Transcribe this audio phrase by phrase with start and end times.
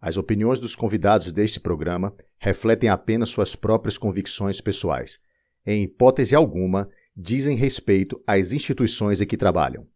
[0.00, 5.20] As opiniões dos convidados deste programa refletem apenas suas próprias convicções pessoais.
[5.66, 9.86] Em hipótese alguma, dizem respeito às instituições em que trabalham.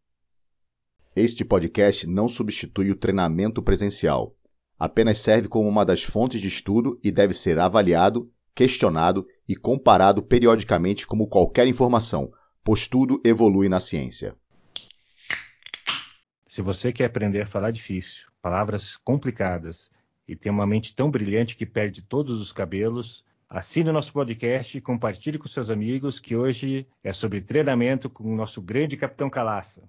[1.16, 4.36] Este podcast não substitui o treinamento presencial.
[4.78, 10.22] Apenas serve como uma das fontes de estudo e deve ser avaliado, questionado e comparado
[10.22, 12.30] periodicamente como qualquer informação,
[12.62, 14.36] pois tudo evolui na ciência.
[16.54, 19.90] Se você quer aprender a falar difícil, palavras complicadas
[20.28, 24.80] e tem uma mente tão brilhante que perde todos os cabelos, assine nosso podcast e
[24.80, 29.82] compartilhe com seus amigos que hoje é sobre treinamento com o nosso grande Capitão Calaça.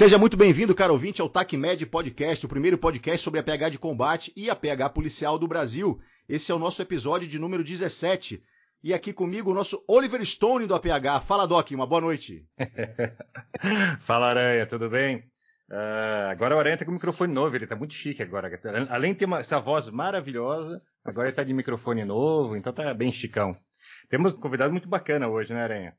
[0.00, 3.78] Seja muito bem-vindo, caro ouvinte, ao TACMED Podcast, o primeiro podcast sobre a PH de
[3.78, 6.00] combate e a PH policial do Brasil.
[6.26, 8.42] Esse é o nosso episódio de número 17.
[8.82, 11.20] E aqui comigo o nosso Oliver Stone do APH.
[11.22, 12.46] Fala, Doc, uma boa noite.
[14.00, 15.18] Fala, Aranha, tudo bem?
[15.70, 18.58] Uh, agora o Aranha tá com o microfone novo, ele tá muito chique agora.
[18.88, 22.94] Além de ter uma, essa voz maravilhosa, agora ele tá de microfone novo, então tá
[22.94, 23.54] bem chicão.
[24.08, 25.94] Temos um convidado muito bacana hoje, né, Aranha?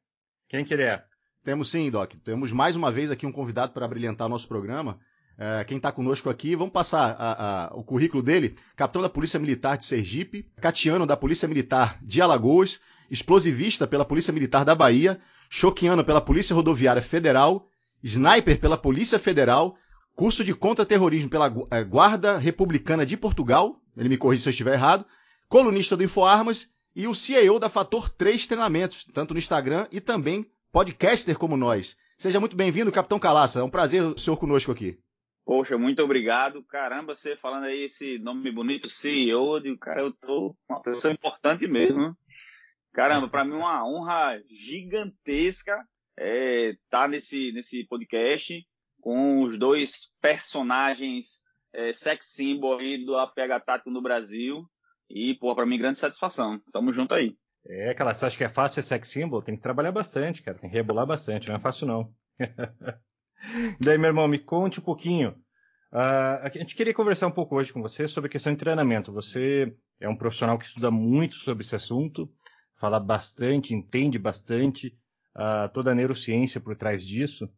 [0.50, 1.04] Quem que ele é?
[1.44, 2.14] Temos sim, Doc.
[2.24, 5.00] Temos mais uma vez aqui um convidado para brilhantar o nosso programa.
[5.38, 8.56] É, quem está conosco aqui, vamos passar a, a, o currículo dele.
[8.76, 14.32] Capitão da Polícia Militar de Sergipe, Catiano da Polícia Militar de Alagoas, explosivista pela Polícia
[14.32, 15.20] Militar da Bahia,
[15.50, 17.68] choquiano pela Polícia Rodoviária Federal,
[18.04, 19.76] sniper pela Polícia Federal,
[20.16, 24.74] curso de contra-terrorismo pela é, Guarda Republicana de Portugal, ele me corrige se eu estiver
[24.74, 25.06] errado,
[25.50, 30.46] colunista do InfoArmas e o CEO da Fator 3 Treinamentos, tanto no Instagram e também
[30.72, 31.98] podcaster como nós.
[32.18, 33.60] Seja muito bem-vindo, Capitão Calaça.
[33.60, 34.98] É um prazer o senhor conosco aqui.
[35.46, 36.64] Poxa, muito obrigado.
[36.64, 42.16] Caramba, você falando aí esse nome bonito, CEO, cara, eu tô uma pessoa importante mesmo.
[42.94, 45.86] Caramba, para mim é uma honra gigantesca
[46.18, 48.66] é, tá nesse, nesse podcast
[49.02, 51.44] com os dois personagens
[51.74, 54.64] é, sex symbol aí do APH Tático no Brasil.
[55.10, 56.62] E, pô, para mim, grande satisfação.
[56.72, 57.36] Tamo junto aí.
[57.68, 59.42] É, aquela, você acha que é fácil ser sex symbol?
[59.42, 60.58] Tem que trabalhar bastante, cara.
[60.58, 62.14] Tem que rebolar bastante, não é fácil não.
[63.80, 65.32] Daí, meu irmão, me conte um pouquinho.
[65.92, 69.12] Uh, a gente queria conversar um pouco hoje com você sobre a questão de treinamento.
[69.12, 72.32] Você é um profissional que estuda muito sobre esse assunto,
[72.76, 74.98] fala bastante, entende bastante
[75.36, 77.50] uh, toda a neurociência por trás disso.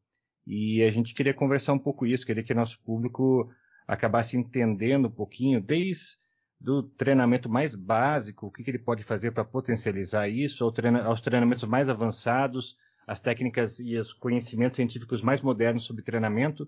[0.46, 3.50] E a gente queria conversar um pouco isso, queria que nosso público
[3.88, 6.18] acabasse entendendo um pouquinho, desde
[6.63, 11.03] do treinamento mais básico, o que, que ele pode fazer para potencializar isso, ao treina,
[11.03, 16.66] aos treinamentos mais avançados, as técnicas e os conhecimentos científicos mais modernos sobre treinamento.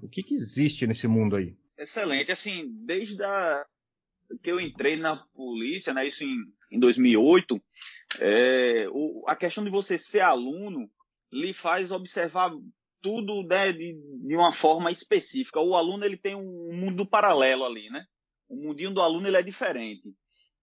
[0.00, 1.56] O que, que existe nesse mundo aí?
[1.76, 2.30] Excelente.
[2.30, 3.66] Assim, desde a,
[4.40, 7.60] que eu entrei na polícia, né, isso em, em 2008,
[8.20, 10.88] é, o, a questão de você ser aluno
[11.32, 12.52] lhe faz observar
[13.02, 15.60] tudo né, de, de uma forma específica.
[15.60, 18.06] O aluno ele tem um mundo paralelo ali, né?
[18.54, 20.14] O mundinho do aluno ele é diferente.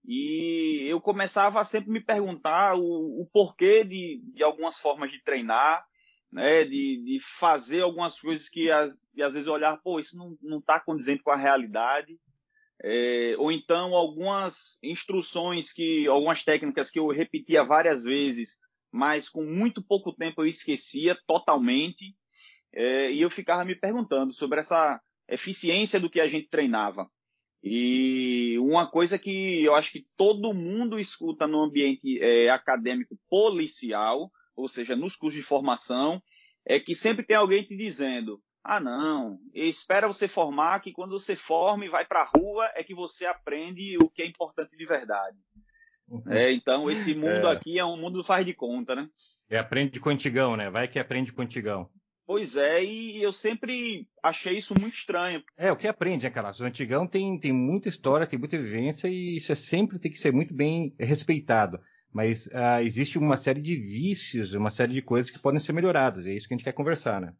[0.03, 5.23] E eu começava a sempre me perguntar o, o porquê de, de algumas formas de
[5.23, 5.85] treinar,
[6.31, 10.59] né, de, de fazer algumas coisas que às, às vezes eu olhava, pô, isso não
[10.59, 12.19] está condizente com a realidade.
[12.83, 18.57] É, ou então algumas instruções que, algumas técnicas que eu repetia várias vezes,
[18.91, 22.15] mas com muito pouco tempo eu esquecia totalmente.
[22.73, 27.07] É, e eu ficava me perguntando sobre essa eficiência do que a gente treinava.
[27.63, 34.31] E uma coisa que eu acho que todo mundo escuta no ambiente é, acadêmico policial,
[34.55, 36.21] ou seja, nos cursos de formação,
[36.65, 41.35] é que sempre tem alguém te dizendo: ah, não, espera você formar, que quando você
[41.35, 44.85] forma e vai para a rua é que você aprende o que é importante de
[44.85, 45.37] verdade.
[46.07, 46.23] Uhum.
[46.29, 47.51] É, então, esse mundo é.
[47.51, 49.07] aqui é um mundo faz de conta, né?
[49.49, 50.69] É, aprende com antigão, né?
[50.69, 51.89] Vai que aprende com antigão.
[52.25, 55.43] Pois é, e eu sempre achei isso muito estranho.
[55.57, 56.51] É, o que aprende, né, cara?
[56.57, 60.19] O antigão tem, tem muita história, tem muita vivência e isso é sempre tem que
[60.19, 61.79] ser muito bem respeitado.
[62.13, 66.25] Mas uh, existe uma série de vícios, uma série de coisas que podem ser melhoradas,
[66.25, 67.33] e é isso que a gente quer conversar, né?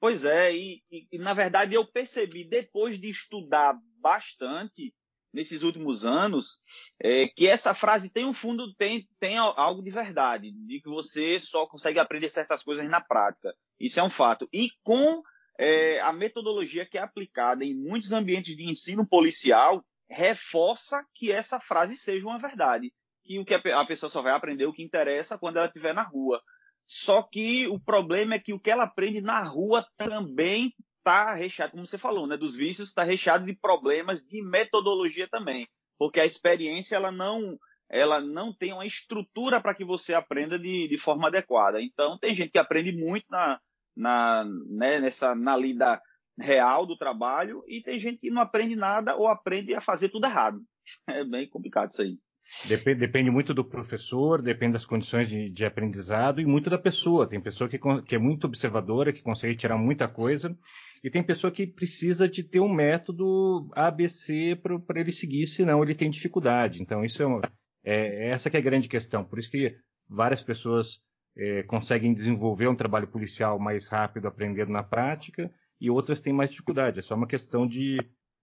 [0.00, 4.94] Pois é, e, e, e na verdade eu percebi depois de estudar bastante
[5.32, 6.62] nesses últimos anos
[7.02, 11.40] é, que essa frase tem um fundo, tem, tem algo de verdade, de que você
[11.40, 13.54] só consegue aprender certas coisas na prática.
[13.78, 14.48] Isso é um fato.
[14.52, 15.22] E com
[15.58, 21.60] é, a metodologia que é aplicada em muitos ambientes de ensino policial, reforça que essa
[21.60, 22.92] frase seja uma verdade.
[23.24, 26.02] Que o que a pessoa só vai aprender o que interessa quando ela estiver na
[26.02, 26.40] rua.
[26.86, 31.72] Só que o problema é que o que ela aprende na rua também está recheado,
[31.72, 35.66] como você falou, né, dos vícios, está recheado de problemas de metodologia também.
[35.96, 37.56] porque a experiência ela não
[37.94, 41.80] ela não tem uma estrutura para que você aprenda de, de forma adequada.
[41.80, 43.60] Então, tem gente que aprende muito na,
[43.96, 46.02] na, né, nessa, na lida
[46.36, 50.26] real do trabalho e tem gente que não aprende nada ou aprende a fazer tudo
[50.26, 50.60] errado.
[51.08, 52.18] É bem complicado isso aí.
[52.66, 57.26] Depende, depende muito do professor, depende das condições de, de, aprendizado e muito da pessoa.
[57.26, 60.54] Tem pessoa que, que é muito observadora, que consegue tirar muita coisa,
[61.02, 65.94] e tem pessoa que precisa de ter um método ABC para ele seguir, senão ele
[65.94, 66.82] tem dificuldade.
[66.82, 67.40] Então, isso é, uma,
[67.84, 69.24] é, essa que é a grande questão.
[69.24, 69.76] Por isso que
[70.08, 71.02] várias pessoas
[71.36, 76.50] é, conseguem desenvolver um trabalho policial mais rápido aprendendo na prática e outras têm mais
[76.50, 76.98] dificuldade.
[76.98, 77.98] É só uma questão de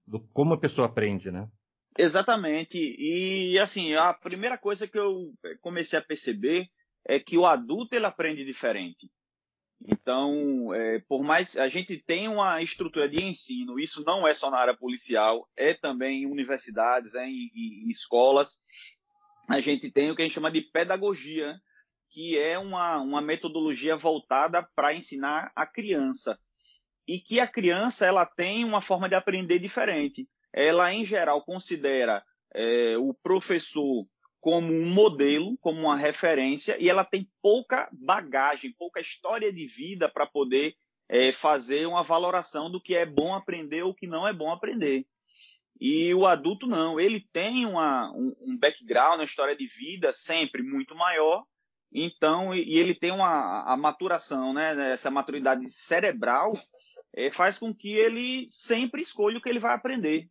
[0.06, 1.48] do como a pessoa aprende, né?
[1.98, 2.78] Exatamente.
[2.78, 6.68] E assim, a primeira coisa que eu comecei a perceber
[7.06, 9.10] é que o adulto ele aprende diferente.
[9.88, 14.52] Então, é, por mais a gente tem uma estrutura de ensino, isso não é só
[14.52, 18.62] na área policial, é também em universidades, é em, em, em escolas.
[19.52, 21.60] A gente tem o que a gente chama de pedagogia,
[22.10, 26.40] que é uma, uma metodologia voltada para ensinar a criança.
[27.08, 30.28] E que a criança ela tem uma forma de aprender diferente.
[30.54, 34.06] Ela, em geral, considera é, o professor
[34.40, 40.10] como um modelo, como uma referência, e ela tem pouca bagagem, pouca história de vida
[40.10, 40.76] para poder
[41.08, 45.06] é, fazer uma valoração do que é bom aprender ou que não é bom aprender.
[45.82, 50.62] E o adulto não, ele tem uma, um, um background, uma história de vida sempre
[50.62, 51.44] muito maior,
[51.92, 54.94] então, e, ele tem uma a maturação, né?
[54.94, 56.54] Essa maturidade cerebral
[57.14, 60.30] é, faz com que ele sempre escolha o que ele vai aprender.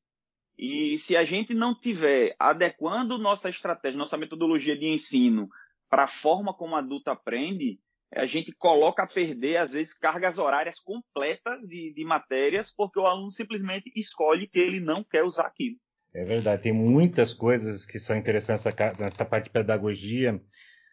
[0.56, 5.48] E se a gente não tiver adequando nossa estratégia, nossa metodologia de ensino
[5.88, 7.78] para a forma como o adulto aprende,
[8.14, 13.06] a gente coloca a perder, às vezes, cargas horárias completas de, de matérias, porque o
[13.06, 15.76] aluno simplesmente escolhe que ele não quer usar aquilo.
[16.14, 18.64] É verdade, tem muitas coisas que são interessantes
[18.98, 20.40] nessa parte de pedagogia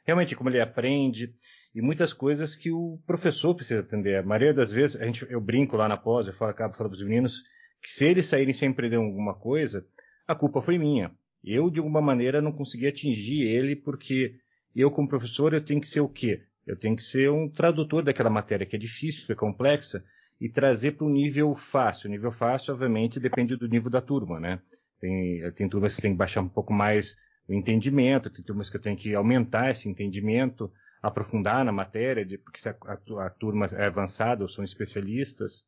[0.07, 1.35] realmente como ele aprende
[1.75, 4.15] e muitas coisas que o professor precisa atender.
[4.15, 6.91] A maioria das vezes, a gente, eu brinco lá na pós, eu falo, acabo falando
[6.91, 7.43] para os meninos
[7.83, 9.85] que se eles saírem sem aprender alguma coisa,
[10.25, 11.13] a culpa foi minha.
[11.43, 14.35] Eu, de alguma maneira, não consegui atingir ele porque
[14.73, 16.41] eu, como professor, eu tenho que ser o quê?
[16.67, 20.03] Eu tenho que ser um tradutor daquela matéria que é difícil, que é complexa,
[20.39, 22.07] e trazer para um nível fácil.
[22.07, 24.59] O nível fácil, obviamente, depende do nível da turma, né?
[24.99, 27.17] Tem, tem turmas que tem que baixar um pouco mais
[27.47, 30.71] o entendimento, tem turmas que eu tenho que aumentar esse entendimento,
[31.01, 35.65] aprofundar na matéria, de, porque se a, a, a, turma é avançada ou são especialistas.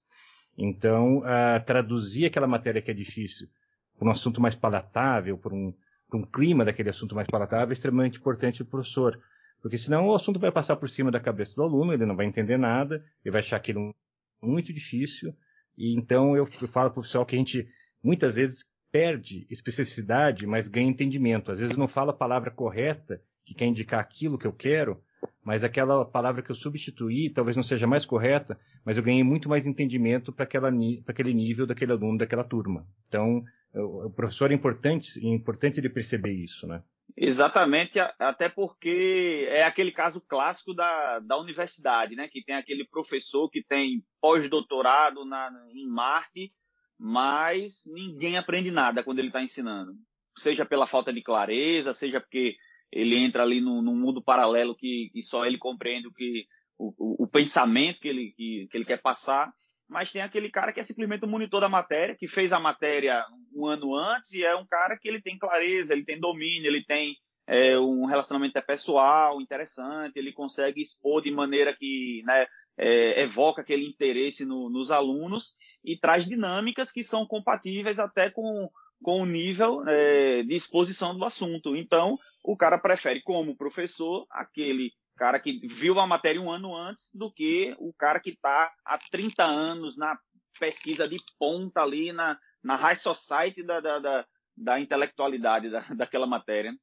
[0.58, 3.48] Então, uh, traduzir aquela matéria que é difícil
[3.98, 5.74] por um assunto mais palatável, por um,
[6.14, 9.20] um clima daquele assunto mais palatável, é extremamente importante para o professor.
[9.62, 12.26] Porque senão o assunto vai passar por cima da cabeça do aluno, ele não vai
[12.26, 13.94] entender nada, ele vai achar aquilo
[14.42, 15.36] muito difícil.
[15.78, 17.68] E então eu, falo para o pessoal que a gente
[18.04, 21.52] muitas vezes perde especificidade, mas ganha entendimento.
[21.52, 25.02] Às vezes eu não falo a palavra correta, que quer indicar aquilo que eu quero,
[25.44, 29.50] mas aquela palavra que eu substituí talvez não seja mais correta, mas eu ganhei muito
[29.50, 32.88] mais entendimento para aquele nível daquele aluno, daquela turma.
[33.08, 36.82] Então, o professor é importante, é importante ele perceber isso, né?
[37.18, 42.28] Exatamente, até porque é aquele caso clássico da, da universidade, né?
[42.28, 45.22] Que tem aquele professor que tem pós-doutorado
[45.74, 46.54] em Marte
[47.00, 49.96] mas ninguém aprende nada quando ele está ensinando.
[50.38, 52.58] Seja pela falta de clareza, seja porque
[52.92, 56.46] ele entra ali num, num mundo paralelo que, que, só ele compreende o que
[56.78, 59.54] o, o, o pensamento que ele, que, que ele quer passar.
[59.88, 63.26] Mas tem aquele cara que é simplesmente o monitor da matéria, que fez a matéria
[63.54, 66.84] um ano antes e é um cara que ele tem clareza, ele tem domínio, ele
[66.84, 67.16] tem
[67.48, 72.46] é, um relacionamento pessoal interessante, ele consegue expor de maneira que né,
[72.78, 78.70] é, evoca aquele interesse no, nos alunos e traz dinâmicas que são compatíveis até com,
[79.04, 81.76] com o nível é, de exposição do assunto.
[81.76, 87.10] Então, o cara prefere, como professor, aquele cara que viu a matéria um ano antes
[87.14, 90.18] do que o cara que está há 30 anos na
[90.58, 94.26] pesquisa de ponta ali, na, na high society da, da, da,
[94.56, 96.74] da intelectualidade da, daquela matéria.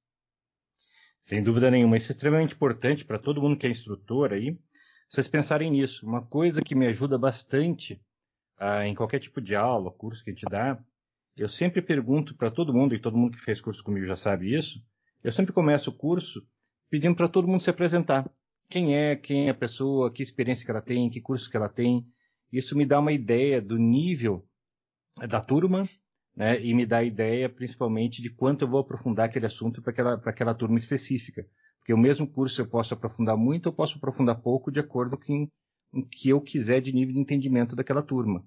[1.21, 1.97] Sem dúvida nenhuma.
[1.97, 4.59] Isso é extremamente importante para todo mundo que é instrutor aí
[5.09, 6.07] vocês pensarem nisso.
[6.07, 8.01] Uma coisa que me ajuda bastante
[8.61, 10.79] uh, em qualquer tipo de aula, curso que a gente dá,
[11.37, 14.55] eu sempre pergunto para todo mundo, e todo mundo que fez curso comigo já sabe
[14.55, 14.83] isso,
[15.23, 16.47] eu sempre começo o curso
[16.91, 18.29] pedindo para todo mundo se apresentar.
[18.69, 21.69] Quem é, quem é a pessoa, que experiência que ela tem, que curso que ela
[21.69, 22.07] tem.
[22.53, 24.47] Isso me dá uma ideia do nível
[25.29, 25.89] da turma,
[26.35, 30.15] né, e me dá ideia principalmente de quanto eu vou aprofundar aquele assunto para aquela,
[30.25, 31.47] aquela turma específica.
[31.79, 35.49] Porque o mesmo curso eu posso aprofundar muito, eu posso aprofundar pouco, de acordo com
[35.93, 38.45] o que eu quiser de nível de entendimento daquela turma.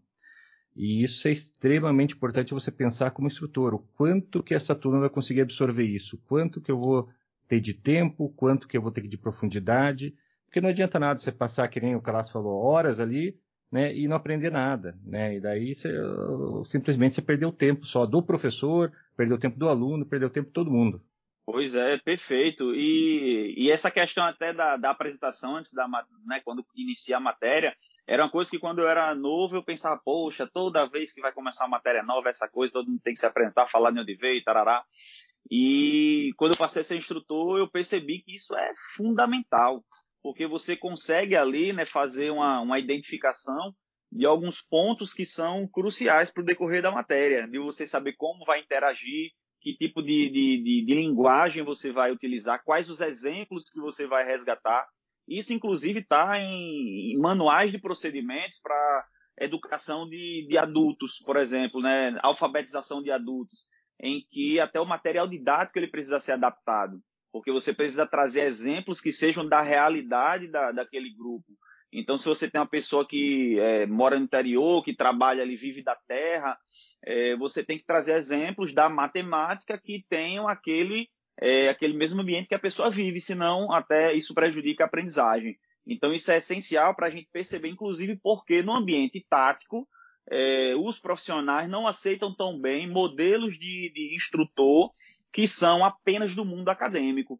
[0.75, 5.09] E isso é extremamente importante você pensar como instrutor, o quanto que essa turma vai
[5.09, 7.09] conseguir absorver isso, quanto que eu vou
[7.47, 11.31] ter de tempo, quanto que eu vou ter de profundidade, porque não adianta nada você
[11.31, 13.39] passar, que nem o Calasso falou, horas ali,
[13.71, 15.93] né, e não aprender nada, né, e daí você,
[16.65, 20.31] simplesmente você perdeu o tempo só do professor, perdeu o tempo do aluno, perdeu o
[20.31, 21.01] tempo de todo mundo.
[21.51, 22.75] Pois é, perfeito.
[22.75, 27.75] E, e essa questão até da, da apresentação antes da, né, quando inicia a matéria,
[28.07, 31.31] era uma coisa que quando eu era novo eu pensava, poxa, toda vez que vai
[31.31, 34.15] começar uma matéria nova, essa coisa, todo mundo tem que se apresentar, falar de onde
[34.15, 34.83] veio tarará.
[35.49, 39.83] E quando eu passei a ser instrutor, eu percebi que isso é fundamental,
[40.21, 43.73] porque você consegue ali né, fazer uma, uma identificação
[44.11, 48.45] de alguns pontos que são cruciais para o decorrer da matéria, de você saber como
[48.45, 53.69] vai interagir, que tipo de, de, de, de, linguagem você vai utilizar, quais os exemplos
[53.69, 54.87] que você vai resgatar.
[55.27, 59.05] Isso, inclusive, está em, em, manuais de procedimentos para
[59.39, 62.17] educação de, de adultos, por exemplo, né?
[62.23, 63.67] alfabetização de adultos,
[64.01, 66.99] em que até o material didático ele precisa ser adaptado,
[67.31, 71.57] porque você precisa trazer exemplos que sejam da realidade da, daquele grupo.
[71.91, 75.81] Então, se você tem uma pessoa que é, mora no interior, que trabalha ali, vive
[75.81, 76.57] da terra,
[77.03, 81.09] é, você tem que trazer exemplos da matemática que tenham aquele,
[81.39, 85.57] é, aquele mesmo ambiente que a pessoa vive, senão até isso prejudica a aprendizagem.
[85.85, 89.87] Então, isso é essencial para a gente perceber, inclusive, porque no ambiente tático,
[90.29, 94.91] é, os profissionais não aceitam tão bem modelos de, de instrutor
[95.31, 97.39] que são apenas do mundo acadêmico.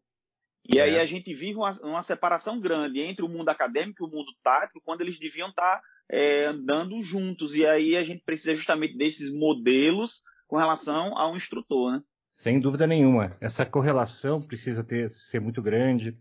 [0.68, 0.82] E é.
[0.82, 4.30] aí a gente vive uma, uma, separação grande entre o mundo acadêmico e o mundo
[4.42, 7.54] tático, quando eles deviam estar é, andando juntos.
[7.54, 12.02] E aí a gente precisa justamente desses modelos com relação ao instrutor, né?
[12.30, 13.32] Sem dúvida nenhuma.
[13.40, 16.16] Essa correlação precisa ter, ser muito grande.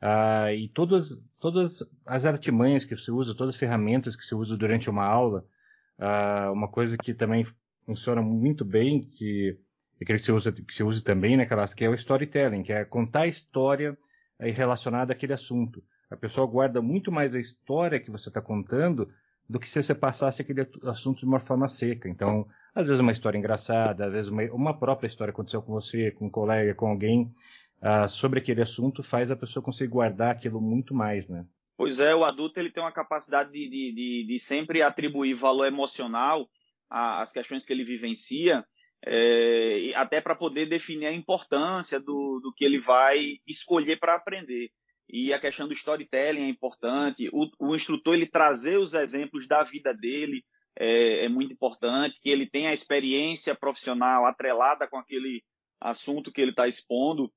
[0.00, 4.56] Ah, e todas, todas as artimanhas que se usa, todas as ferramentas que se usa
[4.56, 5.46] durante uma aula,
[5.98, 7.46] ah, uma coisa que também
[7.86, 9.56] funciona muito bem, que
[10.04, 13.22] que se usa, que se use também, né, que é o storytelling, que é contar
[13.22, 13.96] a história
[14.38, 15.82] aí relacionada àquele assunto.
[16.10, 19.08] A pessoa guarda muito mais a história que você está contando
[19.48, 22.08] do que se você passasse aquele assunto de uma forma seca.
[22.08, 26.10] Então, às vezes uma história engraçada, às vezes uma, uma própria história aconteceu com você,
[26.10, 27.32] com um colega, com alguém,
[27.82, 31.44] uh, sobre aquele assunto, faz a pessoa conseguir guardar aquilo muito mais, né?
[31.76, 35.66] Pois é, o adulto ele tem uma capacidade de, de, de, de sempre atribuir valor
[35.66, 36.48] emocional
[36.88, 38.64] às questões que ele vivencia,
[39.04, 44.70] é, até para poder definir a importância do, do que ele vai escolher para aprender.
[45.08, 49.62] E a questão do storytelling é importante, o, o, instrutor ele trazer os exemplos da
[49.62, 50.44] vida dele
[50.78, 55.42] é, é muito importante, que ele tenha a experiência profissional atrelada com aquele
[55.80, 57.30] assunto que ele está expondo.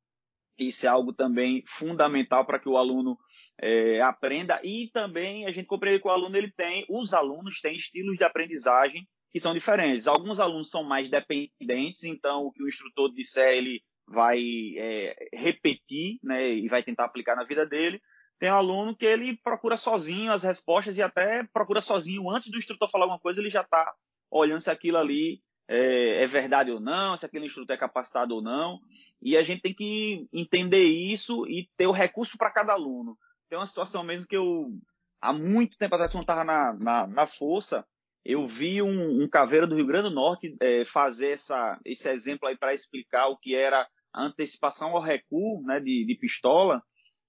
[0.57, 3.17] Isso é algo também fundamental para que o aluno
[3.60, 7.75] é, aprenda e também a gente compreende que o aluno ele tem, os alunos têm
[7.75, 9.05] estilos de aprendizagem
[9.36, 10.08] que são diferentes.
[10.08, 14.39] Alguns alunos são mais dependentes, então o que o instrutor disser ele vai
[14.77, 18.01] é, repetir, né, e vai tentar aplicar na vida dele.
[18.39, 22.58] Tem um aluno que ele procura sozinho as respostas e até procura sozinho antes do
[22.58, 23.94] instrutor falar alguma coisa, ele já está
[24.32, 28.42] olhando se aquilo ali é, é, verdade ou não, se aquele instrutor é capacitado ou
[28.42, 28.80] não.
[29.22, 33.18] E a gente tem que entender isso e ter o recurso para cada aluno.
[33.50, 34.72] Tem uma situação mesmo que eu,
[35.20, 37.86] há muito tempo atrás, quando estava na, na, na força,
[38.25, 42.48] eu vi um, um caveira do Rio Grande do Norte é, fazer essa, esse exemplo
[42.48, 46.82] aí para explicar o que era a antecipação ao recuo né, de, de, pistola,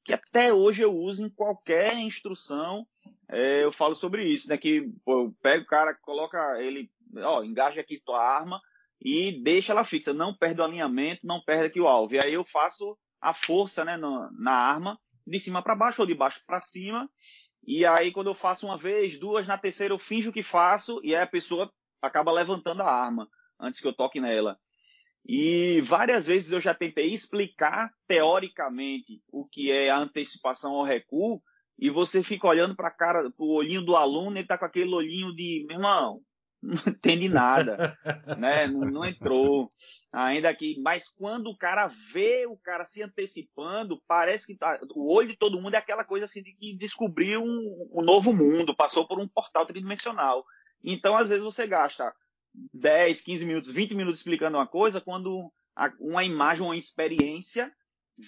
[0.02, 2.86] que até hoje eu uso em qualquer instrução.
[3.28, 4.56] É, eu falo sobre isso, né?
[4.56, 8.60] Que pô, eu pego o cara, coloca ele, ó, engaja aqui tua arma
[9.02, 12.14] e deixa ela fixa, não perde o alinhamento, não perde aqui o alvo.
[12.14, 16.06] E aí eu faço a força, né, no, na arma de cima para baixo ou
[16.06, 17.10] de baixo para cima
[17.66, 21.16] e aí, quando eu faço uma vez, duas, na terceira eu finjo que faço, e
[21.16, 24.56] aí a pessoa acaba levantando a arma antes que eu toque nela.
[25.28, 31.42] E várias vezes eu já tentei explicar teoricamente o que é a antecipação ao recuo,
[31.76, 35.34] e você fica olhando para cara, o olhinho do aluno, ele tá com aquele olhinho
[35.34, 36.22] de, meu irmão,
[36.62, 37.96] não entende nada,
[38.38, 38.66] né?
[38.66, 39.70] Não, não, entrou.
[40.12, 45.14] Ainda que, mas quando o cara vê o cara se antecipando, parece que tá, o
[45.14, 48.74] olho de todo mundo é aquela coisa assim de que descobriu um, um novo mundo,
[48.74, 50.44] passou por um portal tridimensional.
[50.82, 52.14] Então, às vezes você gasta
[52.72, 57.72] 10, 15 minutos, 20 minutos explicando uma coisa, quando a, uma imagem, uma experiência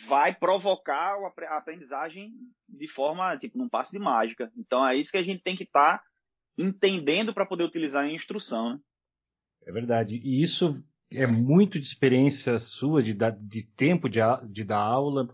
[0.07, 1.17] vai provocar
[1.49, 2.35] a aprendizagem
[2.69, 4.53] de forma, tipo, num passe de mágica.
[4.57, 6.05] Então, é isso que a gente tem que estar tá
[6.59, 8.75] entendendo para poder utilizar em instrução.
[8.75, 8.81] Né?
[9.67, 10.21] É verdade.
[10.23, 14.19] E isso é muito de experiência sua, de, de tempo de,
[14.51, 15.29] de dar aula,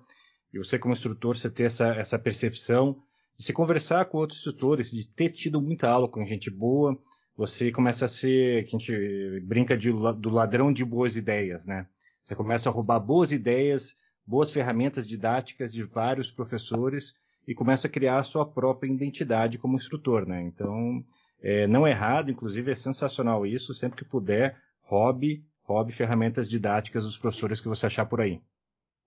[0.53, 3.03] e você como instrutor, você ter essa, essa percepção,
[3.37, 6.97] de se conversar com outros instrutores, de ter tido muita aula com gente boa,
[7.37, 11.89] você começa a ser, que a gente brinca de, do ladrão de boas ideias, né?
[12.23, 17.15] Você começa a roubar boas ideias, boas ferramentas didáticas de vários professores
[17.47, 20.43] e começa a criar a sua própria identidade como instrutor, né?
[20.43, 21.05] Então,
[21.43, 27.05] é, não é errado, inclusive é sensacional isso, sempre que puder, hobby, hobby ferramentas didáticas
[27.05, 28.41] dos professores que você achar por aí.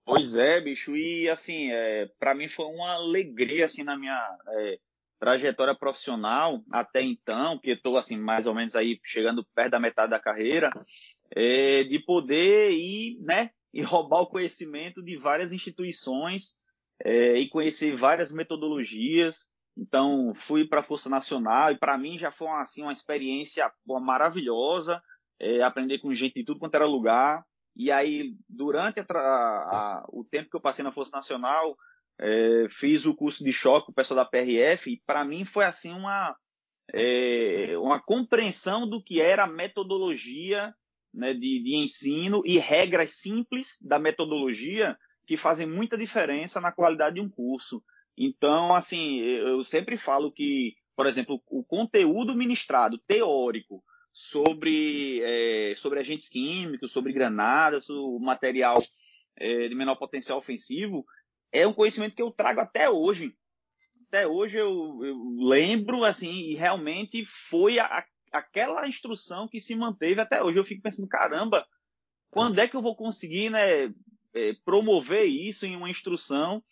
[0.04, 4.78] Pois é, bicho, e assim, é, para mim foi uma alegria, assim, na minha é,
[5.18, 10.10] trajetória profissional até então, que estou, assim, mais ou menos aí chegando perto da metade
[10.10, 10.70] da carreira,
[11.30, 16.56] é, de poder ir, né, e roubar o conhecimento de várias instituições
[17.04, 19.48] é, e conhecer várias metodologias.
[19.76, 25.02] Então, fui para a Força Nacional e para mim já foi assim, uma experiência maravilhosa,
[25.40, 27.44] é, aprender com gente de tudo quanto era lugar.
[27.76, 31.76] E aí, durante a, a, o tempo que eu passei na Força Nacional,
[32.20, 35.64] é, fiz o curso de choque com o pessoal da PRF e para mim foi
[35.64, 36.36] assim uma,
[36.92, 40.74] é, uma compreensão do que era a metodologia
[41.14, 47.16] né, de, de ensino e regras simples da metodologia que fazem muita diferença na qualidade
[47.16, 47.84] de um curso.
[48.16, 56.00] Então, assim, eu sempre falo que, por exemplo, o conteúdo ministrado teórico sobre, é, sobre
[56.00, 58.78] agentes químicos, sobre granadas, o material
[59.36, 61.04] é, de menor potencial ofensivo,
[61.52, 63.36] é um conhecimento que eu trago até hoje.
[64.08, 70.22] Até hoje eu, eu lembro, assim, e realmente foi a, aquela instrução que se manteve
[70.22, 70.58] até hoje.
[70.58, 71.66] Eu fico pensando, caramba,
[72.30, 73.92] quando é que eu vou conseguir né,
[74.34, 76.62] é, promover isso em uma instrução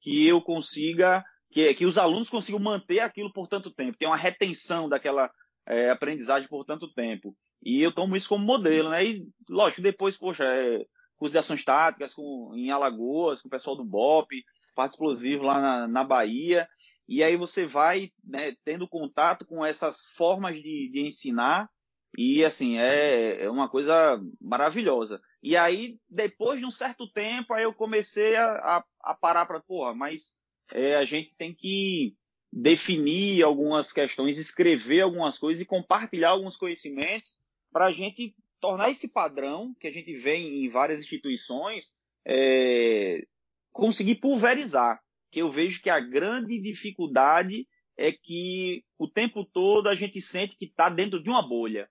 [0.00, 4.16] que eu consiga, que, que os alunos consigam manter aquilo por tanto tempo, tem uma
[4.16, 5.30] retenção daquela
[5.66, 7.36] é, aprendizagem por tanto tempo.
[7.62, 9.04] E eu tomo isso como modelo, né?
[9.04, 10.84] E, lógico, depois, poxa, é,
[11.16, 14.42] curso de ações táticas com, em Alagoas, com o pessoal do BOP,
[14.74, 16.66] parte explosivo lá na, na Bahia,
[17.06, 21.68] e aí você vai né, tendo contato com essas formas de, de ensinar,
[22.16, 25.20] e assim, é, é uma coisa maravilhosa.
[25.42, 29.60] E aí, depois de um certo tempo, aí eu comecei a, a, a parar para,
[29.60, 30.36] porra, mas
[30.72, 32.14] é, a gente tem que
[32.52, 37.38] definir algumas questões, escrever algumas coisas e compartilhar alguns conhecimentos
[37.72, 43.24] para a gente tornar esse padrão que a gente vê em várias instituições é,
[43.72, 45.00] conseguir pulverizar.
[45.30, 50.56] Que eu vejo que a grande dificuldade é que o tempo todo a gente sente
[50.56, 51.88] que está dentro de uma bolha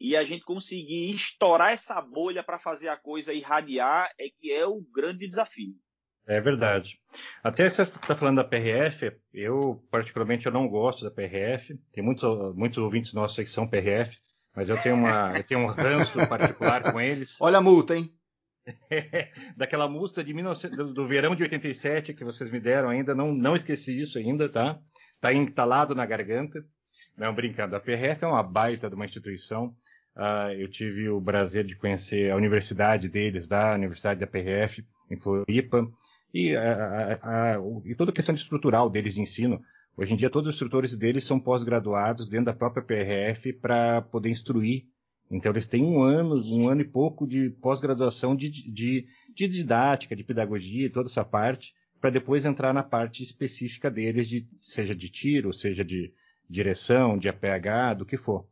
[0.00, 4.66] e a gente conseguir estourar essa bolha para fazer a coisa irradiar é que é
[4.66, 5.74] o grande desafio.
[6.26, 6.98] É verdade.
[7.42, 11.78] Até você está falando da PRF, eu particularmente eu não gosto da PRF.
[11.92, 14.16] Tem muitos, muitos ouvintes nossos que são PRF,
[14.54, 17.36] mas eu tenho, uma, eu tenho um ranço particular com eles.
[17.40, 18.14] Olha a multa, hein?
[19.56, 23.32] Daquela multa de 19, do, do, verão de 87 que vocês me deram ainda, não,
[23.34, 24.78] não esqueci isso ainda, tá?
[25.14, 26.64] Está entalado na garganta.
[27.16, 27.74] Não, brincando.
[27.74, 29.74] A PRF é uma baita de uma instituição.
[30.16, 35.16] Uh, eu tive o prazer de conhecer a universidade deles, da Universidade da PRF, em
[35.16, 35.88] Floripa,
[36.32, 39.60] e, a, a, a, e toda a questão estrutural deles de ensino.
[39.96, 44.30] Hoje em dia, todos os instrutores deles são pós-graduados dentro da própria PRF para poder
[44.30, 44.86] instruir.
[45.30, 50.16] Então, eles têm um ano, um ano e pouco de pós-graduação de, de, de, didática,
[50.16, 55.08] de pedagogia, toda essa parte, para depois entrar na parte específica deles, de, seja de
[55.08, 56.12] tiro, seja de
[56.48, 58.44] direção, de APH, do que for.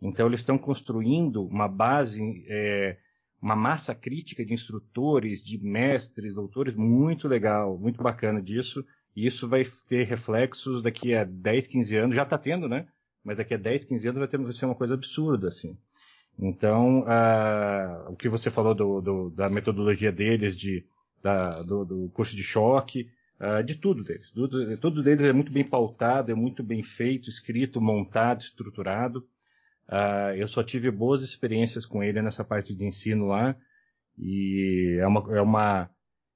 [0.00, 2.96] Então, eles estão construindo uma base, é,
[3.40, 8.84] uma massa crítica de instrutores, de mestres, doutores, muito legal, muito bacana disso.
[9.14, 12.86] E isso vai ter reflexos daqui a 10, 15 anos, já está tendo, né?
[13.24, 15.76] Mas daqui a 10, 15 anos vai, ter, vai ser uma coisa absurda, assim.
[16.38, 17.04] Então,
[18.08, 20.86] o que você falou do, do, da metodologia deles, de,
[21.22, 24.30] da, do, do, curso de choque, uh, de tudo deles.
[24.30, 29.26] Tudo, tudo deles é muito bem pautado, é muito bem feito, escrito, montado, estruturado.
[29.90, 33.56] Uh, eu só tive boas experiências com ele nessa parte de ensino lá.
[34.16, 35.90] E é uma, é uma,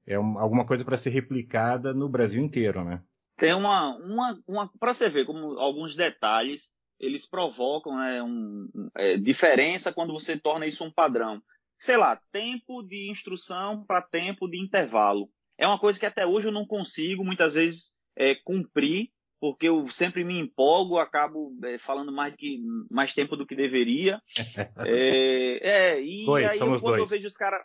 [0.06, 3.00] é uma alguma coisa para ser replicada no Brasil inteiro, né?
[3.36, 9.16] Tem uma, uma, uma para você ver como alguns detalhes eles provocam né, um, é,
[9.16, 11.42] diferença quando você torna isso um padrão.
[11.78, 15.28] Sei lá, tempo de instrução para tempo de intervalo.
[15.58, 19.10] É uma coisa que até hoje eu não consigo muitas vezes é, cumprir
[19.44, 24.18] porque eu sempre me empolgo, acabo é, falando mais, que, mais tempo do que deveria.
[24.88, 27.60] é, é, e dois, aí eu, quando eu vejo os caras.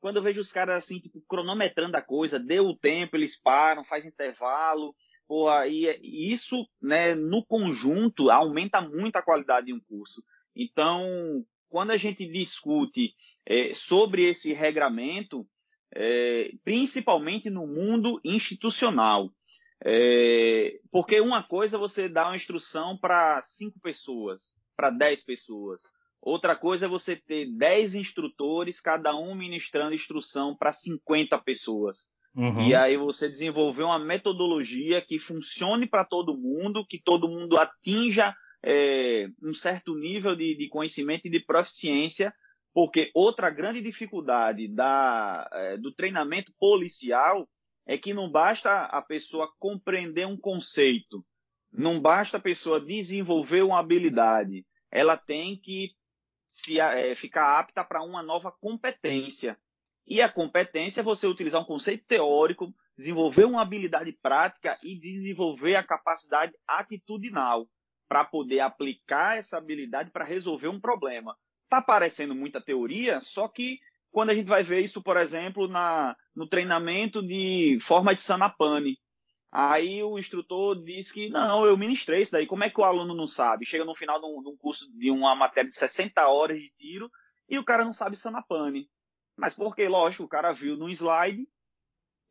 [0.00, 3.84] Quando eu vejo os caras assim, tipo, cronometrando a coisa, deu o tempo, eles param,
[3.84, 4.96] faz intervalo,
[5.28, 10.24] porra, e, e isso, né, no conjunto, aumenta muito a qualidade de um curso.
[10.56, 11.04] Então,
[11.68, 13.14] quando a gente discute
[13.46, 15.46] é, sobre esse regramento,
[15.94, 19.30] é, principalmente no mundo institucional,
[19.84, 25.82] é, porque uma coisa é você dá uma instrução para cinco pessoas, para 10 pessoas.
[26.20, 32.08] Outra coisa é você ter 10 instrutores, cada um ministrando instrução para 50 pessoas.
[32.34, 32.62] Uhum.
[32.62, 38.34] E aí você desenvolver uma metodologia que funcione para todo mundo, que todo mundo atinja
[38.62, 42.34] é, um certo nível de, de, conhecimento e de proficiência,
[42.74, 47.48] porque outra grande dificuldade da, é, do treinamento policial
[47.86, 51.24] é que não basta a pessoa compreender um conceito,
[51.72, 55.92] não basta a pessoa desenvolver uma habilidade, ela tem que
[56.48, 59.58] se, é, ficar apta para uma nova competência.
[60.06, 65.76] E a competência é você utilizar um conceito teórico, desenvolver uma habilidade prática e desenvolver
[65.76, 67.68] a capacidade atitudinal
[68.08, 71.36] para poder aplicar essa habilidade para resolver um problema.
[71.64, 73.80] Está parecendo muita teoria, só que
[74.12, 78.98] quando a gente vai ver isso, por exemplo, na, no treinamento de forma de Sanapane,
[79.50, 82.46] aí o instrutor diz que não, eu ministrei isso daí.
[82.46, 83.64] Como é que o aluno não sabe?
[83.64, 86.70] Chega no final de um, de um curso de uma matéria de 60 horas de
[86.76, 87.10] tiro
[87.48, 88.88] e o cara não sabe Sanapane.
[89.34, 91.48] Mas porque, lógico, o cara viu no slide,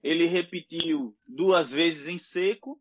[0.03, 2.79] ele repetiu duas vezes em seco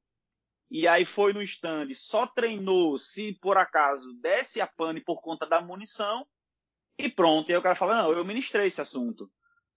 [0.70, 5.46] e aí foi no stand, só treinou se por acaso desse a pane por conta
[5.46, 6.26] da munição
[6.98, 7.48] e pronto.
[7.48, 9.30] E aí o cara fala: Não, eu ministrei esse assunto.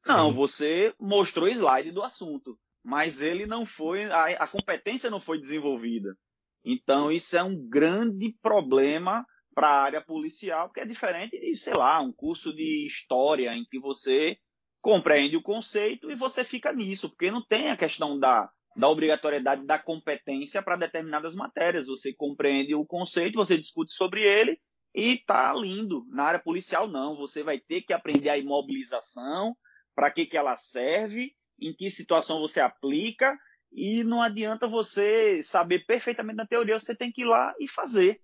[0.07, 0.35] Não, Sim.
[0.35, 6.15] você mostrou slide do assunto, mas ele não foi, a, a competência não foi desenvolvida.
[6.63, 11.73] Então, isso é um grande problema para a área policial, que é diferente de, sei
[11.73, 14.37] lá, um curso de história em que você
[14.81, 19.65] compreende o conceito e você fica nisso, porque não tem a questão da da obrigatoriedade
[19.65, 21.87] da competência para determinadas matérias.
[21.87, 24.59] Você compreende o conceito, você discute sobre ele
[24.93, 26.05] e está lindo.
[26.09, 27.15] Na área policial, não.
[27.15, 29.55] Você vai ter que aprender a imobilização,
[29.97, 33.35] para que, que ela serve, em que situação você aplica,
[33.71, 38.21] e não adianta você saber perfeitamente na teoria, você tem que ir lá e fazer.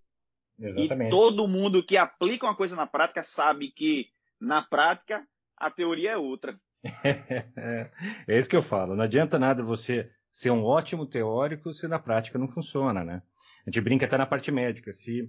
[0.59, 1.07] Exatamente.
[1.07, 4.05] E todo mundo que aplica uma coisa na prática sabe que
[4.39, 5.25] na prática
[5.57, 6.59] a teoria é outra.
[8.27, 8.95] é isso que eu falo.
[8.95, 13.23] Não adianta nada você ser um ótimo teórico se na prática não funciona, né?
[13.65, 14.93] A gente brinca até na parte médica.
[14.93, 15.27] Se,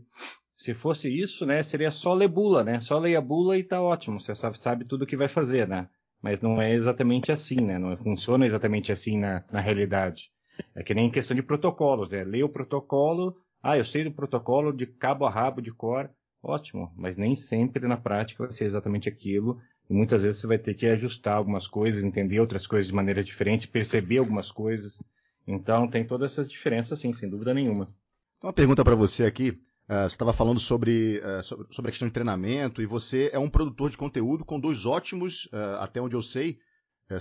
[0.55, 2.81] se fosse isso, né, seria só ler bula, né?
[2.81, 4.21] Só ler a bula e tá ótimo.
[4.21, 5.89] Você sabe, sabe tudo o que vai fazer, né?
[6.25, 7.79] Mas não é exatamente assim, né?
[7.79, 10.31] Não funciona exatamente assim na, na realidade.
[10.75, 12.25] É que nem questão de protocolos, né?
[12.25, 16.11] Ler o protocolo, ah, eu sei do protocolo de cabo a rabo, de cor,
[16.43, 16.91] ótimo.
[16.97, 19.61] Mas nem sempre na prática vai ser exatamente aquilo
[19.91, 23.23] e muitas vezes você vai ter que ajustar algumas coisas, entender outras coisas de maneira
[23.23, 24.99] diferente, perceber algumas coisas.
[25.47, 27.95] Então tem todas essas diferenças, sim, sem dúvida nenhuma.
[28.39, 29.61] Então, uma pergunta para você aqui.
[29.89, 33.51] Uh, você estava falando sobre, uh, sobre, a questão de treinamento e você é um
[33.51, 36.59] produtor de conteúdo com dois ótimos, uh, até onde eu sei,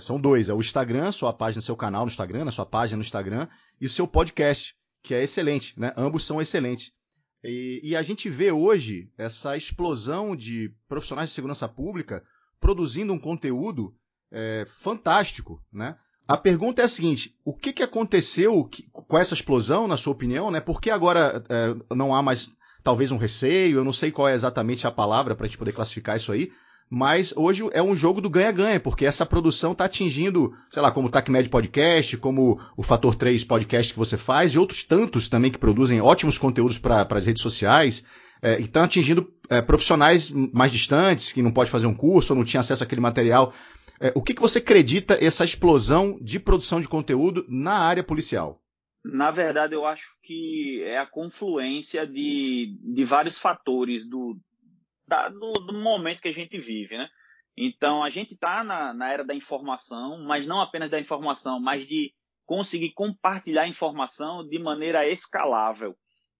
[0.00, 0.48] são dois.
[0.48, 3.46] É o Instagram, sua página, seu canal no Instagram, a sua página no Instagram,
[3.78, 5.92] e seu podcast, que é excelente, né?
[5.94, 6.90] Ambos são excelentes.
[7.44, 12.24] E, e a gente vê hoje essa explosão de profissionais de segurança pública
[12.58, 13.94] produzindo um conteúdo
[14.32, 15.98] é, fantástico, né?
[16.26, 20.50] A pergunta é a seguinte: o que, que aconteceu com essa explosão, na sua opinião,
[20.50, 20.60] né?
[20.60, 22.50] Por que agora é, não há mais
[22.82, 23.78] talvez um receio?
[23.78, 26.50] Eu não sei qual é exatamente a palavra para a gente poder classificar isso aí.
[26.90, 31.08] Mas hoje é um jogo do ganha-ganha, porque essa produção está atingindo, sei lá, como
[31.08, 35.50] o TACMED Podcast, como o Fator 3 Podcast que você faz, e outros tantos também
[35.50, 38.04] que produzem ótimos conteúdos para as redes sociais
[38.42, 42.38] é, e estão atingindo é, profissionais mais distantes, que não pode fazer um curso ou
[42.38, 43.52] não tinha acesso àquele material.
[44.00, 48.60] É, o que, que você acredita essa explosão de produção de conteúdo na área policial?
[49.04, 54.38] Na verdade, eu acho que é a confluência de, de vários fatores do,
[55.06, 57.08] da, do, do, momento que a gente vive, né?
[57.56, 61.86] Então, a gente está na, na era da informação, mas não apenas da informação, mas
[61.86, 62.12] de
[62.46, 65.94] conseguir compartilhar informação de maneira escalável.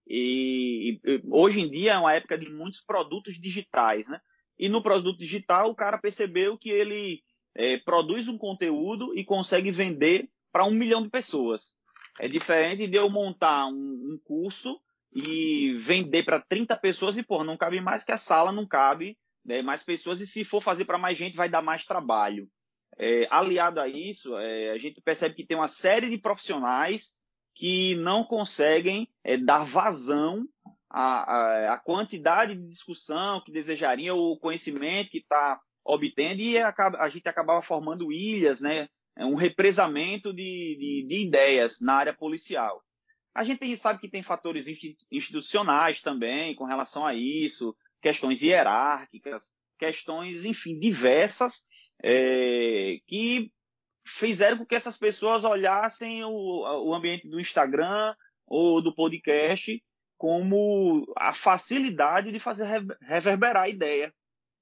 [0.07, 4.19] E, e, hoje em dia é uma época de muitos produtos digitais, né?
[4.57, 7.21] E no produto digital o cara percebeu que ele
[7.55, 11.75] é, produz um conteúdo e consegue vender para um milhão de pessoas.
[12.19, 14.79] É diferente de eu montar um, um curso
[15.13, 19.17] e vender para 30 pessoas e, pô, não cabe mais que a sala não cabe
[19.43, 22.49] né, mais pessoas e se for fazer para mais gente vai dar mais trabalho.
[22.97, 27.17] É, aliado a isso, é, a gente percebe que tem uma série de profissionais
[27.53, 30.45] que não conseguem é, dar vazão
[30.89, 37.29] à, à, quantidade de discussão que desejariam, o conhecimento que está obtendo, e a, gente
[37.29, 38.89] acabava formando ilhas, né?
[39.15, 42.83] É um represamento de, de, de, ideias na área policial.
[43.33, 44.65] A gente sabe que tem fatores
[45.11, 51.65] institucionais também com relação a isso, questões hierárquicas, questões, enfim, diversas,
[52.03, 53.51] é, que
[54.05, 58.15] fizeram com que essas pessoas olhassem o, o ambiente do Instagram
[58.47, 59.81] ou do podcast
[60.17, 64.13] como a facilidade de fazer reverberar a ideia.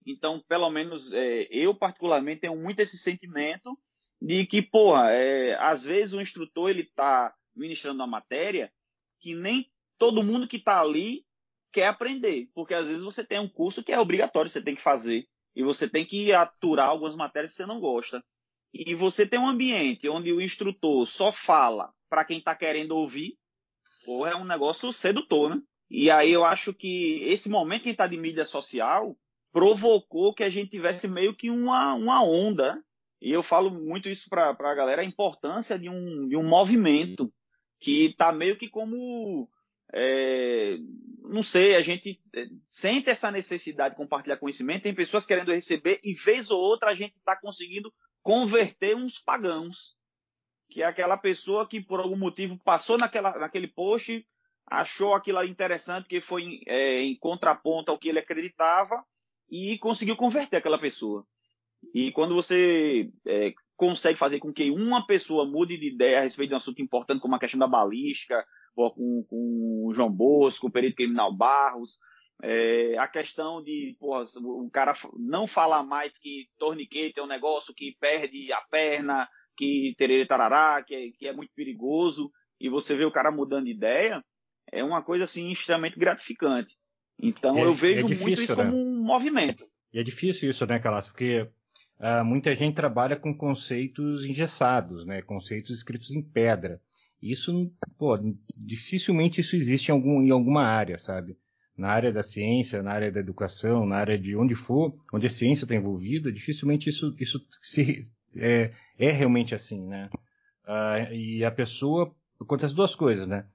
[0.06, 3.78] Então, pelo menos é, eu particularmente tenho muito esse sentimento
[4.22, 8.72] de que, porra, é, às vezes o instrutor ele está ministrando uma matéria
[9.20, 11.26] que nem todo mundo que está ali
[11.72, 14.82] quer aprender, porque às vezes você tem um curso que é obrigatório, você tem que
[14.82, 18.24] fazer e você tem que aturar algumas matérias que você não gosta.
[18.74, 23.38] E você tem um ambiente onde o instrutor só fala para quem está querendo ouvir,
[24.06, 25.62] porra, é um negócio sedutor, né?
[25.90, 29.16] E aí eu acho que esse momento que está de mídia social
[29.54, 32.84] provocou que a gente tivesse meio que uma, uma onda.
[33.22, 37.32] E eu falo muito isso para a galera, a importância de um, de um movimento
[37.80, 39.48] que está meio que como.
[39.96, 40.78] É,
[41.22, 46.00] não sei, a gente é, sente essa necessidade de compartilhar conhecimento, tem pessoas querendo receber,
[46.04, 49.96] e vez ou outra a gente está conseguindo converter uns pagãos.
[50.68, 54.26] Que é aquela pessoa que por algum motivo passou naquela, naquele post,
[54.66, 59.06] achou aquilo interessante, que foi é, em contraponto ao que ele acreditava,
[59.50, 61.26] e conseguiu converter aquela pessoa.
[61.94, 66.50] E quando você é, consegue fazer com que uma pessoa mude de ideia a respeito
[66.50, 70.72] de um assunto importante, como a questão da balística, com, com o João Bosco, o
[70.72, 72.00] perito criminal Barros,
[72.42, 77.74] é, a questão de porra, o cara não falar mais que torniquete é um negócio
[77.74, 82.96] que perde a perna, que tererê tarará, que é, que é muito perigoso, e você
[82.96, 84.24] vê o cara mudando de ideia,
[84.72, 86.76] é uma coisa assim extremamente gratificante.
[87.24, 88.66] Então é, eu vejo é difícil, muito isso né?
[88.66, 89.66] como um movimento.
[89.94, 91.08] E é difícil isso, né, Calas?
[91.08, 91.48] Porque
[92.00, 95.22] uh, muita gente trabalha com conceitos engessados, né?
[95.22, 96.82] Conceitos escritos em pedra.
[97.22, 98.20] Isso, pô,
[98.58, 101.38] dificilmente isso existe em, algum, em alguma área, sabe?
[101.78, 105.30] Na área da ciência, na área da educação, na área de onde for, onde a
[105.30, 108.04] ciência está envolvida, dificilmente isso, isso se,
[108.36, 110.10] é, é realmente assim, né?
[110.66, 113.46] Uh, e a pessoa acontece duas coisas, né?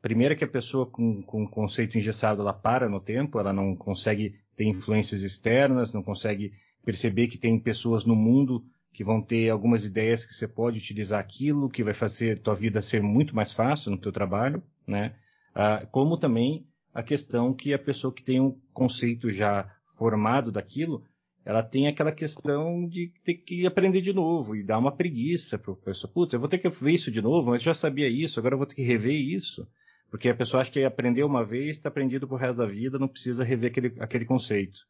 [0.00, 4.36] Primeiro que a pessoa com, com conceito engessado ela para no tempo, ela não consegue
[4.56, 6.52] ter influências externas, não consegue
[6.84, 11.20] perceber que tem pessoas no mundo que vão ter algumas ideias que você pode utilizar
[11.20, 15.14] aquilo, que vai fazer tua vida ser muito mais fácil no teu trabalho, né?
[15.54, 21.04] Ah, como também a questão que a pessoa que tem um conceito já formado daquilo,
[21.44, 25.72] ela tem aquela questão de ter que aprender de novo e dar uma preguiça para
[25.72, 26.12] o pessoa.
[26.12, 28.58] Puta, eu vou ter que ver isso de novo, mas já sabia isso, agora eu
[28.58, 29.66] vou ter que rever isso.
[30.10, 32.98] Porque a pessoa acha que aprendeu uma vez, está aprendido para o resto da vida,
[32.98, 34.80] não precisa rever aquele, aquele conceito.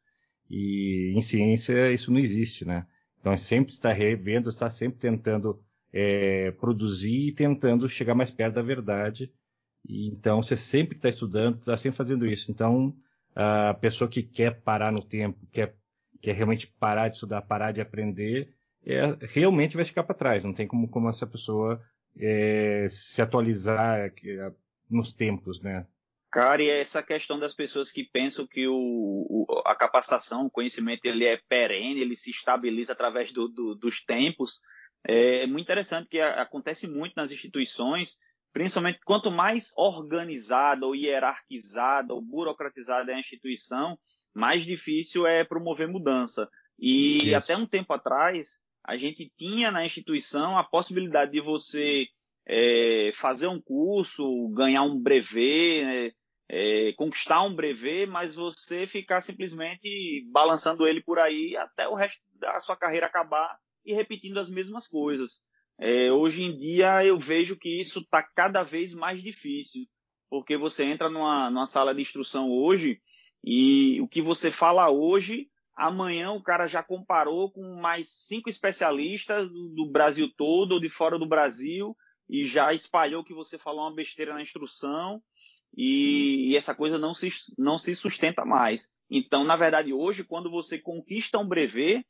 [0.48, 2.86] E em ciência isso não existe, né?
[3.20, 5.60] Então sempre está revendo, está sempre tentando
[5.92, 9.32] é, produzir e tentando chegar mais perto da verdade.
[9.86, 12.50] E, então você sempre está estudando, está sempre fazendo isso.
[12.50, 12.94] Então
[13.34, 15.76] a pessoa que quer parar no tempo, quer,
[16.20, 18.54] quer realmente parar de estudar, parar de aprender,
[18.86, 20.44] é, realmente vai ficar para trás.
[20.44, 21.80] Não tem como, como essa pessoa
[22.16, 24.12] é, se atualizar,
[24.90, 25.86] nos tempos, né?
[26.30, 31.06] Cara, e essa questão das pessoas que pensam que o, o, a capacitação, o conhecimento,
[31.06, 34.60] ele é perene, ele se estabiliza através do, do, dos tempos,
[35.04, 38.18] é muito interessante que acontece muito nas instituições,
[38.52, 43.98] principalmente quanto mais organizada ou hierarquizada ou burocratizada é a instituição,
[44.34, 46.48] mais difícil é promover mudança.
[46.78, 47.36] E Isso.
[47.36, 52.06] até um tempo atrás, a gente tinha na instituição a possibilidade de você
[52.48, 56.10] é, fazer um curso, ganhar um brevet, né,
[56.48, 62.20] é, conquistar um brevet, mas você ficar simplesmente balançando ele por aí até o resto
[62.36, 65.42] da sua carreira acabar e repetindo as mesmas coisas.
[65.78, 69.82] É, hoje em dia eu vejo que isso está cada vez mais difícil,
[70.30, 73.00] porque você entra numa, numa sala de instrução hoje
[73.44, 79.48] e o que você fala hoje amanhã o cara já comparou com mais cinco especialistas
[79.48, 81.96] do, do, Brasil todo ou de fora do Brasil
[82.28, 85.22] e já espalhou que você falou uma besteira na instrução
[85.76, 88.90] e, e, essa coisa não se, não se sustenta mais.
[89.10, 92.06] Então, na verdade, hoje, quando você conquista um brevet,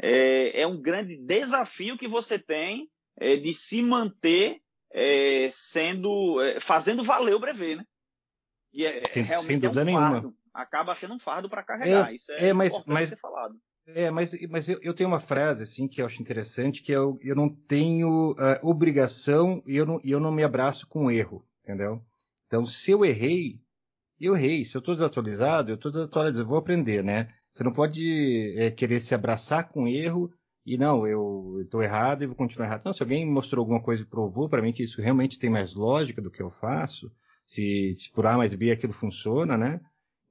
[0.00, 4.60] é, é um grande desafio que você tem é, de se manter
[4.92, 7.84] é, sendo é, fazendo valer o brevet, né?
[8.72, 9.84] E é, sem, realmente sem é um fardo.
[9.84, 10.34] Nenhuma.
[10.54, 12.10] Acaba sendo um fardo para carregar.
[12.10, 13.58] É, Isso é, é mas, mas, ser falado.
[13.86, 17.18] É, mas, mas eu, eu, tenho uma frase assim que eu acho interessante, que eu,
[17.20, 22.00] eu não tenho uh, obrigação e eu não, eu não me abraço com erro, entendeu?
[22.46, 23.60] Então, se eu errei,
[24.20, 24.64] eu errei.
[24.64, 27.28] Se eu estou desatualizado, eu estou desatualizado, eu vou aprender, né?
[27.52, 30.32] Você não pode é, querer se abraçar com erro
[30.64, 32.82] e não, eu estou errado e vou continuar errado.
[32.84, 35.74] Não, se alguém mostrou alguma coisa e provou para mim que isso realmente tem mais
[35.74, 37.12] lógica do que eu faço,
[37.46, 39.80] se, se por A mais B aquilo funciona, né?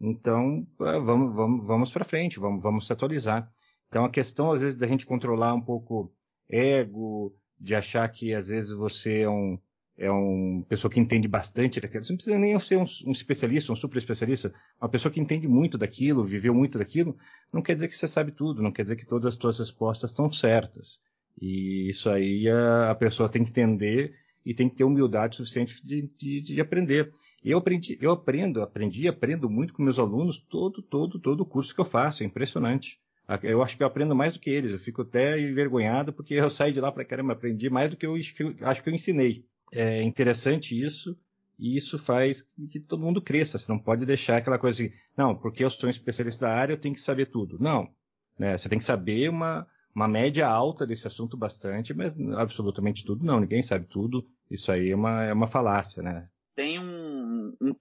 [0.02, 3.48] Então, é, vamos, vamos, vamos para frente, vamos, vamos se atualizar.
[3.88, 6.12] Então, a questão, às vezes, da gente controlar um pouco
[6.50, 9.60] ego, de achar que, às vezes, você é um,
[9.96, 12.04] é uma pessoa que entende bastante daquilo.
[12.04, 14.52] Você não precisa nem ser um, um, especialista, um super especialista.
[14.82, 17.16] Uma pessoa que entende muito daquilo, viveu muito daquilo,
[17.54, 20.10] não quer dizer que você sabe tudo, não quer dizer que todas as suas respostas
[20.10, 21.00] estão certas.
[21.40, 25.86] E isso aí a, a pessoa tem que entender e tem que ter humildade suficiente
[25.86, 27.14] de, de, de aprender.
[27.44, 31.74] Eu aprendi, eu aprendo, aprendi, aprendo muito com meus alunos todo, todo, todo o curso
[31.74, 32.24] que eu faço.
[32.24, 33.00] É impressionante.
[33.44, 34.74] Eu acho que eu aprendo mais do que eles.
[34.74, 38.06] Eu fico até envergonhado porque eu saio de lá para caramba, aprendi mais do que
[38.06, 41.18] eu acho que eu ensinei é interessante isso,
[41.58, 43.58] e isso faz que todo mundo cresça.
[43.58, 46.74] Você não pode deixar aquela coisa assim, não, porque eu sou um especialista da área,
[46.74, 47.58] eu tenho que saber tudo.
[47.60, 47.90] Não.
[48.38, 48.58] Né?
[48.58, 53.40] Você tem que saber uma, uma média alta desse assunto bastante, mas absolutamente tudo não.
[53.40, 54.28] Ninguém sabe tudo.
[54.50, 56.28] Isso aí é uma, é uma falácia, né?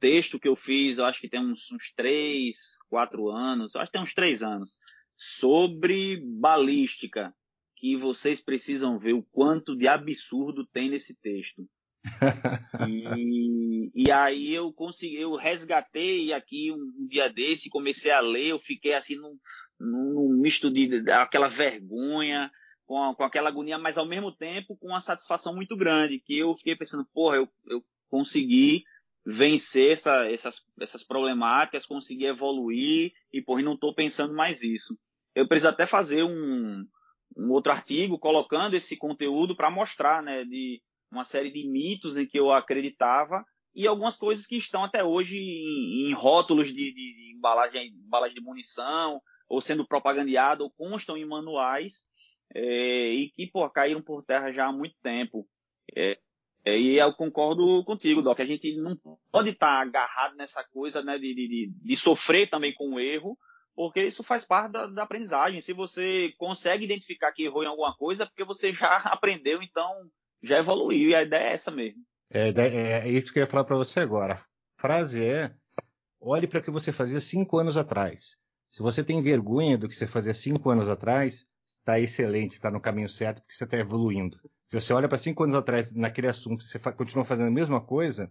[0.00, 3.92] Texto que eu fiz, eu acho que tem uns, uns três, quatro anos, acho que
[3.92, 4.78] tem uns três anos,
[5.16, 7.34] sobre balística,
[7.76, 11.68] que vocês precisam ver o quanto de absurdo tem nesse texto.
[12.88, 18.46] E, e, aí eu consegui, eu resgatei aqui um, um, dia desse, comecei a ler,
[18.48, 19.38] eu fiquei assim num,
[19.78, 22.50] num misto de, aquela vergonha,
[22.86, 26.54] com, com, aquela agonia, mas ao mesmo tempo com uma satisfação muito grande, que eu
[26.54, 28.82] fiquei pensando, porra, eu, eu consegui
[29.24, 34.98] vencer essa, essas, essas problemáticas, consegui evoluir e, porra, não estou pensando mais isso.
[35.34, 36.84] Eu preciso até fazer um,
[37.36, 42.26] um outro artigo colocando esse conteúdo para mostrar, né, de uma série de mitos em
[42.26, 46.92] que eu acreditava e algumas coisas que estão até hoje em, em rótulos de, de,
[46.92, 52.08] de, embalagem, embalagem de munição, ou sendo propagandeado, ou constam em manuais,
[52.54, 55.48] é, e que pô, caíram por terra já há muito tempo.
[55.96, 56.18] É,
[56.64, 58.96] é, e eu concordo contigo, Doc, a gente não
[59.30, 63.38] pode estar tá agarrado nessa coisa né, de, de, de, sofrer também com o erro,
[63.74, 65.60] porque isso faz parte da, da aprendizagem.
[65.60, 69.90] Se você consegue identificar que errou em alguma coisa, é porque você já aprendeu, então
[70.42, 72.02] já evoluiu e a ideia é essa mesmo.
[72.30, 74.40] É, é isso que eu ia falar para você agora.
[74.76, 75.54] Frase é:
[76.20, 78.36] olhe para o que você fazia cinco anos atrás.
[78.68, 81.44] Se você tem vergonha do que você fazia cinco anos atrás,
[81.80, 84.38] está excelente, está no caminho certo, porque você está evoluindo.
[84.66, 88.30] Se você olha para cinco anos atrás naquele assunto, você continua fazendo a mesma coisa,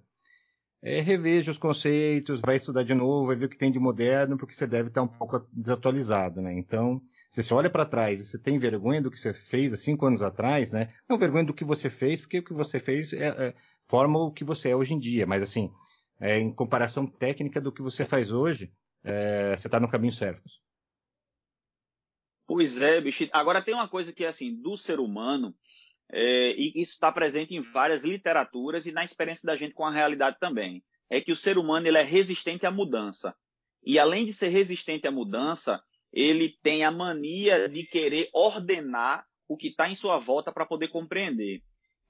[0.81, 4.37] é, reveja os conceitos, vai estudar de novo, vai ver o que tem de moderno,
[4.37, 6.53] porque você deve estar um pouco desatualizado, né?
[6.57, 9.77] Então, se você olha para trás e você tem vergonha do que você fez há
[9.77, 10.93] cinco anos atrás, né?
[11.09, 13.53] Não vergonha do que você fez, porque o que você fez é, é,
[13.87, 15.69] forma o que você é hoje em dia, mas assim,
[16.19, 18.71] é, em comparação técnica do que você faz hoje,
[19.03, 20.43] é, você está no caminho certo.
[22.49, 23.29] Pois é, bicho.
[23.31, 25.53] Agora tem uma coisa que é assim, do ser humano,
[26.11, 29.93] é, e isso está presente em várias literaturas e na experiência da gente com a
[29.93, 30.83] realidade também.
[31.11, 33.35] É que o ser humano ele é resistente à mudança.
[33.85, 35.79] E além de ser resistente à mudança,
[36.11, 40.87] ele tem a mania de querer ordenar o que está em sua volta para poder
[40.87, 41.61] compreender.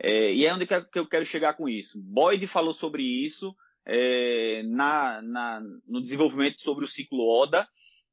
[0.02, 2.02] É, e é onde que eu quero chegar com isso.
[2.02, 3.54] Boyd falou sobre isso
[3.86, 7.68] é, na, na, no desenvolvimento sobre o ciclo Oda,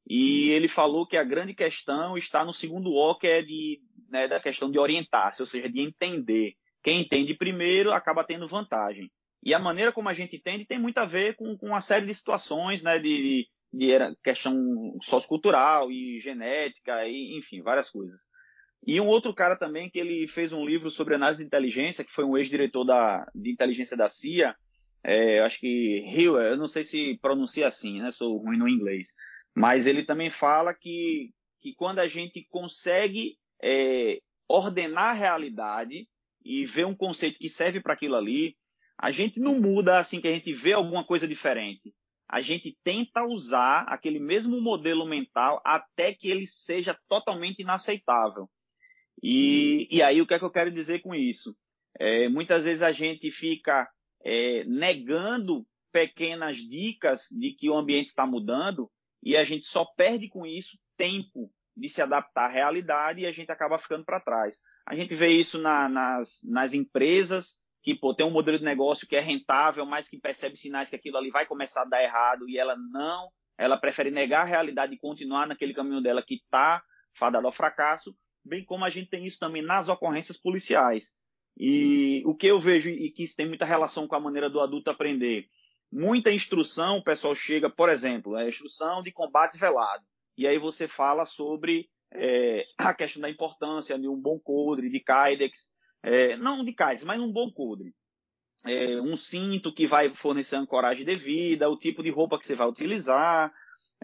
[0.07, 4.29] e ele falou que a grande questão está no segundo O, que é de né,
[4.29, 6.55] da questão de orientar-se, ou seja, de entender.
[6.83, 9.11] Quem entende primeiro acaba tendo vantagem.
[9.43, 12.07] E a maneira como a gente entende tem muito a ver com, com uma série
[12.07, 13.89] de situações, né, de, de
[14.23, 18.29] questão sociocultural e genética, e, enfim, várias coisas.
[18.87, 22.13] E um outro cara também que ele fez um livro sobre análise de inteligência, que
[22.13, 24.55] foi um ex-diretor da, de inteligência da CIA,
[25.03, 28.11] é, acho que Hill, eu não sei se pronuncia assim, né?
[28.11, 29.15] Sou ruim no inglês.
[29.57, 36.07] Mas ele também fala que, que quando a gente consegue é, ordenar a realidade
[36.45, 38.55] e ver um conceito que serve para aquilo ali,
[38.99, 41.95] a gente não muda assim que a gente vê alguma coisa diferente.
[42.29, 48.51] A gente tenta usar aquele mesmo modelo mental até que ele seja totalmente inaceitável.
[49.23, 51.57] E, e aí o que é que eu quero dizer com isso?
[51.99, 53.89] É, muitas vezes a gente fica
[54.23, 58.91] é, negando pequenas dicas de que o ambiente está mudando
[59.27, 63.33] e a gente só perde com isso tempo de se adaptar à realidade e a
[63.33, 64.61] gente acaba ficando para trás.
[64.87, 69.05] A gente vê isso na, nas, nas empresas que pô, tem um modelo de negócio
[69.05, 72.49] que é rentável, mas que percebe sinais que aquilo ali vai começar a dar errado
[72.49, 76.81] e ela não, ela prefere negar a realidade e continuar naquele caminho dela que está
[77.13, 81.17] fadado ao fracasso, bem como a gente tem isso também nas ocorrências policiais.
[81.59, 84.61] E o que eu vejo e que isso tem muita relação com a maneira do
[84.61, 85.49] adulto aprender,
[85.97, 90.05] muita instrução, o pessoal chega, por exemplo, é instrução de combate velado
[90.37, 95.01] e aí você fala sobre é, a questão da importância de um bom coldre, de
[95.01, 95.73] kydex,
[96.03, 97.95] é, não de kydex, mas um bom coldre.
[98.65, 102.67] É, um cinto que vai fornecer ancoragem devida, o tipo de roupa que você vai
[102.67, 103.53] utilizar.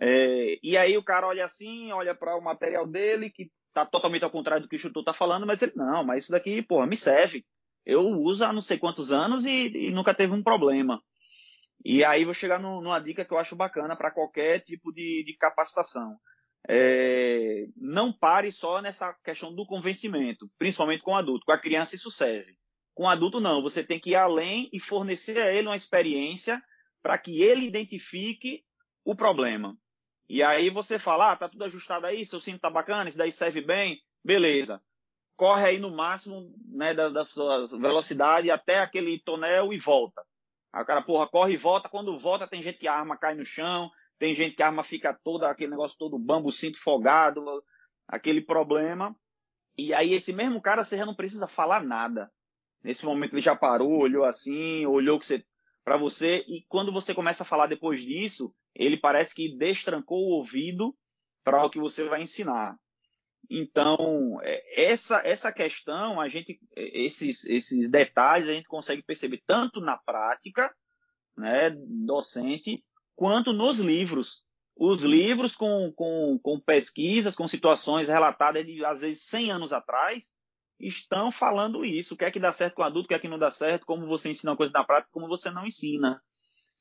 [0.00, 4.24] É, e aí o cara olha assim, olha para o material dele, que está totalmente
[4.24, 6.86] ao contrário do que o instrutor está falando, mas ele, não, mas isso daqui, porra,
[6.86, 7.44] me serve.
[7.84, 11.02] Eu uso há não sei quantos anos e, e nunca teve um problema.
[11.84, 15.24] E aí vou chegar no, numa dica que eu acho bacana para qualquer tipo de,
[15.24, 16.18] de capacitação.
[16.68, 21.44] É, não pare só nessa questão do convencimento, principalmente com o adulto.
[21.44, 22.56] Com a criança isso serve.
[22.94, 26.62] Com o adulto não, você tem que ir além e fornecer a ele uma experiência
[27.02, 28.64] para que ele identifique
[29.04, 29.76] o problema.
[30.28, 33.32] E aí você fala, ah, tá tudo ajustado aí, seu cinto tá bacana, isso daí
[33.32, 34.80] serve bem, beleza.
[35.36, 40.24] Corre aí no máximo né, da, da sua velocidade até aquele tonel e volta.
[40.72, 41.88] Aí o cara, porra, corre e volta.
[41.88, 44.82] Quando volta, tem gente que a arma cai no chão, tem gente que a arma
[44.82, 47.44] fica toda, aquele negócio todo bambo, cinto folgado,
[48.08, 49.14] aquele problema.
[49.76, 52.30] E aí esse mesmo cara, você já não precisa falar nada.
[52.82, 55.44] Nesse momento ele já parou, olhou assim, olhou que você
[55.84, 60.36] para você e quando você começa a falar depois disso, ele parece que destrancou o
[60.36, 60.96] ouvido
[61.42, 62.78] para o que você vai ensinar.
[63.50, 69.80] Então, é, essa essa questão, a gente esses esses detalhes a gente consegue perceber tanto
[69.80, 70.74] na prática,
[71.36, 72.84] né, docente,
[73.14, 74.44] quanto nos livros.
[74.74, 80.32] Os livros com, com, com pesquisas, com situações relatadas de às vezes 100 anos atrás,
[80.80, 82.14] estão falando isso.
[82.14, 83.50] O que é que dá certo com o adulto, o que é que não dá
[83.50, 86.22] certo, como você ensina uma coisa na prática, como você não ensina.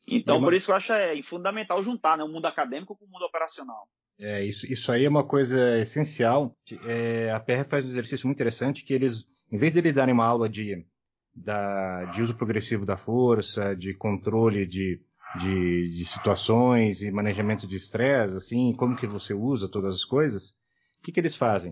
[0.07, 3.09] Então, por isso que eu acho é fundamental juntar né, o mundo acadêmico com o
[3.09, 3.88] mundo operacional.
[4.20, 6.55] É, isso, isso aí é uma coisa essencial.
[6.86, 10.14] É, a PR faz um exercício muito interessante que eles, em vez de eles darem
[10.14, 10.86] uma aula de,
[11.34, 15.01] da, de uso progressivo da força, de controle de,
[15.39, 20.51] de, de situações e manejamento de estresse, assim, como que você usa todas as coisas,
[20.99, 21.72] o que, que eles fazem?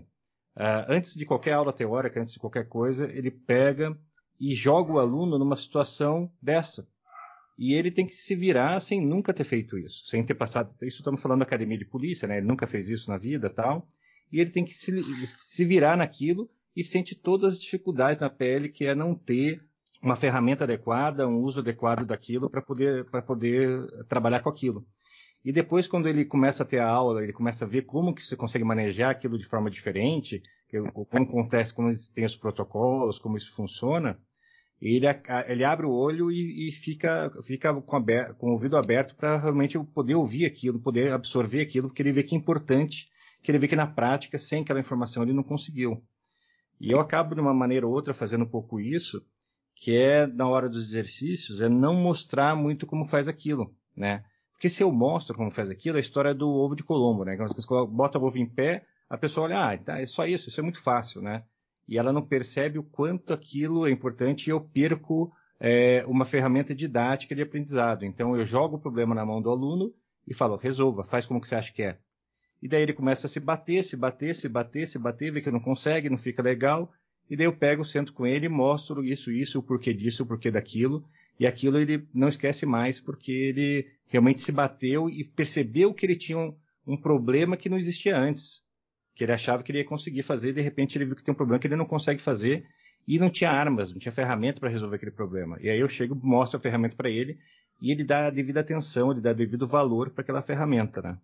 [0.56, 3.96] Uh, antes de qualquer aula teórica, antes de qualquer coisa, ele pega
[4.38, 6.88] e joga o aluno numa situação dessa.
[7.60, 10.74] E ele tem que se virar sem nunca ter feito isso, sem ter passado.
[10.80, 12.38] Isso estamos falando da academia de polícia, né?
[12.38, 13.86] Ele nunca fez isso na vida tal.
[14.32, 18.70] E ele tem que se, se virar naquilo e sente todas as dificuldades na pele,
[18.70, 19.60] que é não ter
[20.02, 24.86] uma ferramenta adequada, um uso adequado daquilo para poder, poder trabalhar com aquilo.
[25.44, 28.24] E depois, quando ele começa a ter a aula, ele começa a ver como que
[28.24, 30.40] você consegue manejar aquilo de forma diferente,
[31.10, 34.18] como acontece, como tem os protocolos, como isso funciona,
[34.80, 35.06] ele,
[35.46, 39.36] ele abre o olho e, e fica, fica com, aberto, com o ouvido aberto para
[39.36, 43.08] realmente poder ouvir aquilo, poder absorver aquilo, porque ele vê que é importante,
[43.42, 46.02] que ele vê que na prática, sem aquela informação, ele não conseguiu.
[46.80, 49.22] E eu acabo, de uma maneira ou outra, fazendo um pouco isso,
[49.74, 54.24] que é, na hora dos exercícios, é não mostrar muito como faz aquilo, né?
[54.52, 57.36] Porque se eu mostro como faz aquilo, é a história do ovo de Colombo, né?
[57.36, 60.48] Quando você bota o ovo em pé, a pessoa olha, ah, tá, é só isso,
[60.48, 61.44] isso é muito fácil, né?
[61.90, 66.72] E ela não percebe o quanto aquilo é importante e eu perco é, uma ferramenta
[66.72, 68.04] didática de aprendizado.
[68.04, 69.92] Então eu jogo o problema na mão do aluno
[70.26, 71.98] e falo, resolva, faz como que você acha que é.
[72.62, 75.50] E daí ele começa a se bater, se bater, se bater, se bater, vê que
[75.50, 76.92] não consegue, não fica legal.
[77.28, 80.50] E daí eu pego, sento com ele, mostro isso, isso, o porquê disso, o porquê
[80.50, 81.04] daquilo.
[81.38, 86.16] E aquilo ele não esquece mais porque ele realmente se bateu e percebeu que ele
[86.16, 86.54] tinha um,
[86.86, 88.62] um, problema que não existia antes.
[89.20, 91.36] Que ele achava que ele ia conseguir fazer, de repente ele viu que tem um
[91.36, 92.66] problema que ele não consegue fazer
[93.06, 95.58] e não tinha armas, não tinha ferramenta para resolver aquele problema.
[95.60, 97.38] E aí eu chego, mostro a ferramenta para ele
[97.82, 101.18] e ele dá a devida atenção, ele dá devido valor para aquela ferramenta, né?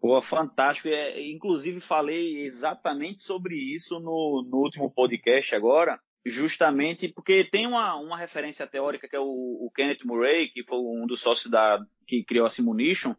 [0.00, 0.86] Pô, fantástico.
[0.90, 7.96] É, inclusive falei exatamente sobre isso no, no último podcast agora, justamente porque tem uma,
[7.96, 11.84] uma referência teórica que é o, o, Kenneth Murray, que foi um dos sócios da,
[12.06, 13.12] que criou a Simulation,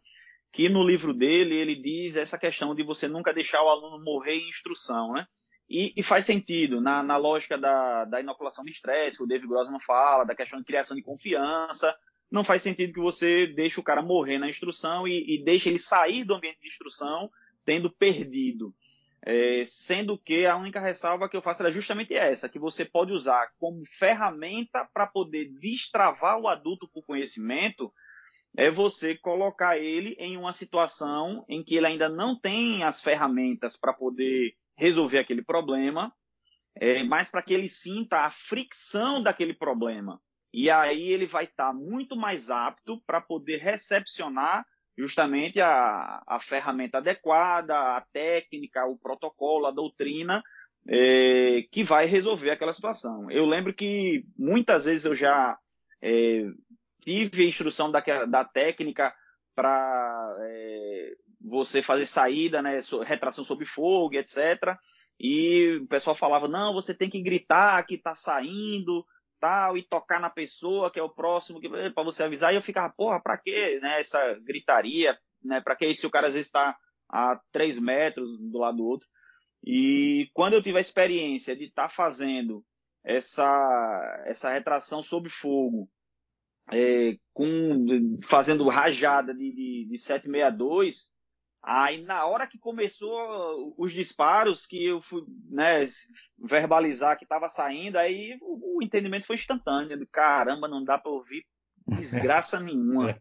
[0.52, 4.36] que no livro dele ele diz essa questão de você nunca deixar o aluno morrer
[4.36, 5.26] em instrução, né?
[5.68, 9.48] E, e faz sentido na, na lógica da, da inoculação de estresse, que o David
[9.48, 11.96] Grossman fala, da questão de criação de confiança.
[12.30, 15.78] Não faz sentido que você deixe o cara morrer na instrução e, e deixe ele
[15.78, 17.30] sair do ambiente de instrução
[17.64, 18.74] tendo perdido.
[19.24, 23.12] É, sendo que a única ressalva que eu faço é justamente essa, que você pode
[23.12, 27.90] usar como ferramenta para poder destravar o adulto por conhecimento,
[28.56, 33.76] é você colocar ele em uma situação em que ele ainda não tem as ferramentas
[33.76, 36.12] para poder resolver aquele problema,
[36.74, 40.20] é, mas para que ele sinta a fricção daquele problema.
[40.52, 46.38] E aí ele vai estar tá muito mais apto para poder recepcionar justamente a, a
[46.38, 50.42] ferramenta adequada, a técnica, o protocolo, a doutrina
[50.86, 53.30] é, que vai resolver aquela situação.
[53.30, 55.58] Eu lembro que muitas vezes eu já
[56.02, 56.44] é,
[57.04, 59.14] tive a instrução da, da técnica
[59.54, 64.76] para é, você fazer saída, né, retração sob fogo, etc.
[65.18, 69.04] E o pessoal falava, não, você tem que gritar que está saindo,
[69.38, 71.60] tal, e tocar na pessoa, que é o próximo,
[71.94, 75.92] para você avisar, e eu ficava, porra, pra que né, essa gritaria, né, pra que
[75.94, 76.76] se o cara às vezes está
[77.08, 79.08] a três metros do lado do outro.
[79.64, 82.64] E quando eu tive a experiência de estar tá fazendo
[83.04, 85.88] essa, essa retração sob fogo,
[86.70, 91.12] é, com, fazendo rajada de, de, de 762,
[91.62, 95.86] aí na hora que começou os disparos, que eu fui né,
[96.38, 100.06] verbalizar que estava saindo, aí o, o, entendimento foi instantâneo.
[100.10, 101.44] Caramba, não dá para ouvir
[101.86, 103.16] desgraça nenhuma.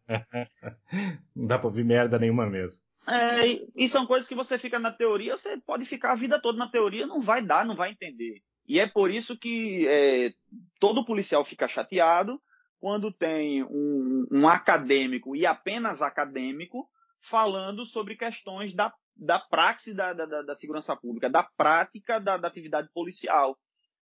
[1.36, 2.84] não dá para ouvir merda nenhuma mesmo.
[3.08, 6.60] É, e são coisas que você fica na teoria, você pode ficar a vida toda
[6.60, 8.42] na teoria, não vai dar, não vai entender.
[8.68, 10.32] E é por isso que é,
[10.80, 12.39] todo policial fica chateado
[12.82, 16.90] quando tem um, um, acadêmico e apenas acadêmico
[17.22, 22.48] falando sobre questões da, da praxe da, da, da segurança pública, da prática da, da
[22.48, 23.56] atividade policial.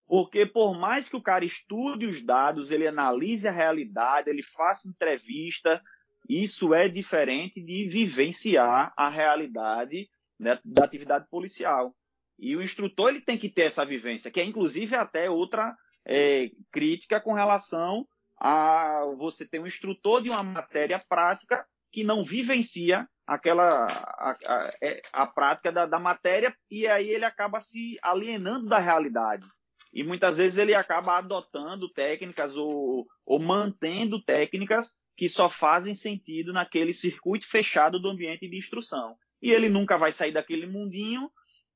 [0.06, 4.88] Porque por mais que o cara estude os dados, ele analise a realidade, ele faça
[4.88, 5.82] entrevista,
[6.28, 10.08] isso é diferente de vivenciar a realidade
[10.38, 11.92] né, da atividade policial.
[12.38, 15.76] E o instrutor ele tem que ter essa vivência, que é inclusive até outra
[16.06, 18.06] é, crítica com relação
[18.40, 24.72] a você ter um instrutor de uma matéria prática que não vivencia aquela a, a,
[24.82, 29.46] é, a prática da, da, matéria e aí ele acaba se alienando da realidade
[29.92, 36.52] e muitas vezes ele acaba adotando técnicas ou, ou mantendo técnicas que só fazem sentido
[36.52, 39.16] naquele circuito fechado do ambiente de instrução.
[39.42, 41.30] E ele nunca vai sair daquele mundinho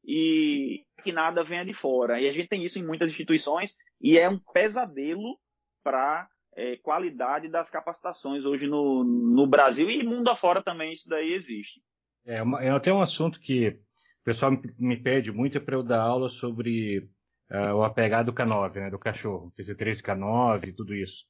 [0.05, 2.21] e que nada venha de fora.
[2.21, 5.39] E a gente tem isso em muitas instituições e é um pesadelo
[5.83, 11.33] para é, qualidade das capacitações hoje no, no Brasil e mundo afora também isso daí
[11.33, 11.83] existe.
[12.25, 15.75] É, uma, é até um assunto que o pessoal me, me pede muito é para
[15.75, 16.99] eu dar aula sobre
[17.51, 21.25] uh, o apegado K9, né, do cachorro, TC3 K9, tudo isso.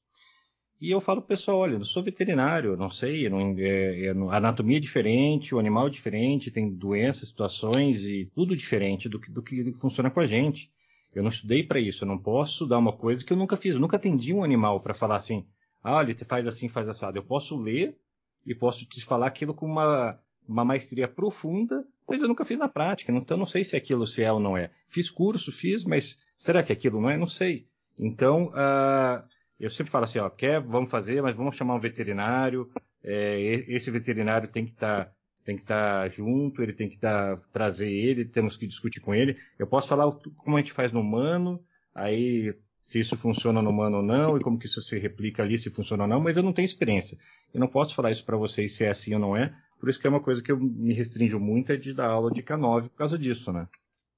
[0.80, 4.36] E eu falo pro pessoal, olha, eu sou veterinário, não sei, não, é, é, a
[4.36, 9.30] anatomia é diferente, o animal é diferente, tem doenças, situações e tudo diferente do que,
[9.30, 10.72] do que funciona com a gente.
[11.14, 13.74] Eu não estudei para isso, eu não posso dar uma coisa que eu nunca fiz,
[13.74, 15.46] eu nunca atendi um animal para falar assim,
[15.82, 17.18] ah, olha, você faz assim, faz assado.
[17.18, 17.98] Eu posso ler
[18.46, 22.68] e posso te falar aquilo com uma, uma maestria profunda, mas eu nunca fiz na
[22.68, 24.70] prática, então não sei se aquilo se é ou não é.
[24.88, 27.16] Fiz curso, fiz, mas será que aquilo não é?
[27.16, 27.66] Não sei.
[27.98, 29.22] Então, uh,
[29.60, 32.70] eu sempre falo assim, ó, quer, vamos fazer, mas vamos chamar um veterinário.
[33.02, 35.12] É, esse veterinário tem que estar tá,
[35.44, 39.36] tem que estar junto, ele tem que tá, trazer ele, temos que discutir com ele.
[39.58, 41.62] Eu posso falar como a gente faz no humano,
[41.94, 45.58] aí se isso funciona no humano ou não, e como que isso se replica ali,
[45.58, 47.18] se funciona ou não, mas eu não tenho experiência.
[47.52, 50.00] Eu não posso falar isso para vocês se é assim ou não é, por isso
[50.00, 52.88] que é uma coisa que eu me restringo muito é de dar aula de K9
[52.88, 53.68] por causa disso, né?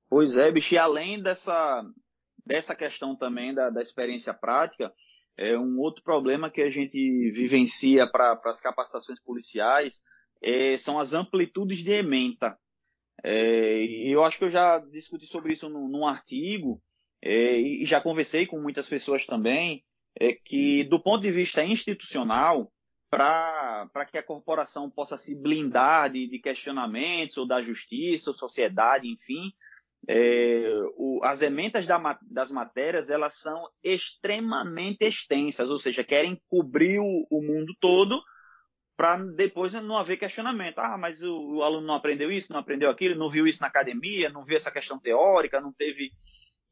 [0.09, 1.83] Pois é, bicho, e além dessa,
[2.45, 4.93] dessa questão também da, da experiência prática,
[5.37, 10.03] é um outro problema que a gente vivencia para as capacitações policiais
[10.43, 12.59] é, são as amplitudes de ementa.
[13.22, 16.82] É, eu acho que eu já discuti sobre isso num, num artigo
[17.22, 19.82] é, e já conversei com muitas pessoas também,
[20.18, 22.70] é que do ponto de vista institucional,
[23.11, 29.09] para que a corporação possa se blindar de, de questionamentos ou da justiça ou sociedade,
[29.09, 29.53] enfim,
[30.07, 36.99] é, o, as emendas da, das matérias elas são extremamente extensas, ou seja, querem cobrir
[36.99, 38.20] o, o mundo todo
[38.97, 40.78] para depois não haver questionamento.
[40.78, 43.68] Ah, mas o, o, aluno não aprendeu isso, não aprendeu aquilo, não viu isso na
[43.68, 46.12] academia, não viu essa questão teórica, não teve.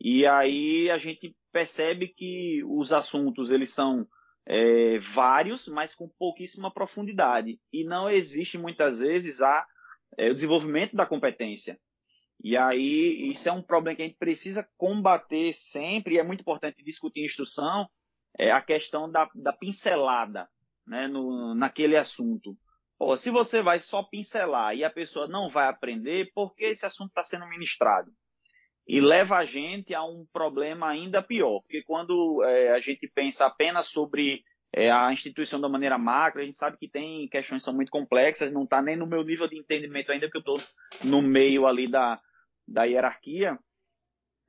[0.00, 4.06] E aí a gente percebe que os assuntos eles são
[4.46, 7.60] é, vários, mas com pouquíssima profundidade.
[7.72, 9.66] E não existe muitas vezes a,
[10.16, 11.78] é, o desenvolvimento da competência.
[12.44, 16.40] E aí, isso é um problema que a gente precisa combater sempre, e é muito
[16.40, 17.88] importante discutir em instrução,
[18.36, 20.48] é a questão da, da pincelada
[20.86, 22.56] né, no, naquele assunto.
[22.98, 26.86] Pô, se você vai só pincelar e a pessoa não vai aprender, por que esse
[26.86, 28.12] assunto está sendo ministrado?
[28.86, 33.46] E leva a gente a um problema ainda pior, porque quando é, a gente pensa
[33.46, 37.64] apenas sobre é, a instituição da maneira macro, a gente sabe que tem questões que
[37.64, 40.68] são muito complexas, não está nem no meu nível de entendimento ainda, porque eu estou
[41.04, 42.20] no meio ali da,
[42.66, 43.58] da hierarquia,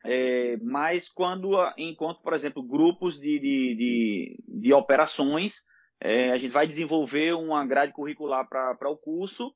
[0.06, 5.64] é, mas quando enquanto, por exemplo, grupos de, de, de, de operações,
[6.04, 9.56] é, a gente vai desenvolver uma grade curricular para o curso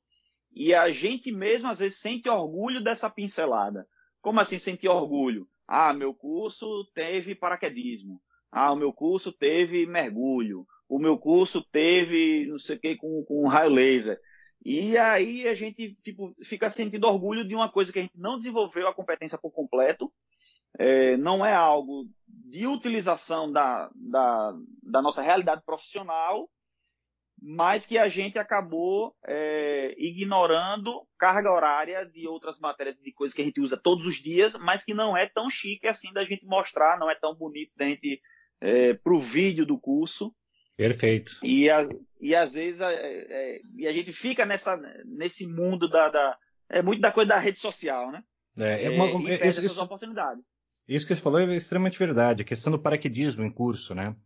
[0.50, 3.86] e a gente mesmo às vezes sente orgulho dessa pincelada.
[4.22, 5.46] Como assim sentir orgulho?
[5.66, 8.18] Ah, meu curso teve paraquedismo.
[8.50, 10.66] Ah, o meu curso teve mergulho.
[10.88, 14.18] O meu curso teve não sei o que com, com raio laser.
[14.64, 18.38] E aí a gente tipo, fica sentindo orgulho de uma coisa que a gente não
[18.38, 20.10] desenvolveu a competência por completo,
[20.78, 26.48] é, não é algo de utilização da, da, da, nossa realidade profissional,
[27.40, 33.42] mas que a gente acabou é, ignorando carga horária de outras matérias, de coisas que
[33.42, 36.46] a gente usa todos os dias, mas que não é tão chique assim da gente
[36.46, 38.20] mostrar, não é tão bonito da gente
[38.60, 40.34] é, para o vídeo do curso.
[40.76, 41.38] Perfeito.
[41.42, 41.88] E, a,
[42.20, 46.38] e às vezes é, é, e a gente fica nessa, nesse mundo da, da,
[46.68, 48.22] É muito da coisa da rede social, né?
[48.56, 50.50] É, é uma, e perde isso, essas isso, oportunidades.
[50.88, 52.42] Isso que você falou é extremamente verdade.
[52.42, 54.16] A questão do paraquedismo em curso, né?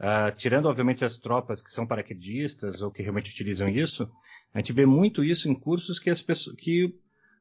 [0.00, 4.10] Uh, tirando, obviamente, as tropas que são paraquedistas ou que realmente utilizam isso,
[4.52, 6.56] a gente vê muito isso em cursos que as pessoas.
[6.56, 6.94] Que...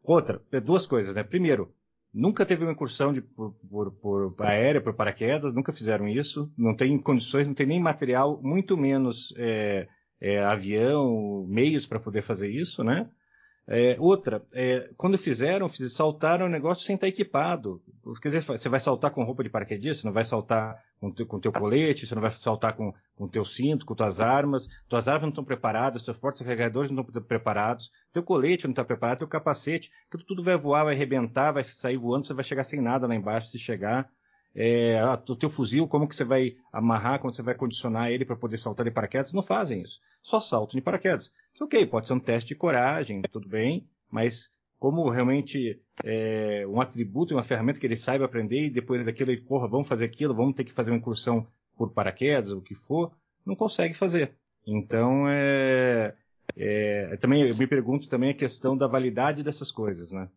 [0.03, 1.23] Outra, é duas coisas, né?
[1.23, 1.73] Primeiro,
[2.13, 6.75] nunca teve uma incursão de, por, por, por, aérea, por paraquedas, nunca fizeram isso, não
[6.75, 9.88] tem condições, não tem nem material, muito menos é,
[10.19, 13.09] é, avião, meios para poder fazer isso, né?
[13.70, 17.82] É, outra, é, quando fizeram, saltaram o negócio sem estar equipado.
[18.22, 21.26] Quer dizer, você vai saltar com roupa de paraquedista, você não vai saltar com teu,
[21.26, 25.09] com teu colete, você não vai saltar com, com teu cinto, com tuas armas, tuas
[25.09, 29.28] armas não estão preparadas, seus portas-carregadores não estão preparados, teu colete não está preparado, teu
[29.28, 33.05] capacete, que tudo vai voar, vai arrebentar, vai sair voando, você vai chegar sem nada
[33.05, 34.09] lá embaixo se chegar.
[34.55, 38.36] É, o teu fuzil, como que você vai amarrar, como você vai condicionar ele para
[38.36, 39.34] poder saltar de paraquedas?
[39.34, 39.99] Não fazem isso.
[40.24, 41.32] Só saltam de paraquedas.
[41.57, 46.79] Que ok, pode ser um teste de coragem, tudo bem, mas como realmente é, um
[46.79, 50.35] atributo, uma ferramenta que ele saiba aprender e depois daquilo ele, porra, vamos fazer aquilo,
[50.35, 53.11] vamos ter que fazer uma incursão por paraquedas, o que for,
[53.43, 54.35] não consegue fazer.
[54.67, 56.15] Então, é,
[56.55, 60.29] é, também eu me pergunto também a questão da validade dessas coisas, né?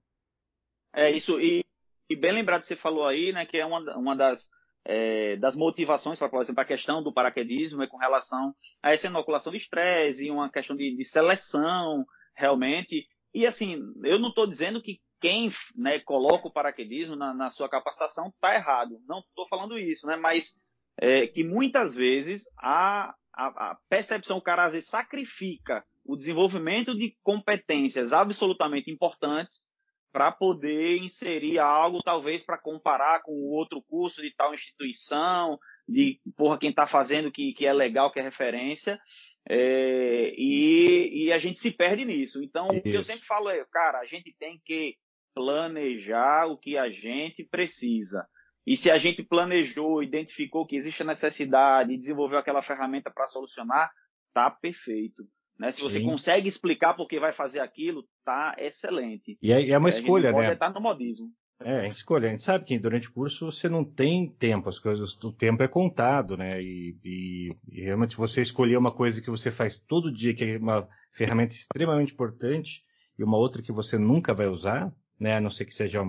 [0.93, 1.63] É isso, e,
[2.09, 4.51] e bem lembrado que você falou aí, né, que é uma, uma das,
[4.85, 9.53] é, das motivações, por exemplo, a questão do paraquedismo é com relação a essa inoculação
[9.53, 12.05] de estresse e uma questão de, de seleção,
[12.35, 17.51] realmente, e assim, eu não estou dizendo que quem né, coloca o paraquedismo na, na
[17.51, 19.01] sua capacitação está errado.
[19.07, 20.17] Não estou falando isso, né?
[20.17, 20.59] Mas
[20.97, 26.97] é, que muitas vezes a, a, a, percepção, o cara às vezes sacrifica o desenvolvimento
[26.97, 29.69] de competências absolutamente importantes
[30.13, 35.59] para poder inserir algo, talvez para comparar com o outro curso de tal instituição,
[35.89, 39.01] de porra, quem está fazendo que, que é legal, que é referência.
[39.49, 42.43] É, e, e, a gente se perde nisso.
[42.43, 42.79] Então, Isso.
[42.79, 44.97] o que eu sempre falo é, cara, a gente tem que
[45.35, 48.27] planejar o que a gente precisa.
[48.67, 53.27] E se a gente planejou, identificou que existe a necessidade e desenvolveu aquela ferramenta para
[53.27, 53.91] solucionar,
[54.33, 55.27] tá perfeito.
[55.61, 55.71] Né?
[55.71, 56.07] Se você Sim.
[56.07, 59.37] consegue explicar por que vai fazer aquilo, tá excelente.
[59.43, 60.55] E é, é uma escolha, né?
[60.55, 61.29] Estar no modismo.
[61.63, 62.27] É, a gente escolhe.
[62.27, 65.63] A gente sabe que durante o curso você não tem tempo, as coisas, o tempo
[65.63, 66.63] é contado, né?
[66.63, 70.57] E, e, e, realmente você escolher uma coisa que você faz todo dia, que é
[70.57, 72.83] uma ferramenta extremamente importante,
[73.19, 75.37] e uma outra que você nunca vai usar, né?
[75.37, 76.01] A não ser que seja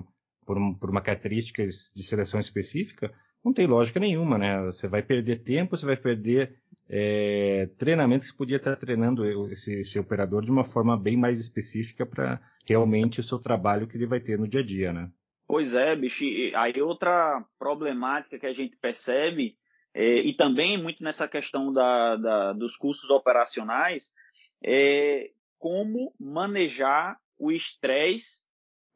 [0.45, 3.13] por, um, por uma característica de seleção específica,
[3.43, 4.61] não tem lógica nenhuma, né?
[4.65, 9.79] Você vai perder tempo, você vai perder é, treinamento que você podia estar treinando esse,
[9.79, 14.05] esse operador de uma forma bem mais específica para realmente o seu trabalho que ele
[14.05, 15.09] vai ter no dia a dia, né?
[15.47, 16.23] Pois é, bicho.
[16.55, 19.57] Aí outra problemática que a gente percebe,
[19.93, 24.13] é, e também muito nessa questão da, da, dos cursos operacionais,
[24.63, 28.43] é como manejar o estresse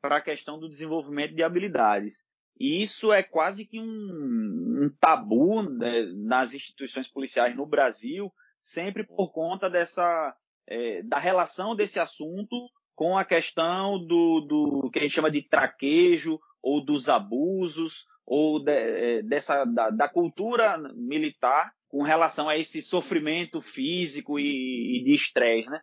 [0.01, 2.23] para a questão do desenvolvimento de habilidades.
[2.59, 8.31] E isso é quase que um, um tabu né, nas instituições policiais no Brasil,
[8.61, 10.35] sempre por conta dessa
[10.67, 15.41] é, da relação desse assunto com a questão do, do que a gente chama de
[15.41, 22.57] traquejo ou dos abusos ou de, é, dessa da, da, cultura militar com relação a
[22.57, 25.79] esse sofrimento físico e, e de estresse, né?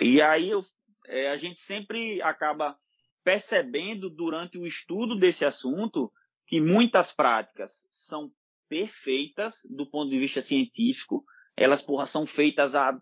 [0.00, 0.60] E aí eu,
[1.08, 2.76] é, a gente sempre acaba
[3.24, 6.12] percebendo durante o estudo desse assunto
[6.46, 8.32] que muitas práticas são
[8.68, 11.24] perfeitas do ponto de vista científico,
[11.56, 12.98] elas porra são feitas há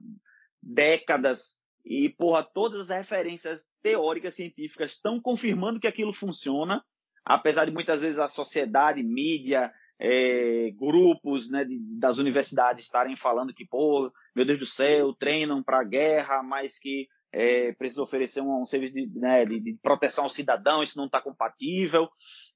[0.62, 6.84] décadas e, porra, todas as referências teóricas científicas estão confirmando que aquilo funciona,
[7.24, 13.54] apesar de muitas vezes a sociedade, mídia, é, grupos né, de, das universidades estarem falando
[13.54, 18.40] que, pô, meu Deus do céu, treinam para a guerra, mas que é, precisa oferecer
[18.40, 22.08] um, um serviço de, né, de, de, proteção ao cidadão, isso não está compatível,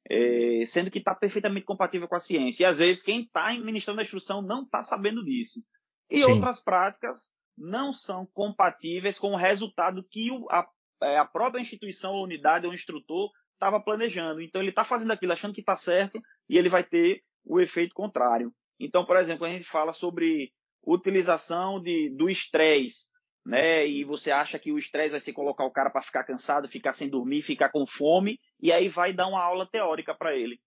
[0.08, 2.62] é, sendo que está perfeitamente compatível com a ciência.
[2.62, 5.62] E às vezes quem está ministrando a instrução não está sabendo disso.
[6.10, 6.32] E Sim.
[6.32, 10.66] outras práticas não são compatíveis com o resultado que o, a,
[11.02, 14.40] é, a própria instituição ou unidade ou instrutor estava planejando.
[14.40, 17.94] Então ele está fazendo aquilo achando que está certo e ele vai ter o efeito
[17.94, 18.52] contrário.
[18.80, 20.52] Então, por exemplo, a gente fala sobre
[20.84, 23.11] utilização de, do estresse,
[23.44, 23.86] né?
[23.86, 26.92] E você acha que o estresse vai ser colocar o cara para ficar cansado, ficar
[26.92, 30.60] sem dormir, ficar com fome, e aí vai dar uma aula teórica para ele.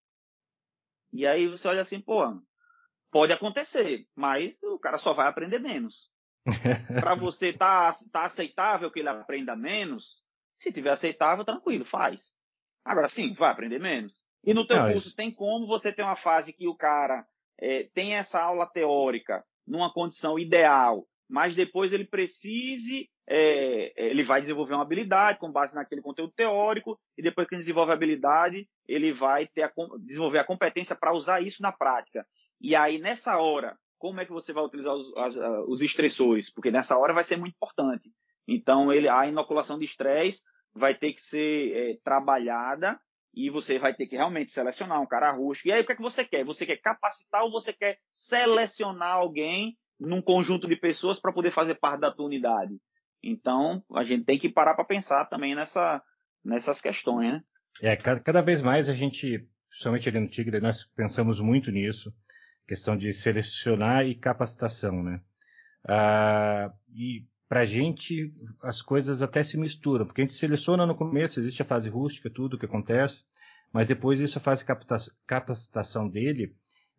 [1.13, 2.21] E aí você olha assim, pô,
[3.11, 6.11] pode acontecer, mas o cara só vai aprender menos.
[6.99, 10.21] para você tá, tá aceitável que ele aprenda menos?
[10.57, 12.35] Se tiver aceitável, tranquilo, faz.
[12.83, 14.23] Agora sim, vai aprender menos.
[14.43, 15.15] E no teu Não, curso isso.
[15.15, 17.25] tem como você ter uma fase que o cara
[17.57, 24.23] é, tem essa aula teórica numa condição ideal, mas depois ele precise, é, é, ele
[24.23, 27.95] vai desenvolver uma habilidade com base naquele conteúdo teórico, e depois que ele desenvolve a
[27.95, 32.25] habilidade, ele vai ter a, desenvolver a competência para usar isso na prática.
[32.61, 35.35] E aí, nessa hora, como é que você vai utilizar os, as,
[35.67, 36.51] os estressores?
[36.51, 38.11] Porque nessa hora vai ser muito importante.
[38.47, 42.99] Então, ele, a inoculação de estresse vai ter que ser é, trabalhada
[43.33, 45.69] e você vai ter que realmente selecionar um cara rústico.
[45.69, 46.45] E aí, o que é que você quer?
[46.45, 51.75] Você quer capacitar ou você quer selecionar alguém num conjunto de pessoas para poder fazer
[51.75, 52.77] parte da tua unidade?
[53.23, 56.01] Então, a gente tem que parar para pensar também nessa,
[56.43, 57.43] nessas questões, né?
[57.81, 62.13] É, cada vez mais a gente, principalmente ali no Tigre, nós pensamos muito nisso,
[62.67, 65.21] questão de selecionar e capacitação, né?
[65.87, 70.95] Ah, e para a gente as coisas até se misturam, porque a gente seleciona no
[70.95, 73.23] começo, existe a fase rústica, tudo o que acontece,
[73.71, 74.65] mas depois isso a fase
[75.27, 76.55] capacitação dele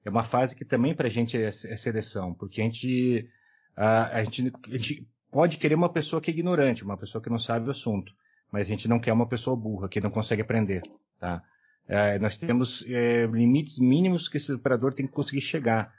[0.07, 3.29] é uma fase que também para a gente é, é, seleção, porque a gente,
[3.77, 7.41] a, gente, a gente pode querer uma pessoa que é ignorante, uma pessoa que não
[7.41, 8.15] sabe o assunto,
[8.53, 10.83] mas a gente não quer uma pessoa burra, que não consegue aprender,
[11.19, 11.43] tá?
[11.89, 15.93] É, nós temos é, limites mínimos que esse operador tem que conseguir chegar,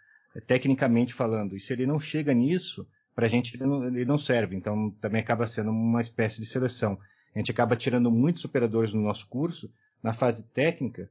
[0.46, 4.18] tecnicamente falando, e se ele não chega nisso, para a gente ele não, ele não,
[4.18, 4.56] serve.
[4.56, 6.98] Então também acaba sendo uma espécie de seleção.
[7.36, 9.70] A gente acaba tirando muitos operadores no nosso curso
[10.02, 11.10] na fase técnica,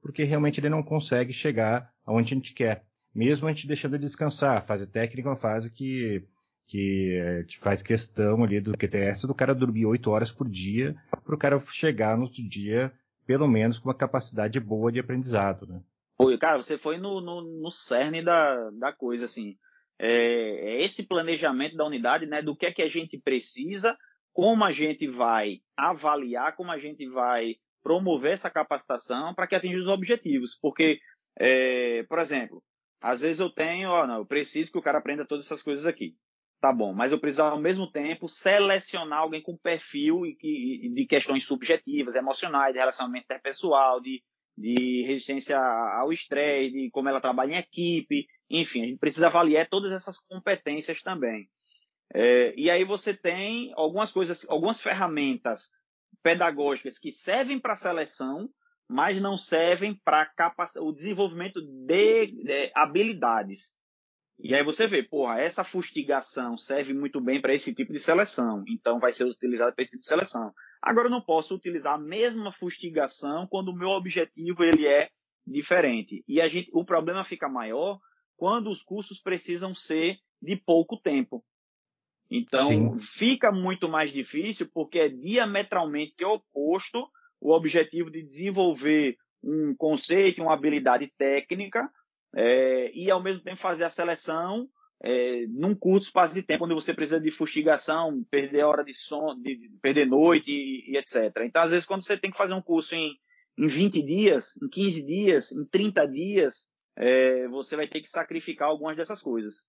[0.00, 2.84] porque realmente ele não consegue chegar aonde a gente quer.
[3.14, 4.56] Mesmo a gente deixando ele descansar.
[4.56, 6.22] A fase técnica é uma fase que,
[6.66, 11.34] que gente faz questão ali do QTS do cara dormir oito horas por dia para
[11.34, 12.92] o cara chegar no outro dia,
[13.26, 15.66] pelo menos, com uma capacidade boa de aprendizado.
[15.66, 15.80] Né?
[16.18, 19.56] Oi, cara, você foi no, no, no cerne da, da coisa, assim
[19.98, 20.12] é,
[20.76, 23.98] é, esse planejamento da unidade, né, do que é que a gente precisa,
[24.32, 27.56] como a gente vai avaliar, como a gente vai
[27.88, 30.58] promover essa capacitação para que atinja os objetivos.
[30.60, 31.00] Porque,
[31.38, 32.62] é, por exemplo,
[33.00, 35.86] às vezes eu tenho, ó, não, eu preciso que o cara aprenda todas essas coisas
[35.86, 36.14] aqui.
[36.60, 42.14] Tá bom, mas eu preciso ao mesmo tempo selecionar alguém com perfil de questões subjetivas,
[42.14, 44.22] emocionais, de relacionamento interpessoal, de,
[44.54, 49.66] de resistência ao estresse, de como ela trabalha em equipe, enfim, a gente precisa avaliar
[49.66, 51.48] todas essas competências também.
[52.12, 55.70] É, e aí você tem algumas coisas, algumas ferramentas
[56.22, 58.48] pedagógicas que servem para a seleção,
[58.88, 60.30] mas não servem para
[60.80, 63.76] o desenvolvimento de, de, habilidades.
[64.38, 68.64] E aí você vê, porra, essa fustigação serve muito bem para esse tipo de seleção,
[68.68, 70.52] então vai ser utilizada para esse tipo de seleção.
[70.80, 75.10] Agora eu não posso utilizar a mesma fustigação quando o meu objetivo ele é
[75.44, 76.24] diferente.
[76.26, 77.98] E a gente, o problema fica maior
[78.36, 81.44] quando os cursos precisam ser de pouco tempo.
[82.30, 82.98] Então, Sim.
[82.98, 87.08] fica muito mais difícil porque é diametralmente oposto
[87.40, 91.90] o objetivo de desenvolver um conceito, uma habilidade técnica
[92.34, 94.68] é, e, ao mesmo tempo, fazer a seleção
[95.02, 99.40] é, num curto espaço de tempo, onde você precisa de fustigação, perder hora de sono,
[99.40, 101.44] de perder noite e, e, etc.
[101.44, 103.16] Então, às vezes, quando você tem que fazer um curso em,
[103.56, 108.68] em 20 dias, em 15 dias, em 30 dias, é, você vai ter que sacrificar
[108.68, 109.66] algumas dessas coisas.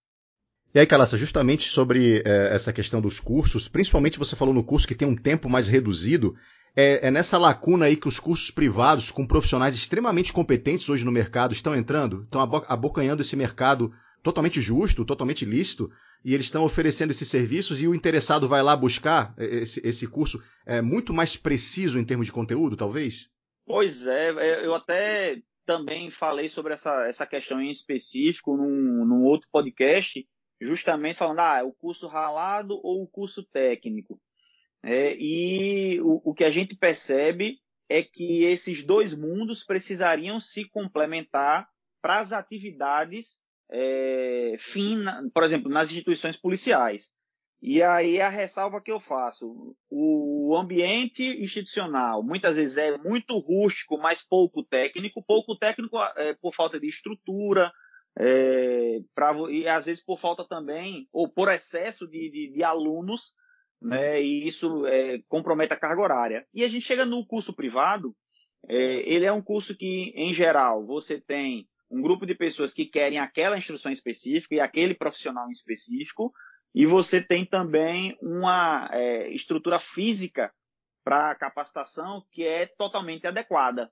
[0.74, 4.88] E aí, Calaça, justamente sobre é, essa questão dos cursos, principalmente você falou no curso
[4.88, 6.36] que tem um tempo mais reduzido,
[6.76, 11.12] é, é, nessa lacuna aí que os cursos privados, com profissionais extremamente competentes hoje no
[11.12, 13.92] mercado, estão entrando, estão abocanhando esse mercado
[14.22, 15.92] totalmente justo, totalmente lícito,
[16.24, 20.08] e eles estão oferecendo esses serviços e o interessado vai lá buscar é, esse, esse
[20.08, 23.28] curso é, muito mais preciso em termos de conteúdo, talvez?
[23.66, 29.24] Pois é, é eu até também falei sobre essa, essa questão em específico num, num
[29.24, 30.28] outro podcast,
[30.60, 34.20] justamente falando, ah, o curso ralado ou o curso técnico.
[34.84, 40.66] É, e o, o que a gente percebe é que esses dois mundos precisariam se
[40.66, 41.68] complementar
[42.02, 43.42] para as atividades
[43.72, 47.14] é, fina, por exemplo, nas instituições policiais.
[47.62, 53.98] E aí a ressalva que eu faço, o ambiente institucional muitas vezes é muito rústico,
[53.98, 57.70] mas pouco técnico, pouco técnico é, por falta de estrutura,
[58.20, 63.34] é, pra, e às vezes por falta também, ou por excesso de, de, de alunos,
[63.82, 66.48] né, e isso é, compromete a carga horária.
[66.54, 68.14] E a gente chega no curso privado,
[68.68, 68.76] é,
[69.10, 73.20] ele é um curso que, em geral, você tem um grupo de pessoas que querem
[73.20, 76.34] aquela instrução específica e aquele profissional em específico,
[76.76, 80.54] e você tem também uma é, estrutura física
[81.06, 83.90] para capacitação que é totalmente adequada.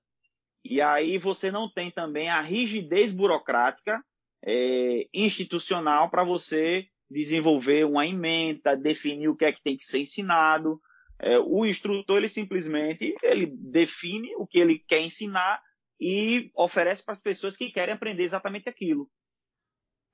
[0.64, 4.04] E aí você não tem também a rigidez burocrática
[4.44, 10.00] é, institucional para você desenvolver uma emenda, definir o que é que tem que ser
[10.00, 10.82] ensinado.
[11.20, 15.62] É, o instrutor ele simplesmente ele define o que ele quer ensinar
[16.00, 19.10] e oferece para as pessoas que querem aprender exatamente aquilo.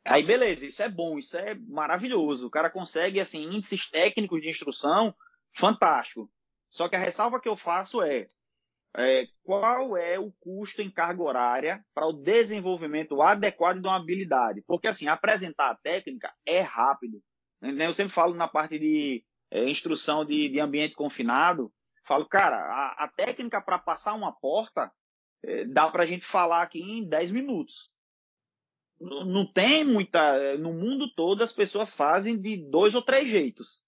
[0.05, 2.47] Aí beleza, isso é bom, isso é maravilhoso.
[2.47, 5.13] O cara consegue assim índices técnicos de instrução
[5.53, 6.30] fantástico.
[6.67, 8.28] Só que a ressalva que eu faço é,
[8.96, 14.62] é qual é o custo em carga horária para o desenvolvimento adequado de uma habilidade?
[14.68, 17.22] Porque assim, apresentar a técnica é rápido.
[17.62, 21.74] Eu sempre falo na parte de é, instrução de, de, ambiente confinado,
[22.06, 24.91] falo, cara, a, a técnica para passar uma porta
[25.44, 27.89] é, dá para a gente falar aqui em 10 minutos.
[29.00, 30.58] Não, não tem muita.
[30.58, 33.84] No mundo todo as pessoas fazem de dois ou três jeitos.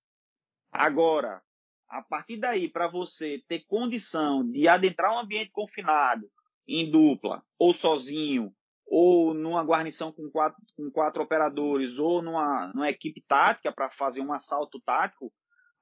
[0.72, 1.41] Agora,
[1.89, 6.29] a partir daí, para você ter condição de adentrar um ambiente confinado,
[6.67, 8.53] em dupla, ou sozinho,
[8.86, 14.21] ou numa guarnição com quatro, com quatro operadores, ou numa, numa equipe tática para fazer
[14.21, 15.31] um assalto tático,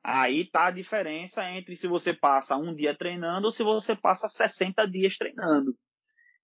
[0.04, 4.28] aí está a diferença entre se você passa um dia treinando ou se você passa
[4.28, 5.76] 60 dias treinando.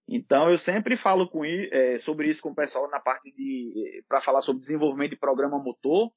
[0.08, 4.02] Então, eu sempre falo com, é, sobre isso com o pessoal na parte de.
[4.08, 6.10] para falar sobre desenvolvimento de programa motor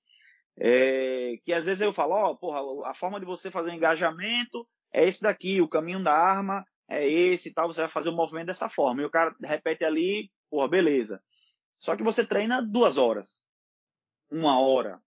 [0.58, 3.74] é, que às vezes eu falo, ó, oh, porra, a forma de você fazer o
[3.74, 8.10] engajamento é esse daqui, o caminho da arma é esse e tal, você vai fazer
[8.10, 9.02] o movimento dessa forma.
[9.02, 11.22] E o cara repete ali, porra, beleza.
[11.80, 13.44] Só que você treina duas horas,
[14.30, 15.02] uma hora,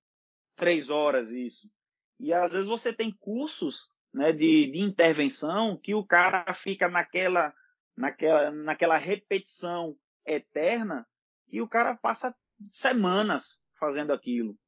[0.57, 1.71] três horas isso.
[2.19, 7.55] E às vezes você tem cursos né, de, de intervenção que o cara fica naquela,
[7.97, 11.07] naquela, naquela repetição eterna
[11.49, 12.35] e o cara passa
[12.71, 14.59] semanas fazendo aquilo.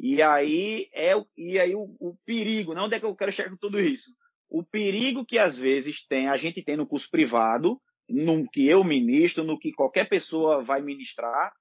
[0.00, 3.50] E aí é e aí o, o perigo, não onde é que eu quero chegar
[3.50, 4.16] com tudo isso?
[4.48, 8.84] O perigo que às vezes tem, a gente tem no curso privado, no que eu
[8.84, 11.52] ministro, no que qualquer pessoa vai ministrar,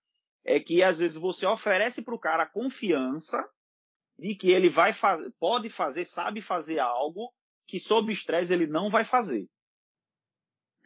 [0.45, 3.43] é que às vezes você oferece para o cara a confiança
[4.17, 7.33] de que ele vai fazer, pode fazer, sabe fazer algo
[7.67, 9.47] que sob estresse ele não vai fazer.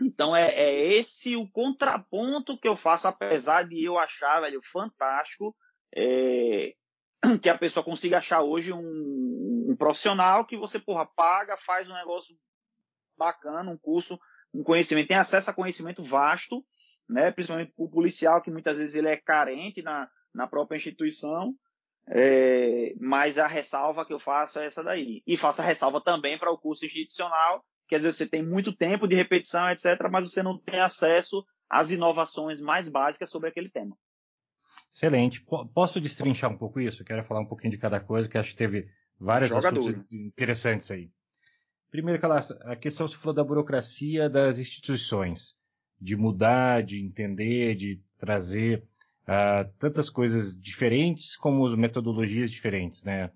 [0.01, 5.55] Então é, é, esse o contraponto que eu faço, apesar de eu achar, velho, fantástico
[5.95, 6.73] é,
[7.41, 11.93] que a pessoa consiga achar hoje um, um, profissional que você, porra, paga, faz um
[11.93, 12.35] negócio
[13.17, 14.19] bacana, um curso,
[14.53, 16.65] um conhecimento, tem acesso a conhecimento vasto,
[17.07, 17.31] né?
[17.31, 21.53] Principalmente o policial, que muitas vezes ele é carente na, na própria instituição.
[22.07, 25.21] É, mas a ressalva que eu faço é essa daí.
[25.25, 28.75] E faço a ressalva também para o curso institucional, que às vezes você tem muito
[28.75, 33.69] tempo de repetição, etc., mas você não tem acesso às inovações mais básicas sobre aquele
[33.69, 33.95] tema.
[34.93, 35.45] Excelente.
[35.73, 37.03] Posso destrinchar um pouco isso?
[37.05, 38.89] quero falar um pouquinho de cada coisa, que acho que teve
[39.19, 41.09] várias assuntos interessantes aí.
[41.89, 42.21] Primeiro,
[42.63, 45.57] a questão se falou da burocracia das instituições,
[45.99, 48.83] de mudar, de entender, de trazer
[49.23, 53.31] uh, tantas coisas diferentes como metodologias diferentes, né?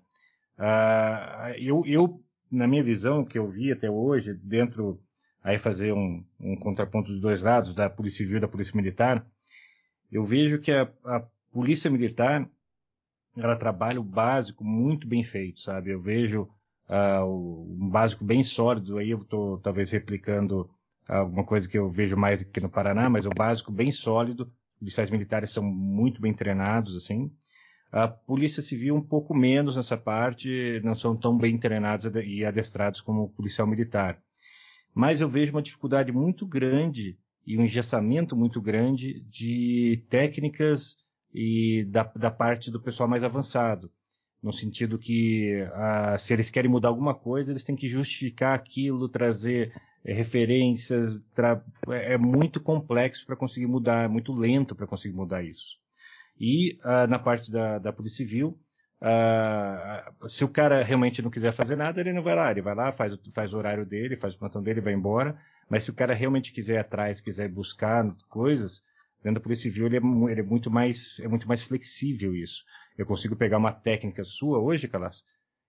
[0.58, 5.00] Uh, eu, eu, na minha visão, que eu vi até hoje, dentro,
[5.42, 9.26] aí fazer um, um contraponto dos dois lados, da Polícia Civil e da Polícia Militar,
[10.10, 11.26] eu vejo que a, a
[11.56, 12.46] polícia militar
[13.34, 15.90] ela trabalha o básico muito bem feito, sabe?
[15.90, 16.42] Eu vejo
[16.86, 20.68] uh, um básico bem sólido, aí eu estou talvez replicando
[21.08, 25.10] alguma coisa que eu vejo mais aqui no Paraná, mas o básico bem sólido, policiais
[25.10, 27.30] militares são muito bem treinados, assim.
[27.90, 33.00] A polícia civil um pouco menos nessa parte, não são tão bem treinados e adestrados
[33.00, 34.20] como o policial militar.
[34.94, 41.05] Mas eu vejo uma dificuldade muito grande e um engessamento muito grande de técnicas
[41.36, 43.92] e da, da parte do pessoal mais avançado,
[44.42, 49.06] no sentido que ah, se eles querem mudar alguma coisa, eles têm que justificar aquilo,
[49.06, 49.70] trazer
[50.02, 51.62] é, referências, tra...
[51.90, 55.76] É, é muito complexo para conseguir mudar, é muito lento para conseguir mudar isso.
[56.40, 58.58] E ah, na parte da, da Polícia Civil,
[58.98, 62.74] ah, se o cara realmente não quiser fazer nada, ele não vai lá, ele vai
[62.74, 65.38] lá, faz, faz o horário dele, faz o plantão dele, vai embora.
[65.68, 68.82] Mas se o cara realmente quiser ir atrás, quiser buscar coisas,
[69.26, 72.62] Dentro da Polícia Civil ele é, ele é, muito mais é muito mais flexível isso.
[72.96, 75.24] Eu consigo pegar uma técnica sua hoje, Calas,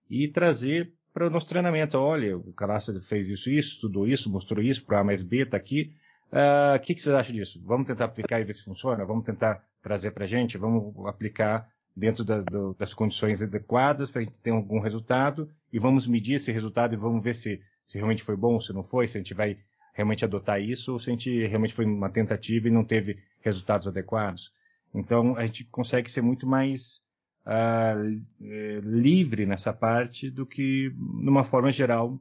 [0.08, 1.98] e trazer para o nosso treinamento.
[1.98, 5.56] Olha, o Calas fez isso, isso, estudou isso, mostrou isso, para A mais B está
[5.56, 5.92] aqui.
[6.30, 7.60] Ah, o uh, que, que vocês acham disso?
[7.64, 9.04] Vamos tentar aplicar e ver se funciona?
[9.04, 10.56] Vamos tentar trazer para a gente?
[10.56, 15.80] Vamos aplicar dentro da, do, das condições adequadas para a gente ter algum resultado e
[15.80, 19.08] vamos medir esse resultado e vamos ver se, se realmente foi bom, se não foi,
[19.08, 19.58] se a gente vai
[19.94, 23.86] realmente adotar isso ou se a gente realmente foi uma tentativa e não teve resultados
[23.86, 24.52] adequados.
[24.94, 27.02] Então, a gente consegue ser muito mais
[27.46, 32.20] uh, livre nessa parte do que, numa forma geral,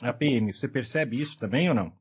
[0.00, 0.52] a PM.
[0.52, 1.92] Você percebe isso também ou não?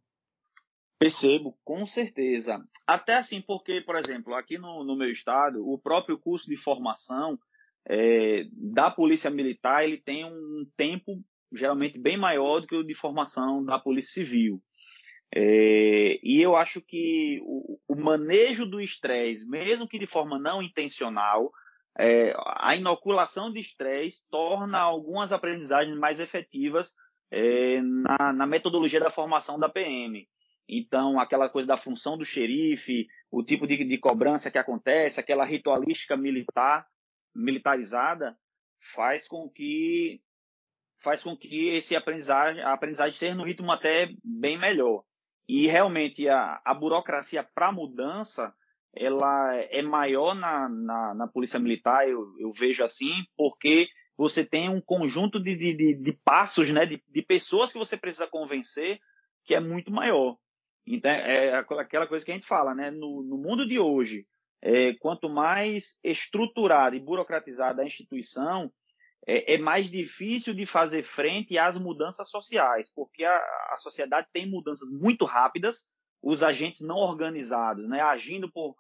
[1.00, 2.64] Percebo, com certeza.
[2.88, 7.38] Até assim, porque, por exemplo, aqui no, no meu estado, o próprio curso de formação
[7.88, 11.24] é, da Polícia Militar ele tem um tempo
[11.54, 14.62] geralmente bem maior do que o de formação da Polícia Civil.
[15.38, 20.64] É, e eu acho que o, o manejo do estresse, mesmo que de forma não
[20.64, 21.52] intencional,
[22.00, 26.96] é, a inoculação de estresse torna algumas aprendizagens mais efetivas
[27.30, 30.26] é, na, na, metodologia da formação da PM.
[30.70, 35.44] Então, aquela coisa da função do xerife, o tipo de, de cobrança que acontece, aquela
[35.44, 36.88] ritualística militar,
[37.36, 38.38] militarizada,
[38.94, 40.22] faz com que
[40.98, 45.04] faz com que esse aprendizagem, a aprendizagem esteja no ritmo até bem melhor.
[45.48, 48.54] E realmente a, a burocracia para mudança
[48.96, 54.70] ela é maior na, na, na polícia militar, eu, eu, vejo assim, porque você tem
[54.70, 59.00] um conjunto de, de, de passos, né, de, de, pessoas que você precisa convencer
[59.44, 60.38] que é muito maior.
[60.88, 64.26] Então, é, é aquela coisa que a gente fala, né, no, no mundo de hoje,
[64.62, 68.72] é, quanto mais estruturada e burocratizada a instituição,
[69.28, 73.38] é, é, mais difícil de fazer frente às mudanças sociais, porque a,
[73.72, 75.90] a sociedade tem mudanças muito rápidas,
[76.22, 78.76] os agentes não organizados, né, agindo por,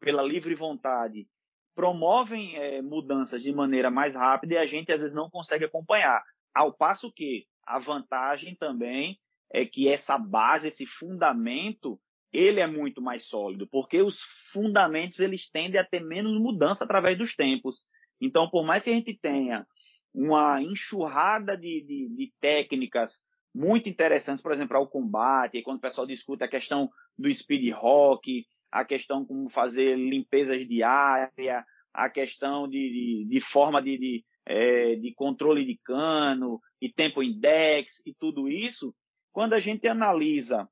[0.00, 1.28] pela livre vontade,
[1.74, 6.22] promovem é, mudanças de maneira mais rápida e a gente às vezes não consegue acompanhar.
[6.54, 9.18] Ao passo que a vantagem também
[9.52, 12.00] é que essa base, esse fundamento,
[12.32, 14.20] ele é muito mais sólido, porque os
[14.52, 17.86] fundamentos eles tendem a ter menos mudança através dos tempos.
[18.20, 19.66] Então, por mais que a gente tenha
[20.14, 26.06] uma enxurrada de, de, de técnicas muito interessantes, por exemplo, ao combate, quando o pessoal
[26.06, 32.78] discute a questão do speed rock, a questão como fazer limpezas diárias, a questão de,
[32.78, 38.48] de, de forma de, de, é, de controle de cano e tempo index e tudo
[38.48, 38.94] isso,
[39.32, 40.68] quando a gente analisa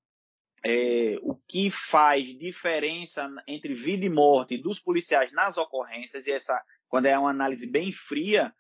[0.64, 6.61] é, o que faz diferença entre vida e morte dos policiais nas ocorrências, e essa,
[6.89, 8.53] quando é uma análise bem fria,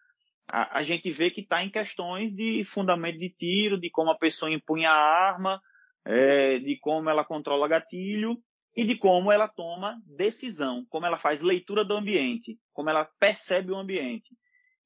[0.50, 4.18] a, a gente vê que está em questões de fundamento de tiro, de como a
[4.18, 5.60] pessoa empunha a arma,
[6.04, 8.36] é, de como ela controla gatilho
[8.74, 13.72] e de como ela toma decisão, como ela faz leitura do ambiente, como ela percebe
[13.72, 14.36] o ambiente.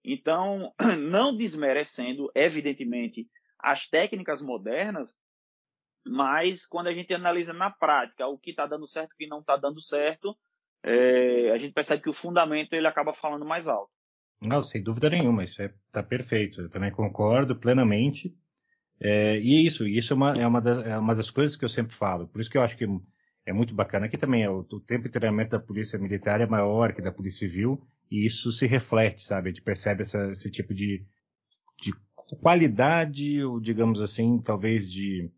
[0.04, 5.16] Então, não desmerecendo, evidentemente, as técnicas modernas,
[6.04, 9.26] mas quando a gente analisa na prática o que está dando certo e o que
[9.28, 10.36] não está dando certo,
[10.82, 13.92] é, a gente percebe que o fundamento ele acaba falando mais alto.
[14.44, 16.62] Não, sem dúvida nenhuma, isso está é, tá perfeito.
[16.62, 18.36] Eu também concordo plenamente.
[19.00, 21.68] É, e isso, isso é uma, é, uma das, é uma das coisas que eu
[21.68, 22.28] sempre falo.
[22.28, 22.86] Por isso que eu acho que
[23.44, 24.06] é muito bacana.
[24.06, 27.12] Aqui também é o, o tempo de treinamento da polícia militar é maior que da
[27.12, 27.80] polícia civil,
[28.10, 29.48] e isso se reflete, sabe?
[29.48, 31.04] A gente percebe essa, esse tipo de,
[31.80, 31.92] de
[32.40, 35.30] qualidade, ou digamos assim, talvez de,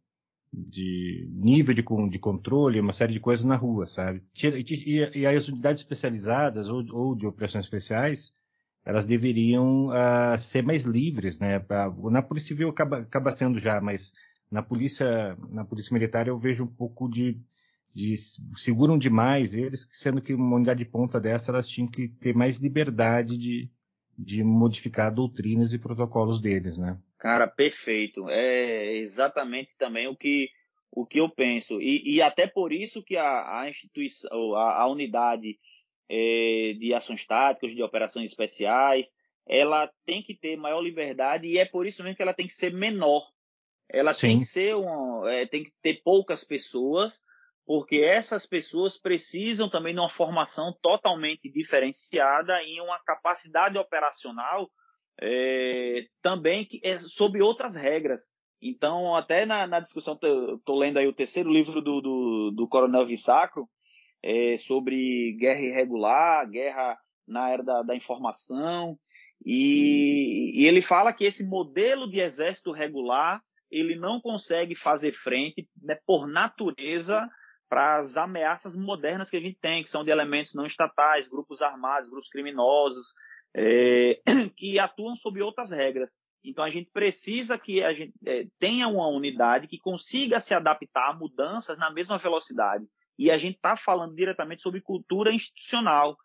[0.53, 4.23] de nível de, de controle, uma série de coisas na rua, sabe?
[4.43, 8.35] E, e as unidades especializadas ou, ou de operações especiais,
[8.85, 11.64] elas deveriam uh, ser mais livres, né?
[12.11, 14.12] Na Polícia Civil acaba, acaba sendo já, mas
[14.51, 17.41] na polícia, na polícia militar eu vejo um pouco de,
[17.95, 18.14] de
[18.57, 22.59] seguram demais eles, sendo que uma unidade de ponta dessa elas tinham que ter mais
[22.59, 23.70] liberdade de,
[24.18, 26.99] de modificar doutrinas e protocolos deles, né?
[27.18, 28.28] Cara, perfeito.
[28.28, 30.49] É exatamente também o que
[30.97, 34.87] o que eu penso e, e até por isso que a, a instituição, a, a
[34.87, 35.59] unidade
[36.09, 39.15] é, de ações táticas, de operações especiais,
[39.47, 42.55] ela tem que ter maior liberdade e é por isso mesmo que ela tem que
[42.55, 43.27] ser menor.
[43.89, 44.29] Ela Sim.
[44.29, 47.21] tem que ser um, é, tem que ter poucas pessoas,
[47.67, 54.71] porque essas pessoas precisam também de uma formação totalmente diferenciada e uma capacidade operacional
[55.21, 58.35] é, também que é sob outras regras.
[58.61, 63.07] Então, até na, na discussão, estou lendo aí o terceiro livro do, do, do Coronel
[63.07, 63.69] Vissacro,
[64.25, 66.99] é, sobre guerra irregular, guerra
[67.29, 68.99] na era da, da informação,
[69.45, 75.68] e, e, ele fala que esse modelo de exército regular ele não consegue fazer frente
[75.83, 77.29] né, por natureza
[77.68, 81.61] para as ameaças modernas que a gente tem, que são de elementos não estatais, grupos
[81.61, 83.14] armados, grupos criminosos,
[83.55, 84.20] é,
[84.57, 86.18] que atuam sob outras regras.
[86.43, 91.11] Então a gente precisa que a gente é, tenha uma unidade que consiga se adaptar
[91.11, 92.87] a mudanças na mesma velocidade.
[93.19, 96.17] E a gente está falando diretamente sobre cultura institucional.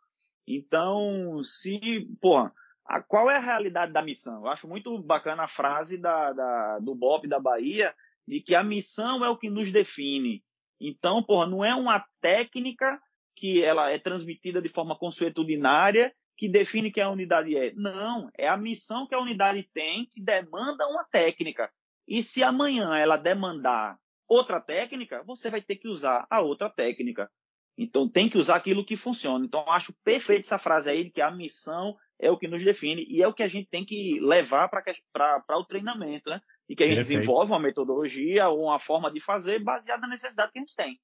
[0.48, 2.52] Então, se, porra,
[2.86, 4.46] a, qual é a realidade da missão?
[4.46, 7.94] Eu acho muito bacana a frase da, da, do Bob da Bahia,
[8.28, 10.44] de que a missão é o que nos define.
[10.82, 13.00] Então, porra, não é uma técnica
[13.36, 17.74] que ela é transmitida de forma consuetudinária que define que a unidade é.
[17.76, 21.70] Não, é a missão que a unidade tem que demanda uma técnica.
[22.08, 23.98] E se amanhã ela demandar
[24.30, 27.30] outra técnica, você vai ter que usar a outra técnica.
[27.78, 29.44] Então tem que usar aquilo que funciona.
[29.46, 33.06] Então acho perfeito essa frase aí de que a missão é o que nos define
[33.08, 36.42] e é o que a gente tem que levar para o treinamento, né?
[36.68, 37.20] E que a gente Perfeito.
[37.20, 41.00] desenvolve uma metodologia ou uma forma de fazer baseada na necessidade que a gente tem.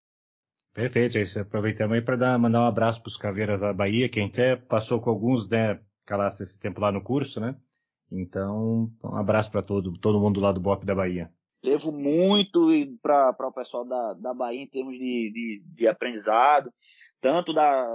[0.74, 1.40] Perfeito, é isso.
[1.40, 4.58] Aproveitamos aí para mandar um abraço para os Caveiras da Bahia, que a gente até
[4.58, 7.56] passou com alguns, né, calasse esse tempo lá no curso, né?
[8.12, 11.32] Então, um abraço para todo, todo mundo lá do BOP da Bahia.
[11.66, 12.70] Levo muito
[13.02, 16.72] para o pessoal da, da Bahia em termos de, de, de aprendizado,
[17.20, 17.86] tanto da,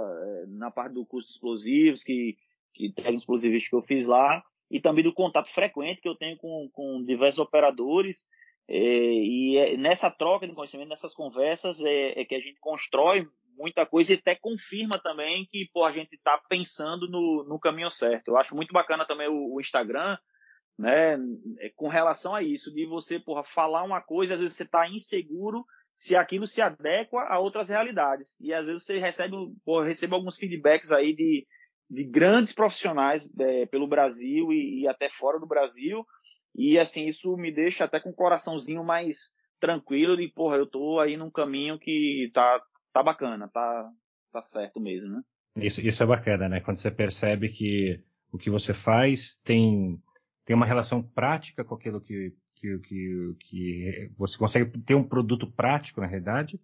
[0.49, 2.35] na parte do curso de explosivos, que,
[2.73, 6.37] que tem explosivista que eu fiz lá, e também do contato frequente que eu tenho
[6.37, 8.27] com, com diversos operadores
[8.67, 13.27] é, e é, nessa troca de conhecimento, nessas conversas, é, é, que a gente constrói
[13.57, 17.89] muita coisa e até confirma também que pô, a gente está pensando no, no caminho
[17.89, 18.29] certo.
[18.29, 20.17] Eu acho muito bacana também o, o Instagram,
[20.77, 21.17] né,
[21.59, 24.87] é, com relação a isso, de você porra, falar uma coisa, às vezes você está
[24.87, 25.65] inseguro
[25.99, 28.35] se aquilo se adequa a outras realidades.
[28.39, 31.45] E às vezes você recebe, porra, recebe alguns feedbacks aí de,
[31.89, 36.03] de grandes profissionais é, pelo Brasil e, e, até fora do Brasil,
[36.55, 40.99] e assim, isso me deixa até com o coraçãozinho mais tranquilo de, porra, eu tô
[40.99, 42.61] aí num caminho que tá,
[42.91, 43.89] tá bacana, tá,
[44.31, 45.21] tá certo mesmo, né?
[45.57, 46.61] Isso, isso é bacana, né?
[46.61, 48.01] Quando você percebe que
[48.31, 50.01] o que você faz tem,
[50.45, 55.47] tem uma relação prática com aquilo que, que, que, que você consegue ter um produto
[55.47, 56.59] prático, na realidade,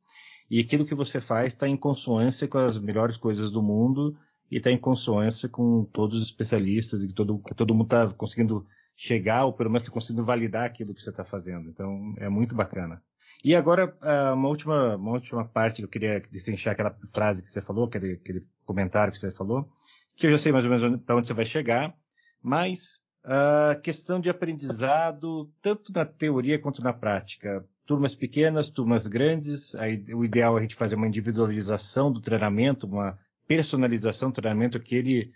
[0.49, 4.17] e aquilo que você faz está em consonância com as melhores coisas do mundo
[4.49, 8.07] e está em consonância com todos os especialistas e que todo, que todo mundo está
[8.13, 8.65] conseguindo
[8.95, 11.69] chegar, ou pelo menos ter conseguido validar aquilo que você está fazendo.
[11.69, 13.01] Então, é muito bacana.
[13.43, 17.51] E agora, ah, uma última, uma última parte que eu queria destrinchar aquela frase que
[17.51, 19.69] você falou, aquele, aquele comentário que você falou,
[20.15, 21.95] que eu já sei mais ou menos para onde você vai chegar,
[22.41, 27.65] mas a questão de aprendizado, tanto na teoria quanto na prática.
[27.85, 32.85] Turmas pequenas, turmas grandes, aí, o ideal é a gente fazer uma individualização do treinamento,
[32.85, 35.31] uma personalização do treinamento que ele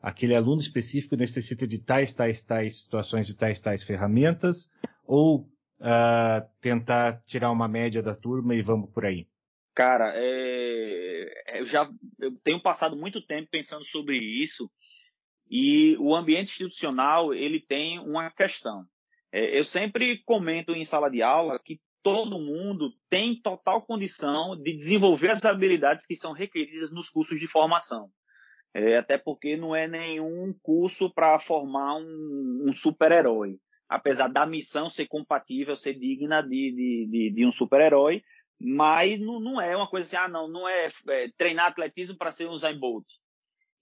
[0.00, 4.70] aquele aluno específico necessita de tais, tais, tais situações e tais, tais ferramentas,
[5.04, 5.48] ou
[5.80, 9.26] uh, tentar tirar uma média da turma e vamos por aí?
[9.74, 11.60] Cara, é...
[11.60, 14.70] eu já eu tenho passado muito tempo pensando sobre isso
[15.50, 18.84] e o ambiente institucional ele tem uma questão.
[19.32, 24.72] É, eu sempre comento em sala de aula que todo mundo tem total condição de
[24.72, 28.10] desenvolver as habilidades que são requeridas nos cursos de formação.
[28.72, 33.58] É, até porque não é nenhum curso para formar um, um super-herói.
[33.88, 38.22] Apesar da missão ser compatível, ser digna de, de, de, de um super-herói,
[38.60, 42.32] mas não, não, é uma coisa assim, ah, não, não é, é treinar atletismo para
[42.32, 43.06] ser um Zayn Bolt.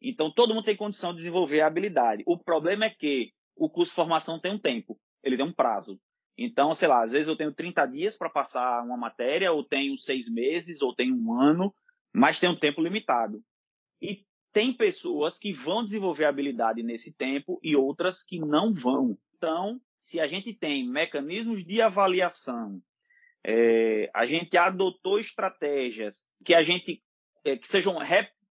[0.09, 2.23] Então todo mundo tem condição de desenvolver a habilidade.
[2.27, 6.01] O problema é que o curso de formação tem um tempo, ele tem um prazo.
[6.37, 9.97] Então, sei lá, às vezes eu tenho 30 dias para passar uma matéria, ou tenho
[9.97, 11.73] seis meses, ou tenho um ano,
[12.13, 13.43] mas tem um tempo limitado.
[14.03, 19.17] E tem pessoas que vão desenvolver habilidade nesse tempo e outras que não vão.
[19.37, 22.81] Então, se a gente tem mecanismos de avaliação,
[23.47, 27.03] é, a gente adotou estratégias que a gente
[27.45, 27.99] é, que sejam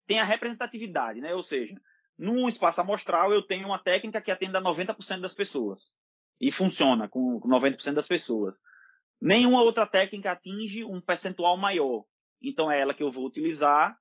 [0.07, 1.33] tenha representatividade, né?
[1.33, 1.73] Ou seja,
[2.17, 5.93] num espaço amostral eu tenho uma técnica que atenda 90% das pessoas
[6.39, 8.59] e funciona com 90% das pessoas.
[9.21, 12.03] Nenhuma outra técnica atinge um percentual maior.
[12.41, 13.95] Então é ela que eu vou utilizar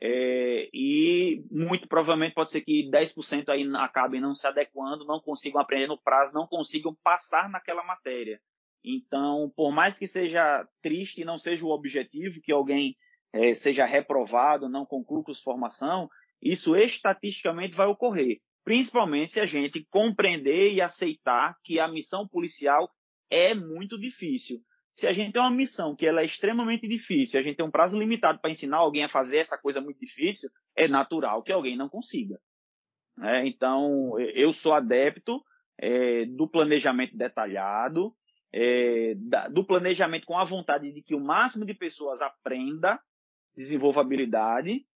[0.00, 5.60] é, e muito provavelmente pode ser que 10% aí acabem não se adequando, não consigam
[5.60, 8.40] aprender no prazo, não consigam passar naquela matéria.
[8.84, 12.96] Então, por mais que seja triste e não seja o objetivo que alguém
[13.34, 16.08] é, seja reprovado, não conclua com formação,
[16.40, 18.38] isso estatisticamente vai ocorrer.
[18.64, 22.90] Principalmente se a gente compreender e aceitar que a missão policial
[23.30, 24.62] é muito difícil
[24.94, 27.70] se a gente tem uma missão que ela é extremamente difícil, a gente tem um
[27.70, 31.76] prazo limitado para ensinar alguém a fazer essa coisa muito difícil, é natural que alguém
[31.76, 32.38] não consiga.
[33.20, 35.42] É, então, eu sou adepto
[35.78, 38.14] é, do planejamento detalhado,
[38.52, 43.00] é, da, do planejamento com a vontade de que o máximo de pessoas aprenda,
[43.56, 44.86] desenvolva habilidade,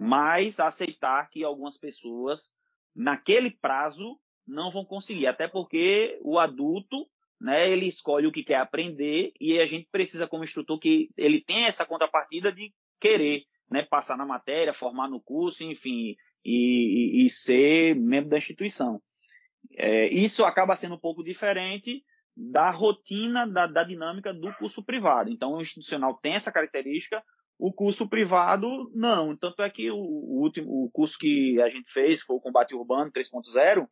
[0.00, 2.52] mas aceitar que algumas pessoas,
[2.94, 5.26] naquele prazo, não vão conseguir.
[5.26, 7.08] Até porque o adulto
[7.40, 7.70] né?
[7.70, 11.68] Ele escolhe o que quer aprender e a gente precisa, como instrutor, que ele tenha
[11.68, 13.82] essa contrapartida de querer, né?
[13.82, 19.00] Passar na matéria, formar no curso, enfim, e, e, e ser membro da instituição.
[19.76, 22.04] É, isso acaba sendo um pouco diferente
[22.36, 25.30] da rotina, da, da dinâmica do curso privado.
[25.30, 27.22] Então, o institucional tem essa característica,
[27.58, 29.36] o curso privado, não.
[29.36, 32.74] Tanto é que o, o último o curso que a gente fez, foi o Combate
[32.74, 33.88] Urbano 3.0,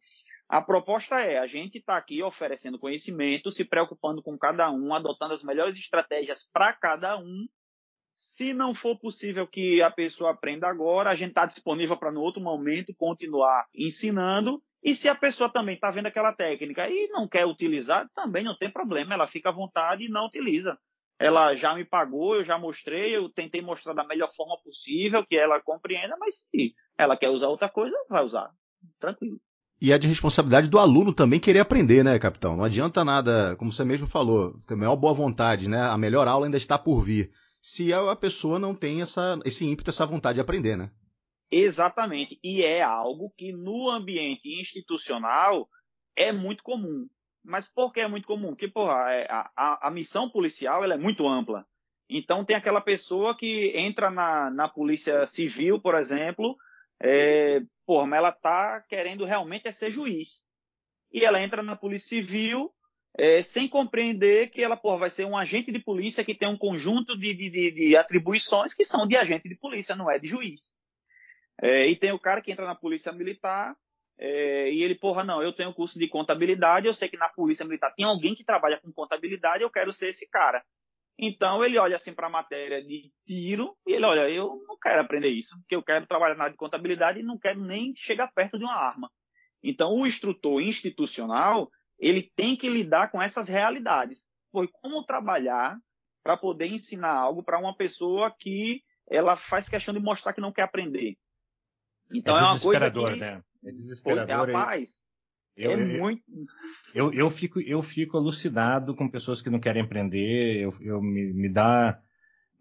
[0.48, 5.34] A proposta é: a gente está aqui oferecendo conhecimento, se preocupando com cada um, adotando
[5.34, 7.46] as melhores estratégias para cada um.
[8.14, 12.20] Se não for possível que a pessoa aprenda agora, a gente está disponível para no
[12.20, 14.62] outro momento continuar ensinando.
[14.82, 18.56] E se a pessoa também está vendo aquela técnica e não quer utilizar, também não
[18.56, 20.78] tem problema, ela fica à vontade e não utiliza.
[21.18, 25.36] Ela já me pagou, eu já mostrei, eu tentei mostrar da melhor forma possível que
[25.36, 28.50] ela compreenda, mas se ela quer usar outra coisa, vai usar.
[29.00, 29.40] Tranquilo.
[29.80, 32.56] E é de responsabilidade do aluno também querer aprender, né, capitão?
[32.56, 35.80] Não adianta nada, como você mesmo falou, ter a maior boa vontade, né?
[35.82, 37.30] A melhor aula ainda está por vir.
[37.60, 40.90] Se a pessoa não tem essa, esse ímpeto, essa vontade de aprender, né?
[41.50, 42.38] Exatamente.
[42.42, 45.68] E é algo que no ambiente institucional
[46.16, 47.06] é muito comum.
[47.46, 48.48] Mas por que é muito comum?
[48.48, 51.64] Porque, porra, é, a, a, a missão policial ela é muito ampla.
[52.08, 56.56] Então tem aquela pessoa que entra na, na polícia civil, por exemplo,
[57.00, 60.44] é, porra, mas ela tá querendo realmente é ser juiz.
[61.12, 62.72] E ela entra na polícia civil
[63.16, 66.58] é, sem compreender que ela porra, vai ser um agente de polícia que tem um
[66.58, 70.26] conjunto de, de, de, de atribuições que são de agente de polícia, não é de
[70.26, 70.76] juiz.
[71.62, 73.74] É, e tem o cara que entra na polícia militar
[74.18, 77.64] é, e ele, porra, não, eu tenho curso de contabilidade, eu sei que na polícia
[77.64, 80.64] militar tem alguém que trabalha com contabilidade, eu quero ser esse cara.
[81.18, 85.00] Então ele olha assim para a matéria de tiro e ele olha, eu não quero
[85.00, 88.30] aprender isso, porque eu quero trabalhar na área de contabilidade e não quero nem chegar
[88.32, 89.10] perto de uma arma.
[89.62, 94.28] Então o instrutor institucional ele tem que lidar com essas realidades.
[94.52, 95.78] Foi como trabalhar
[96.22, 100.52] para poder ensinar algo para uma pessoa que ela faz questão de mostrar que não
[100.52, 101.16] quer aprender.
[102.12, 103.42] Então é, é uma coisa que né?
[103.66, 104.46] É desesperador.
[104.46, 105.04] Pô, rapaz,
[105.56, 106.22] eu, é muito.
[106.94, 110.56] Eu, eu, fico, eu fico alucinado com pessoas que não querem aprender.
[110.58, 112.00] Eu, eu me, me, dá,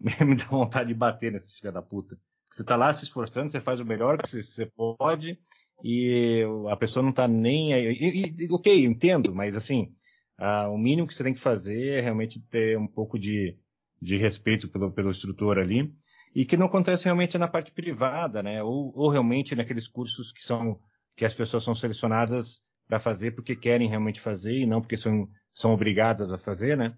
[0.00, 2.18] me dá vontade de bater nesse filho da puta.
[2.50, 5.38] Você tá lá se esforçando, você faz o melhor que você pode
[5.84, 7.86] e a pessoa não tá nem aí.
[7.92, 9.94] E, e, ok, entendo, mas assim,
[10.70, 13.58] o mínimo que você tem que fazer é realmente ter um pouco de,
[14.00, 15.94] de respeito pelo, pelo instrutor ali
[16.34, 18.62] e que não acontece realmente na parte privada, né?
[18.62, 20.80] Ou, ou realmente naqueles cursos que são
[21.16, 25.28] que as pessoas são selecionadas para fazer porque querem realmente fazer e não porque são,
[25.52, 26.94] são obrigadas a fazer, né?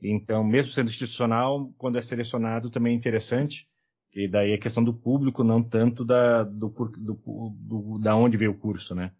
[0.00, 3.66] Então, mesmo sendo institucional, quando é selecionado também é interessante,
[4.14, 8.50] e daí a questão do público, não tanto da, do, do, do, da onde veio
[8.50, 9.10] o curso, né?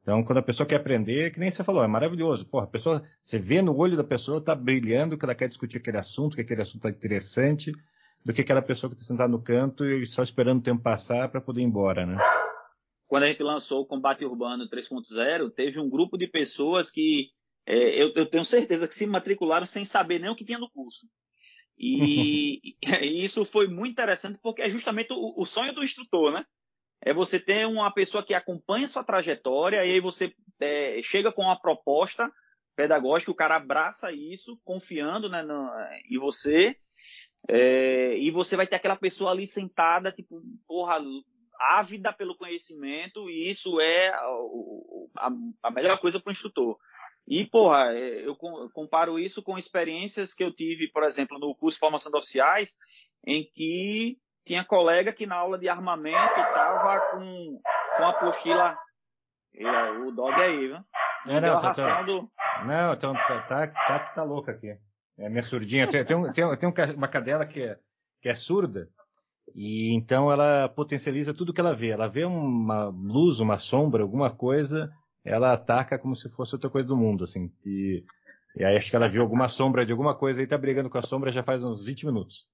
[0.00, 2.46] Então, quando a pessoa quer aprender, que nem você falou, é maravilhoso.
[2.46, 5.76] Porra, a pessoa, você vê no olho da pessoa, tá brilhando, que ela quer discutir
[5.76, 7.72] aquele assunto, que aquele assunto é interessante,
[8.24, 11.28] do que aquela pessoa que está sentada no canto e só esperando o tempo passar
[11.28, 12.16] para poder ir embora, né?
[13.08, 17.30] Quando a gente lançou o Combate Urbano 3.0, teve um grupo de pessoas que
[17.66, 20.70] é, eu, eu, tenho certeza que se matricularam sem saber nem o que tinha no
[20.70, 21.06] curso.
[21.80, 26.44] E, e isso foi muito interessante porque é justamente o, o, sonho do instrutor, né?
[27.00, 31.42] É você ter uma pessoa que acompanha sua trajetória e aí você é, chega com
[31.42, 32.28] uma proposta
[32.74, 35.70] pedagógica, o cara abraça isso, confiando né, no,
[36.10, 36.76] em você,
[37.48, 40.98] é, e você vai ter aquela pessoa ali sentada, tipo, porra,
[41.58, 45.30] ávida pelo conhecimento e isso é a,
[45.62, 46.78] a melhor coisa para o instrutor.
[47.26, 48.34] E, porra, é, eu
[48.72, 52.78] comparo isso com experiências que eu tive, por exemplo, no curso de formação de oficiais,
[53.26, 57.60] em que tinha colega que na aula de armamento estava com,
[57.96, 58.78] com a apostila.
[60.06, 60.76] O dog aí, viu?
[61.26, 62.30] É, não, tá, tá, do...
[62.64, 64.78] não então, tá, tá, tá, tá louca aqui.
[65.18, 65.86] É minha surdinha.
[65.86, 67.78] Tem, tem, tem, tem uma cadela que é,
[68.22, 68.88] que é surda,
[69.54, 71.88] e então ela potencializa tudo que ela vê.
[71.88, 74.92] Ela vê uma luz, uma sombra, alguma coisa,
[75.24, 77.52] ela ataca como se fosse outra coisa do mundo, assim.
[77.64, 78.04] E,
[78.56, 80.98] e aí acho que ela viu alguma sombra de alguma coisa e tá brigando com
[80.98, 82.46] a sombra já faz uns 20 minutos.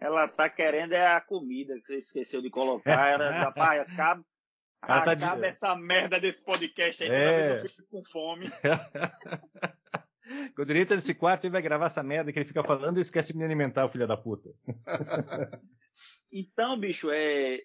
[0.00, 3.08] Ela tá querendo é a comida que você esqueceu de colocar.
[3.08, 4.24] Era, rapaz, acaba,
[4.80, 5.46] tá acaba de...
[5.46, 7.56] essa merda desse podcast aí, é...
[7.56, 8.50] eu fico com fome.
[10.54, 13.00] Quando ele entra nesse quarto, ele vai gravar essa merda que ele fica falando e
[13.00, 14.48] esquece de me alimentar, o filho da puta.
[16.32, 17.60] Então, bicho, é,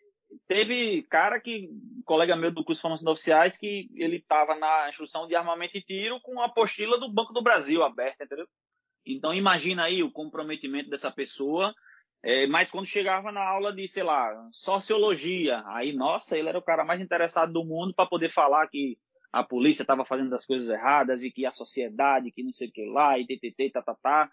[0.48, 1.70] teve cara que,
[2.04, 5.78] colega meu do curso de formação de oficiais, que ele estava na instrução de armamento
[5.78, 8.48] e tiro com a apostila do Banco do Brasil aberta, entendeu?
[9.06, 11.74] Então, imagina aí o comprometimento dessa pessoa.
[12.24, 16.64] É, mas quando chegava na aula de, sei lá, sociologia, aí, nossa, ele era o
[16.64, 18.98] cara mais interessado do mundo para poder falar que
[19.32, 22.72] a polícia estava fazendo as coisas erradas e que a sociedade, que não sei o
[22.72, 24.30] que lá, e ttt, tá, tá, tá.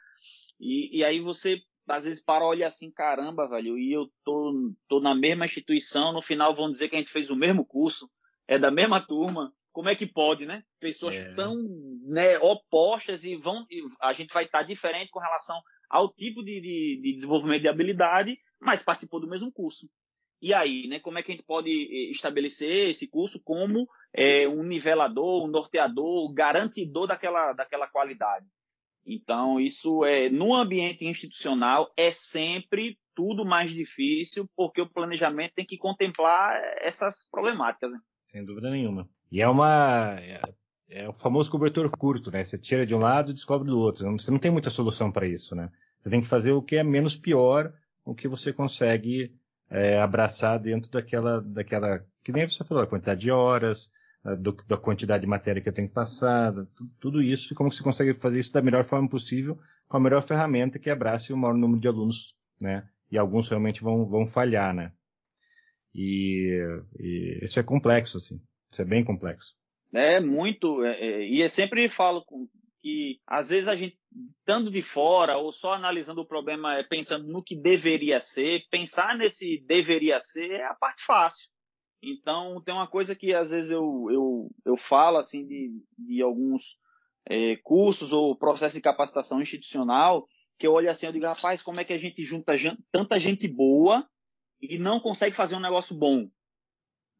[0.59, 5.00] E, e aí você às vezes para olhar assim, caramba, velho, e eu tô, tô
[5.00, 8.09] na mesma instituição, no final vão dizer que a gente fez o mesmo curso,
[8.46, 9.52] é da mesma turma.
[9.72, 10.62] Como é que pode, né?
[10.78, 11.34] Pessoas é.
[11.34, 11.56] tão
[12.04, 13.64] né, opostas e vão.
[14.02, 18.38] A gente vai estar diferente com relação ao tipo de, de, de desenvolvimento de habilidade,
[18.60, 19.88] mas participou do mesmo curso.
[20.42, 21.70] E aí, né, como é que a gente pode
[22.10, 28.44] estabelecer esse curso como é, um nivelador, um norteador, garantidor daquela, daquela qualidade?
[29.05, 35.66] Então, isso é no ambiente institucional é sempre tudo mais difícil, porque o planejamento tem
[35.66, 37.93] que contemplar essas problemáticas.
[37.93, 37.99] Né?
[38.27, 39.09] Sem dúvida nenhuma.
[39.31, 40.41] E é uma é,
[40.89, 42.45] é, o famoso cobertor curto, né?
[42.45, 44.11] Você tira de um lado e descobre do outro.
[44.12, 45.70] Você não tem muita solução para isso, né?
[45.99, 47.73] Você tem que fazer o que é menos pior,
[48.05, 49.35] o que você consegue
[49.70, 53.91] é, abraçar dentro daquela, daquela, que nem você falou, a quantidade de horas,
[54.24, 56.55] do, da quantidade de matéria que eu tenho que passar,
[57.01, 59.59] tudo isso, e como você consegue fazer isso da melhor forma possível,
[59.89, 62.89] com a melhor ferramenta que abrace o maior número de alunos, né?
[63.11, 64.93] E alguns realmente vão, vão falhar, né?
[65.94, 66.57] E,
[66.99, 68.40] e isso é complexo, assim.
[68.70, 69.55] Isso é bem complexo.
[69.93, 72.24] É muito, é, é, e eu sempre falo
[72.82, 77.31] que às vezes a gente, estando de fora ou só analisando o problema, é, pensando
[77.31, 81.52] no que deveria ser, pensar nesse deveria ser é a parte fácil.
[82.03, 86.77] Então, tem uma coisa que às vezes eu, eu, eu falo assim de, de alguns
[87.24, 90.27] é, cursos ou processo de capacitação institucional,
[90.59, 92.55] que eu olho assim, eu digo, rapaz, como é que a gente junta
[92.91, 94.09] tanta gente boa
[94.61, 96.29] e não consegue fazer um negócio bom?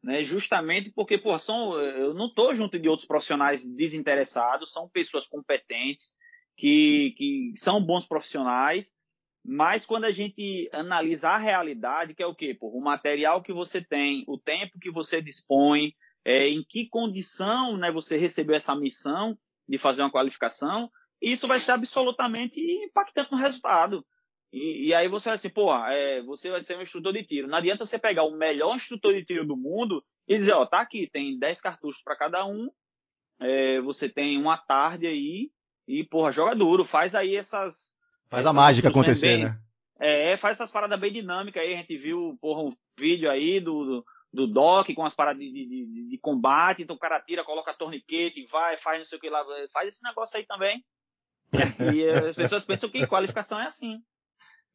[0.03, 0.23] Né?
[0.25, 6.17] Justamente porque, pô, são, eu não estou junto de outros profissionais desinteressados, são pessoas competentes,
[6.57, 8.93] que, que são bons profissionais,
[9.43, 12.53] mas quando a gente analisa a realidade, que é o quê?
[12.53, 15.93] Pô, o material que você tem, o tempo que você dispõe,
[16.23, 19.37] é, em que condição né, você recebeu essa missão
[19.67, 20.89] de fazer uma qualificação,
[21.21, 24.05] isso vai ser absolutamente impactante no resultado.
[24.51, 27.47] E, e aí você vai assim, pô, é, você vai ser um instrutor de tiro.
[27.47, 30.79] Não adianta você pegar o melhor instrutor de tiro do mundo e dizer, ó, tá
[30.79, 32.69] aqui, tem 10 cartuchos para cada um,
[33.41, 35.51] é, você tem uma tarde aí,
[35.85, 37.97] e, porra, joga duro, faz aí essas
[38.33, 39.59] Faz a mágica acontecer, bem, né?
[39.99, 41.75] É, faz essas paradas bem dinâmicas aí.
[41.75, 45.51] A gente viu, porra, um vídeo aí do, do, do Doc com as paradas de,
[45.51, 46.81] de, de, combate.
[46.81, 49.45] Então o cara tira, coloca torniquete, vai, faz não sei o que lá.
[49.71, 50.83] Faz esse negócio aí também.
[51.93, 54.01] e as pessoas pensam que qualificação é assim.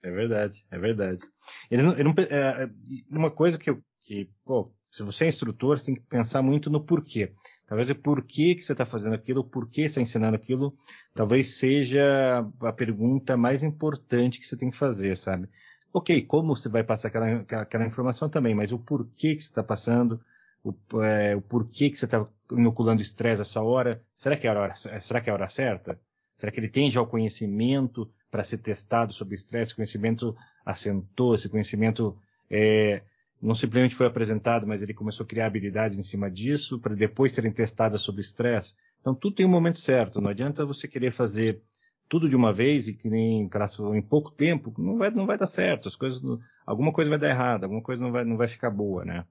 [0.05, 1.25] É verdade, é verdade.
[1.69, 2.71] Eles não, não, é, é,
[3.11, 6.70] uma coisa que, eu, que, pô, se você é instrutor, você tem que pensar muito
[6.70, 7.32] no porquê.
[7.66, 10.74] Talvez o porquê que você está fazendo aquilo, o porquê você está ensinando aquilo,
[11.15, 15.48] talvez seja a pergunta mais importante que você tem que fazer, sabe?
[15.93, 19.62] Ok, como você vai passar aquela, aquela informação também, mas o porquê que você está
[19.62, 20.20] passando,
[20.65, 24.59] o, é, o, porquê que você está inoculando estresse essa hora, será que é a
[24.59, 26.01] hora, será que é a hora certa?
[26.36, 29.74] Será que ele tem já o conhecimento para ser testado sobre estresse?
[29.74, 32.16] Conhecimento assentou, esse conhecimento
[32.51, 33.02] é,
[33.40, 37.32] não simplesmente foi apresentado, mas ele começou a criar habilidades em cima disso para depois
[37.32, 38.74] serem testadas sob estresse.
[39.01, 40.20] Então tudo tem um momento certo.
[40.20, 41.62] Não adianta você querer fazer
[42.09, 43.48] tudo de uma vez e que nem
[43.94, 45.89] em pouco tempo não vai não vai dar certo.
[45.89, 46.20] As coisas
[46.66, 49.24] alguma coisa vai dar errado, alguma coisa não vai não vai ficar boa, né?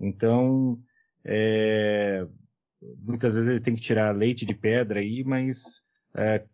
[0.00, 0.78] Então
[1.24, 2.26] é,
[2.98, 5.82] muitas vezes ele tem que tirar leite de pedra aí, mas
[6.14, 6.44] é,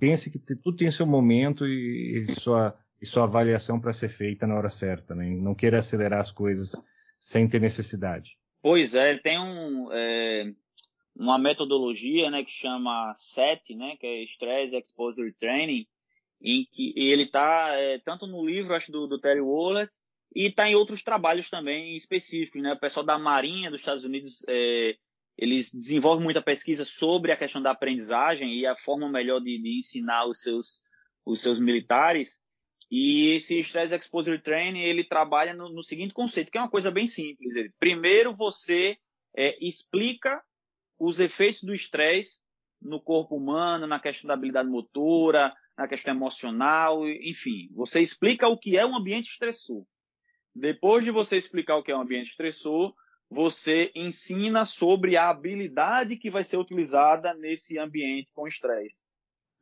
[0.00, 4.46] pense que tudo tem seu momento e, e sua e sua avaliação para ser feita
[4.46, 5.28] na hora certa, né?
[5.30, 6.72] Não queira acelerar as coisas
[7.18, 8.36] sem ter necessidade.
[8.60, 10.52] Pois é, tem um, é,
[11.14, 15.86] uma metodologia, né, que chama SET, né, que é Stress Exposure Training,
[16.40, 19.92] em que ele está é, tanto no livro, acho, do, do Terry Wollett,
[20.34, 22.74] e está em outros trabalhos também específicos, né?
[22.74, 24.94] O pessoal da Marinha dos Estados Unidos, é,
[25.36, 29.78] eles desenvolvem muita pesquisa sobre a questão da aprendizagem e a forma melhor de, de
[29.78, 30.82] ensinar os seus,
[31.24, 32.40] os seus militares.
[32.90, 36.90] E esse Stress Exposure Training, ele trabalha no, no seguinte conceito, que é uma coisa
[36.90, 37.54] bem simples.
[37.54, 38.96] Ele, primeiro, você
[39.36, 40.42] é, explica
[40.98, 42.40] os efeitos do estresse
[42.80, 47.68] no corpo humano, na questão da habilidade motora, na questão emocional, enfim.
[47.74, 49.84] Você explica o que é um ambiente estressor.
[50.54, 52.92] Depois de você explicar o que é um ambiente estressor,
[53.30, 59.04] você ensina sobre a habilidade que vai ser utilizada nesse ambiente com estresse.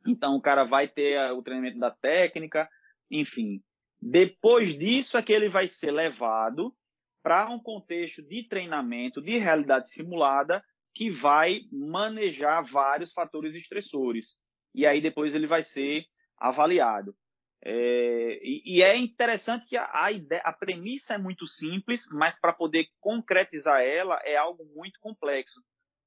[0.05, 2.67] Então, o cara vai ter o treinamento da técnica,
[3.09, 3.61] enfim.
[3.99, 6.75] Depois disso é que ele vai ser levado
[7.23, 10.63] para um contexto de treinamento, de realidade simulada,
[10.93, 14.37] que vai manejar vários fatores estressores.
[14.73, 16.05] E aí depois ele vai ser
[16.37, 17.15] avaliado.
[17.63, 22.39] É, e, e, é interessante que a, a, ideia, a premissa é muito simples, mas
[22.39, 25.61] para poder concretizar ela é algo muito complexo.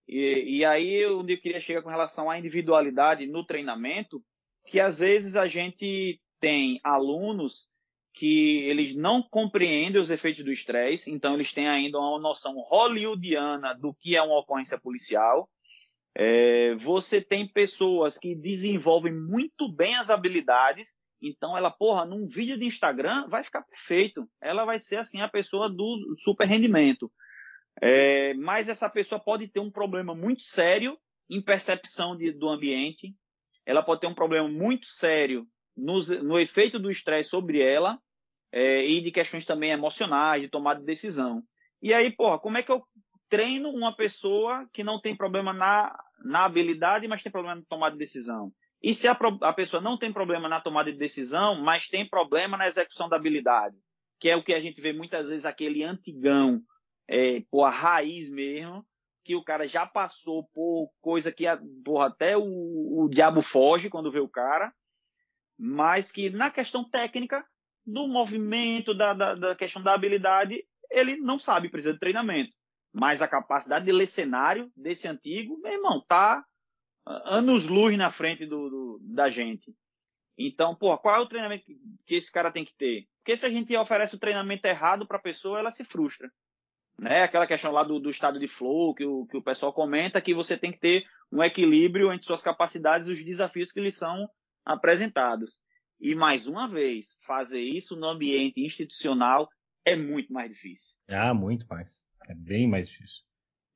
[0.09, 4.25] E, e aí onde eu queria chegar com relação à individualidade no treinamento,
[4.65, 7.69] que às vezes a gente tem alunos
[8.13, 13.75] que eles não compreendem os efeitos do estresse, então eles têm ainda uma noção hollywoodiana
[13.75, 15.49] do que é uma ocorrência policial.
[16.15, 20.93] É, você tem pessoas que desenvolvem muito bem as habilidades
[21.23, 24.29] Então ela, porra, num vídeo de Instagram vai ficar perfeito.
[24.41, 27.13] Ela vai ser assim a pessoa do super rendimento.
[27.81, 30.99] É, mas essa pessoa pode ter um problema muito sério
[31.29, 33.15] em percepção de, do ambiente.
[33.65, 35.47] Ela pode ter um problema muito sério
[35.81, 37.99] no, no efeito do estresse sobre ela
[38.53, 41.43] é, e de questões também emocionais, de tomada de decisão.
[41.83, 42.85] E aí, porra, como é que eu
[43.29, 47.93] treino uma pessoa que não tem problema na, na habilidade, mas tem problema na tomada
[47.93, 48.53] de decisão?
[48.83, 52.57] E se a, a pessoa não tem problema na tomada de decisão, mas tem problema
[52.57, 53.77] na execução da habilidade,
[54.19, 56.63] que é o que a gente vê muitas vezes aquele antigão,
[57.09, 58.85] é, a raiz mesmo,
[59.23, 61.45] que o cara já passou por coisa que
[61.85, 64.73] porra, até o, o diabo foge quando vê o cara,
[65.63, 67.45] mas que na questão técnica,
[67.85, 72.57] do movimento, da, da, da questão da habilidade, ele não sabe, precisa de treinamento.
[72.93, 76.45] Mas a capacidade de ler cenário desse antigo, meu irmão, tá
[77.07, 79.75] anos luz na frente do, do, da gente.
[80.39, 81.65] Então, pô, qual é o treinamento
[82.07, 83.07] que esse cara tem que ter?
[83.19, 86.31] Porque se a gente oferece o treinamento errado para a pessoa, ela se frustra.
[86.99, 87.23] Né?
[87.23, 90.35] Aquela questão lá do, do estado de flow que o, que o pessoal comenta, que
[90.35, 94.29] você tem que ter um equilíbrio entre suas capacidades e os desafios que lhes são
[94.65, 95.61] apresentados.
[96.01, 99.49] E mais uma vez, fazer isso no ambiente institucional
[99.85, 100.95] é muito mais difícil.
[101.09, 102.01] Ah, muito mais.
[102.29, 103.23] É bem mais difícil.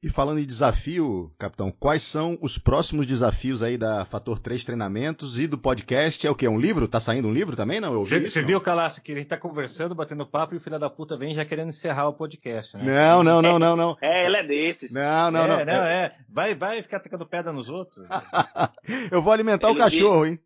[0.04, 5.38] E falando em desafio, capitão, quais são os próximos desafios aí da Fator 3 Treinamentos
[5.38, 6.26] e do podcast?
[6.26, 6.46] É o quê?
[6.46, 6.86] Um livro?
[6.86, 7.80] Tá saindo um livro também?
[7.80, 10.78] Não, eu Você, viu, Calaça, que a gente tá conversando, batendo papo e o filho
[10.78, 12.84] da puta vem já querendo encerrar o podcast, né?
[12.84, 13.96] Não, não, não, não, não.
[14.02, 14.92] É, ele é desses.
[14.92, 15.64] Não, não, é, não.
[15.64, 16.14] não é.
[16.28, 18.06] Vai, vai ficar tacando pedra nos outros.
[19.10, 20.38] eu vou alimentar ele o cachorro, hein?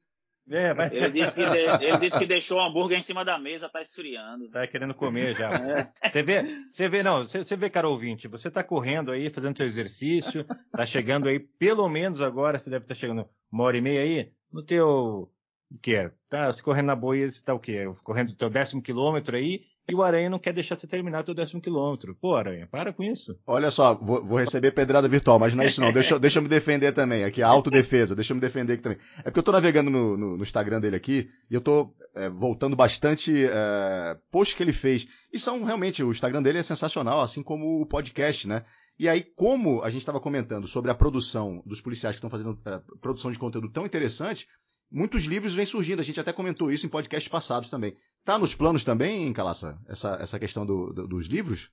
[0.50, 0.92] É, mas...
[0.92, 1.84] ele, disse que de...
[1.84, 4.48] ele disse que deixou o hambúrguer em cima da mesa, tá esfriando.
[4.50, 5.50] Tá querendo comer já.
[5.50, 6.08] É.
[6.08, 9.56] Você vê, você vê, não, você, você vê, cara ouvinte, você tá correndo aí, fazendo
[9.56, 13.76] seu exercício, tá chegando aí, pelo menos agora, você deve estar tá chegando uma hora
[13.76, 15.30] e meia aí, no teu,
[15.70, 16.10] o que é?
[16.28, 17.84] Tá, você correndo na boia, você tá o quê?
[18.04, 21.34] Correndo o teu décimo quilômetro aí, e o Aranha não quer deixar você terminar teu
[21.34, 22.14] décimo quilômetro.
[22.14, 23.38] Pô, Aranha, para com isso.
[23.46, 25.90] Olha só, vou, vou, receber pedrada virtual, mas não é isso não.
[25.90, 27.24] Deixa, deixa eu me defender também.
[27.24, 28.98] Aqui, a autodefesa, deixa eu me defender aqui também.
[29.20, 32.28] É porque eu tô navegando no, no, no Instagram dele aqui e eu tô é,
[32.28, 35.08] voltando bastante é, posts que ele fez.
[35.32, 38.64] E são realmente, o Instagram dele é sensacional, assim como o podcast, né?
[38.98, 42.58] E aí, como a gente estava comentando sobre a produção dos policiais que estão fazendo
[42.66, 44.46] é, produção de conteúdo tão interessante,
[44.90, 46.00] muitos livros vêm surgindo.
[46.00, 47.96] A gente até comentou isso em podcasts passados também.
[48.28, 51.70] Tá nos planos também, Calaça, essa, essa questão do, do, dos livros?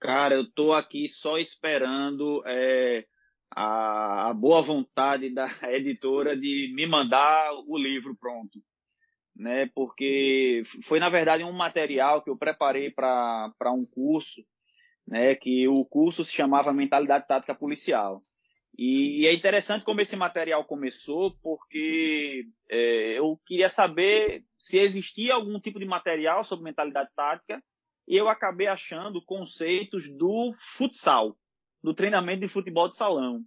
[0.00, 3.04] Cara, eu tô aqui só esperando é,
[3.54, 8.64] a, a, boa vontade da editora de me mandar o livro pronto.
[9.36, 9.70] Né?
[9.74, 14.40] Porque foi, na verdade, um material que eu preparei para um curso,
[15.06, 15.34] né?
[15.34, 18.24] que o curso se chamava Mentalidade Tática Policial.
[18.78, 25.58] E, é interessante como esse material começou, porque é, eu queria saber se existia algum
[25.58, 27.60] tipo de material sobre mentalidade tática,
[28.06, 31.36] e eu acabei achando conceitos do futsal,
[31.82, 33.42] do treinamento de futebol de salão.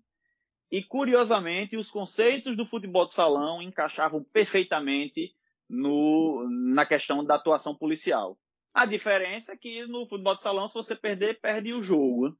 [0.70, 5.34] E curiosamente, os conceitos do futebol de salão encaixavam perfeitamente
[5.70, 8.38] no, na questão da atuação policial.
[8.74, 12.38] A diferença é que no futebol de salão, se você perder, perde o jogo.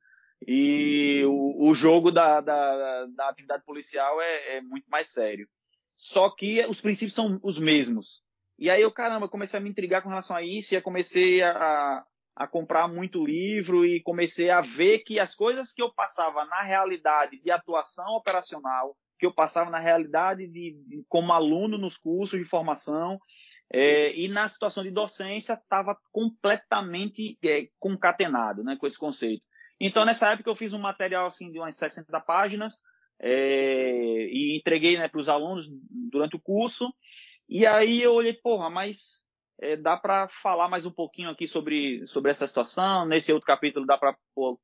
[0.48, 5.48] E o, o jogo da, da, da, atividade policial é, é, muito mais sério.
[5.96, 8.24] Só que os princípios são os mesmos.
[8.58, 11.44] E aí eu, caramba, comecei a me intrigar com relação a isso, e eu comecei
[11.44, 12.04] a,
[12.36, 16.62] a comprar muito livro e comecei a ver que as coisas que eu passava na
[16.62, 22.40] realidade de atuação operacional, que eu passava na realidade de, de como aluno nos cursos
[22.40, 23.20] de formação,
[23.72, 29.44] é, e na situação de docência estava completamente é, concatenado né, com esse conceito.
[29.84, 32.84] Então, nessa época, eu fiz um material assim, de umas 60 páginas
[33.20, 36.88] é, e entreguei né, para os alunos durante o curso.
[37.50, 39.26] E aí eu olhei, porra, mas
[39.60, 43.08] é, dá para falar mais um pouquinho aqui sobre, sobre essa situação.
[43.08, 44.16] Nesse outro capítulo dá para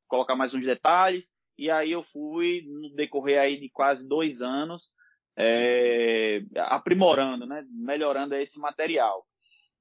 [0.06, 1.32] colocar mais uns detalhes.
[1.58, 4.92] E aí eu fui, no decorrer aí de quase dois anos,
[5.36, 9.26] é, aprimorando, né, melhorando esse material.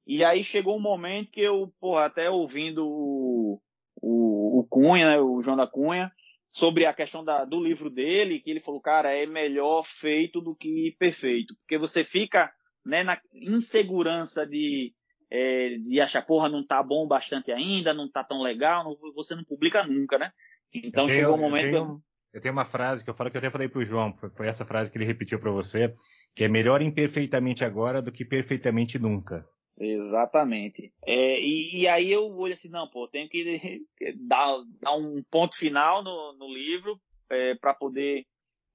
[0.07, 3.61] E aí chegou um momento que eu, porra, até ouvindo o,
[4.01, 6.11] o, o Cunha, né, o João da Cunha,
[6.49, 10.55] sobre a questão da, do livro dele, que ele falou, cara, é melhor feito do
[10.55, 12.51] que perfeito, porque você fica
[12.85, 14.93] né, na insegurança de,
[15.29, 19.35] é, de achar, porra, não tá bom bastante ainda, não tá tão legal, não, você
[19.35, 20.31] não publica nunca, né?
[20.73, 21.65] Então tenho, chegou o um momento.
[21.65, 22.03] Eu tenho,
[22.33, 24.47] eu tenho, uma frase que eu falo que eu até falei pro João, foi, foi
[24.47, 25.93] essa frase que ele repetiu para você,
[26.33, 29.45] que é melhor imperfeitamente agora do que perfeitamente nunca.
[29.79, 30.91] Exatamente.
[31.05, 33.85] É, e, e, aí eu olho assim, não, pô, tenho que
[34.27, 36.99] dar, dar um ponto final no, no livro
[37.29, 38.25] é, para poder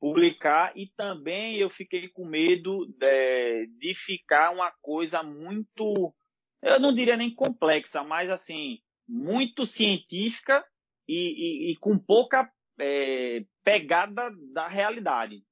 [0.01, 6.13] publicar e também eu fiquei com medo de, de ficar uma coisa muito,
[6.61, 10.65] eu não diria nem complexa, mas assim, muito científica
[11.09, 12.51] e, e, e com pouca
[12.81, 15.45] é, pegada da realidade.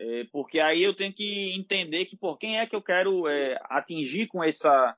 [0.00, 3.58] É, porque aí eu tenho que entender que por quem é que eu quero é,
[3.64, 4.96] atingir com, essa,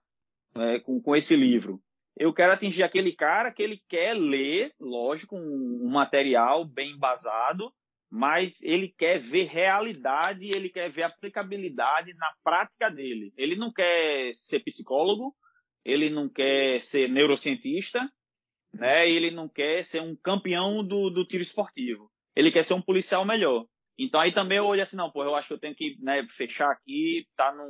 [0.59, 1.81] é, com, com esse livro.
[2.19, 7.73] Eu quero atingir aquele cara que ele quer ler, lógico, um, um material bem embasado,
[8.11, 13.33] mas ele quer ver realidade, ele quer ver aplicabilidade na prática dele.
[13.39, 15.35] Ele não quer ser psicólogo,
[15.83, 18.07] ele não quer ser neurocientista,
[18.71, 19.09] né?
[19.09, 22.11] Ele não quer ser um campeão do, do tiro esportivo.
[22.37, 23.65] Ele quer ser um policial melhor.
[24.03, 26.27] Então aí também eu olho assim, não, pô, eu acho que eu tenho que né,
[26.27, 27.69] fechar aqui, tá num,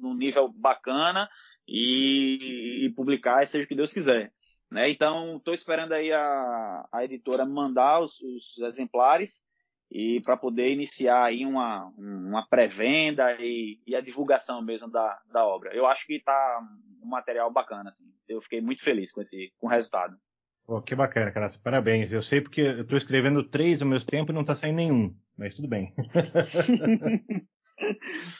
[0.00, 1.28] num nível bacana
[1.66, 4.32] e, e publicar, seja o que Deus quiser.
[4.68, 4.90] Né?
[4.90, 9.44] Então, estou esperando aí a, a editora mandar os, os exemplares
[9.88, 15.46] e para poder iniciar aí uma, uma pré-venda e, e, a divulgação mesmo da, da
[15.46, 15.72] obra.
[15.72, 16.60] Eu acho que está
[17.00, 18.12] um material bacana, assim.
[18.28, 20.16] Eu fiquei muito feliz com esse com o resultado.
[20.66, 21.48] Pô, que bacana, cara.
[21.62, 22.12] Parabéns.
[22.12, 25.14] Eu sei porque eu estou escrevendo três ao mesmo tempo e não está saindo nenhum,
[25.38, 25.94] mas tudo bem.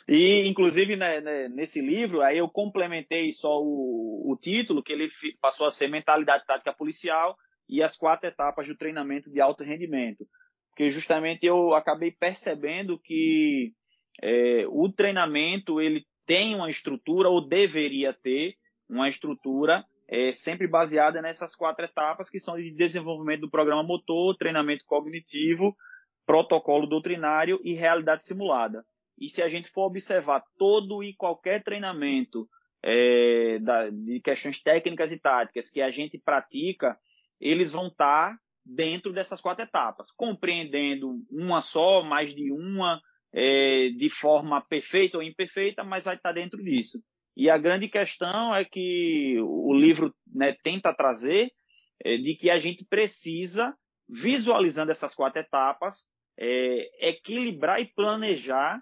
[0.08, 5.08] e, inclusive, né, né, nesse livro, aí eu complementei só o, o título, que ele
[5.40, 7.36] passou a ser Mentalidade Tática Policial
[7.68, 10.26] e as quatro etapas do treinamento de alto rendimento.
[10.70, 13.72] Porque justamente eu acabei percebendo que
[14.20, 18.56] é, o treinamento ele tem uma estrutura, ou deveria ter
[18.88, 24.36] uma estrutura é, sempre baseada nessas quatro etapas, que são de desenvolvimento do programa motor,
[24.36, 25.76] treinamento cognitivo,
[26.24, 28.84] protocolo doutrinário e realidade simulada.
[29.18, 32.48] E se a gente for observar todo e qualquer treinamento
[32.82, 36.98] é, da, de questões técnicas e táticas que a gente pratica,
[37.40, 43.00] eles vão estar tá dentro dessas quatro etapas, compreendendo uma só, mais de uma,
[43.32, 47.00] é, de forma perfeita ou imperfeita, mas vai estar tá dentro disso.
[47.36, 51.52] E a grande questão é que o livro né, tenta trazer
[52.02, 53.76] é, de que a gente precisa,
[54.08, 56.08] visualizando essas quatro etapas,
[56.38, 58.80] é, equilibrar e planejar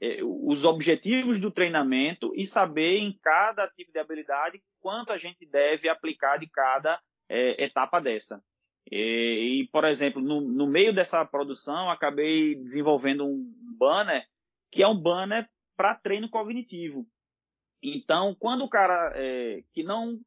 [0.00, 5.46] é, os objetivos do treinamento e saber em cada tipo de habilidade quanto a gente
[5.46, 8.42] deve aplicar de cada é, etapa dessa.
[8.90, 14.24] E, e, por exemplo, no, no, meio dessa produção, acabei desenvolvendo um banner
[14.70, 17.06] que é um banner para treino cognitivo.
[17.82, 20.18] Então, quando o cara é, que não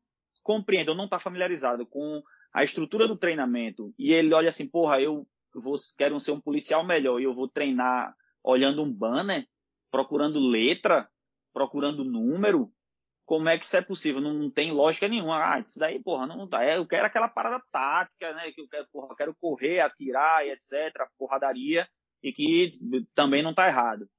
[0.43, 2.21] compreende ou não está familiarizado com
[2.53, 6.85] a estrutura do treinamento e ele olha assim, porra, eu vou, quero ser um policial
[6.85, 9.45] melhor e eu vou treinar olhando um banner,
[9.91, 11.07] procurando letra,
[11.53, 12.71] procurando número,
[13.29, 14.19] como é que isso é possível?
[14.19, 15.37] Não, não tem lógica nenhuma.
[15.37, 16.63] Ah, isso daí, porra, não dá.
[16.63, 18.51] É, eu quero aquela parada tática, né?
[18.51, 21.87] Que eu quero, porra, quero correr, atirar e etc, porradaria,
[22.23, 22.79] e que
[23.13, 24.09] também não está errado.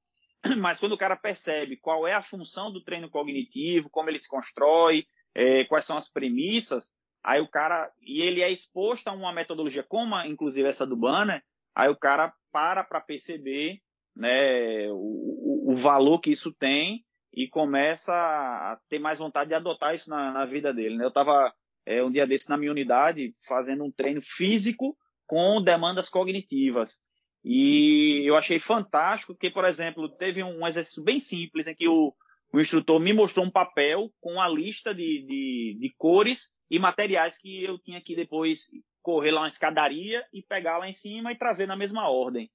[0.59, 4.27] Mas quando o cara percebe qual é a função do treino cognitivo, como ele se
[4.27, 5.05] constrói,
[5.35, 6.93] é, quais são as premissas,
[7.23, 11.43] aí o cara, e ele é exposto a uma metodologia como, inclusive, essa do Banner,
[11.75, 13.79] aí o cara para para perceber
[14.15, 19.95] né, o, o, valor que isso tem e começa a ter mais vontade de adotar
[19.95, 20.97] isso na, na vida dele.
[20.97, 21.05] Né?
[21.05, 21.53] Eu estava
[21.85, 26.99] é, um dia desse na minha unidade fazendo um treino físico com demandas cognitivas.
[27.43, 32.13] E eu achei fantástico que, por exemplo, teve um exercício bem simples em que o,
[32.53, 37.37] o instrutor me mostrou um papel com a lista de, de, de, cores e materiais
[37.37, 38.69] que eu tinha que depois
[39.01, 42.51] correr lá uma escadaria e pegar lá em cima e trazer na mesma ordem.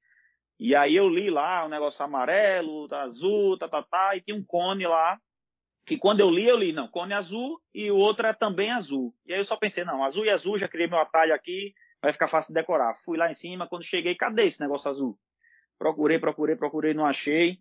[0.58, 4.44] E aí eu li lá um negócio amarelo, azul, tá, tá, tá, e tem um
[4.44, 5.18] cone lá,
[5.84, 9.14] que quando eu li, eu li, não, cone azul e o outro é também azul.
[9.26, 11.74] E aí eu só pensei, não, azul e azul, já criei meu atalho aqui,
[12.06, 12.94] vai ficar fácil de decorar.
[12.94, 15.18] Fui lá em cima, quando cheguei, cadê esse negócio azul?
[15.76, 17.58] Procurei, procurei, procurei, não achei.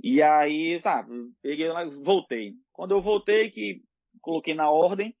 [0.00, 1.10] E aí, sabe,
[1.42, 2.54] peguei lá, voltei.
[2.72, 3.82] Quando eu voltei, que
[4.20, 5.16] coloquei na ordem,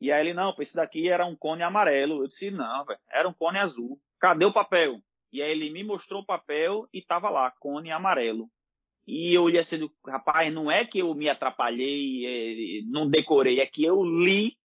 [0.00, 2.22] e aí ele, não, esse daqui era um cone amarelo.
[2.22, 4.00] Eu disse, não, era um cone azul.
[4.18, 5.02] Cadê o papel?
[5.30, 8.50] E aí ele me mostrou o papel e tava lá, cone amarelo.
[9.06, 13.66] E eu olhei assim, rapaz, não é que eu me atrapalhei, é, não decorei, é
[13.66, 14.56] que eu li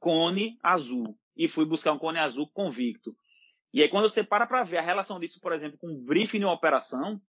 [0.00, 3.16] cone azul e fui buscar um cone azul convicto.
[3.72, 6.44] E aí quando você para para ver a relação disso, por exemplo, com briefing de
[6.44, 7.20] uma operação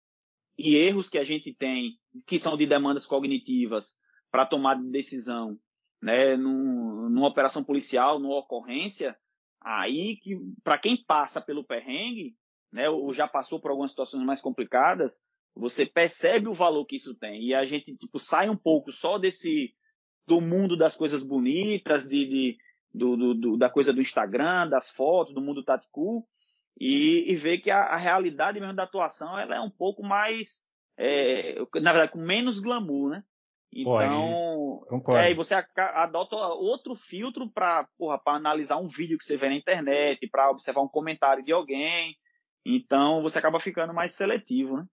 [0.57, 3.95] e erros que a gente tem, que são de demandas cognitivas
[4.31, 5.59] para tomar de decisão,
[6.01, 9.17] né, num, numa operação policial, numa ocorrência,
[9.61, 12.35] aí que para quem passa pelo perrengue,
[12.71, 15.21] né, ou já passou por algumas situações mais complicadas,
[15.55, 17.43] você percebe o valor que isso tem.
[17.43, 19.73] E a gente tipo, sai um pouco só desse
[20.25, 22.57] do mundo das coisas bonitas, de, de
[22.93, 26.27] do, do, do, da coisa do Instagram, das fotos, do mundo tático,
[26.79, 30.67] e, e ver que a, a, realidade mesmo da atuação ela é um pouco mais,
[30.97, 33.23] é, na verdade, com menos glamour, né?
[33.71, 37.87] Então, Pô, é, e você adota outro filtro para
[38.25, 42.15] analisar um vídeo que você vê na internet, para observar um comentário de alguém.
[42.65, 44.85] Então, você acaba ficando mais seletivo, né?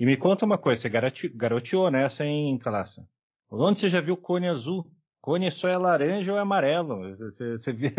[0.00, 3.06] E me conta uma coisa, você garoteou nessa, hein, Calaça?
[3.50, 4.90] Onde você já viu cone azul?
[5.20, 7.10] Cone só é laranja ou é amarelo?
[7.10, 7.90] Você, você, viu,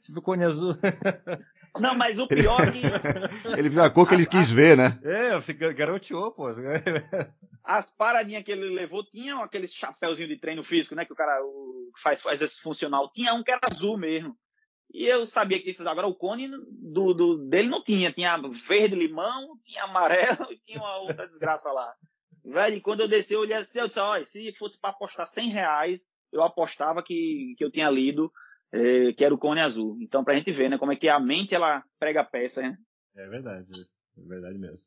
[0.00, 0.76] você viu cone azul?
[1.78, 2.80] Não, mas o pior é que.
[3.58, 4.98] ele viu a cor que ele quis ver, né?
[5.02, 6.46] É, você garoteou, pô.
[7.62, 11.04] As paradinhas que ele levou tinham aquele chapéuzinho de treino físico, né?
[11.04, 13.10] Que o cara o, faz, faz esse funcional.
[13.10, 14.36] Tinha um que era azul mesmo.
[14.92, 18.12] E eu sabia que esses agora o cone do, do, dele não tinha.
[18.12, 21.92] Tinha verde limão, tinha amarelo e tinha uma outra desgraça lá.
[22.44, 25.48] Velho, quando eu desci, eu olhei assim, eu disse, olha, se fosse para apostar 100
[25.48, 28.30] reais, eu apostava que, que eu tinha lido
[28.72, 29.96] é, que era o cone azul.
[30.00, 32.76] Então, pra gente ver, né, como é que a mente, ela prega a peça, né?
[33.16, 33.66] É verdade,
[34.18, 34.86] é verdade mesmo.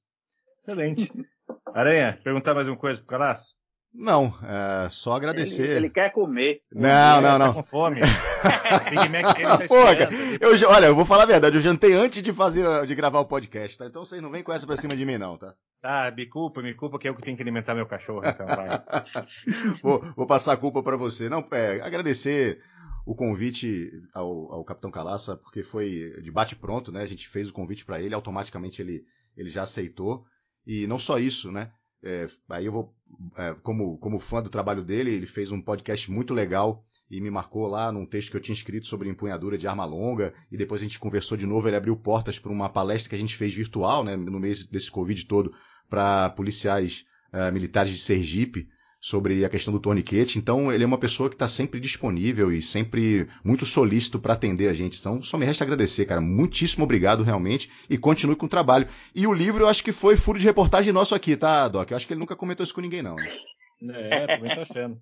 [0.60, 1.12] Excelente.
[1.74, 3.58] Aranha, perguntar mais uma coisa pro Calas?
[3.92, 5.64] Não, é só agradecer.
[5.64, 6.62] Ele, ele quer comer.
[6.72, 7.54] Não, ele não, tá não.
[7.56, 7.96] com fome.
[7.96, 10.10] Big Mac dele tá Pô, cara,
[10.40, 13.26] eu, olha, eu vou falar a verdade, eu jantei antes de fazer, de gravar o
[13.26, 13.88] podcast, tá?
[13.88, 15.56] Então vocês não vêm com essa pra cima de mim, não, tá?
[15.82, 18.46] Tá, me culpa, me culpa que é eu que tenho que alimentar meu cachorro, então
[18.46, 18.68] vai.
[19.82, 21.30] vou, vou, passar a culpa para você.
[21.30, 22.62] Não, é, agradecer
[23.06, 27.02] o convite ao, ao Capitão Calaça, porque foi de bate pronto, né?
[27.02, 29.06] A gente fez o convite para ele, automaticamente ele,
[29.38, 30.26] ele já aceitou.
[30.68, 31.72] E não só isso, né?
[32.04, 32.96] É, aí eu vou,
[33.38, 37.30] é, como, como fã do trabalho dele, ele fez um podcast muito legal e me
[37.30, 40.80] marcou lá num texto que eu tinha escrito sobre empunhadura de arma longa, e depois
[40.80, 43.54] a gente conversou de novo, ele abriu portas para uma palestra que a gente fez
[43.54, 45.54] virtual, né, no mês desse Covid todo,
[45.90, 50.38] para policiais uh, militares de Sergipe, sobre a questão do torniquete.
[50.38, 54.68] Então, ele é uma pessoa que está sempre disponível e sempre muito solícito para atender
[54.68, 55.00] a gente.
[55.00, 56.20] Então, só me resta agradecer, cara.
[56.20, 57.72] Muitíssimo obrigado, realmente.
[57.90, 58.88] E continue com o trabalho.
[59.16, 61.90] E o livro, eu acho que foi furo de reportagem nosso aqui, tá, Doc?
[61.90, 63.16] Eu acho que ele nunca comentou isso com ninguém, não.
[63.16, 63.26] Né?
[63.82, 65.02] É, também tô achando.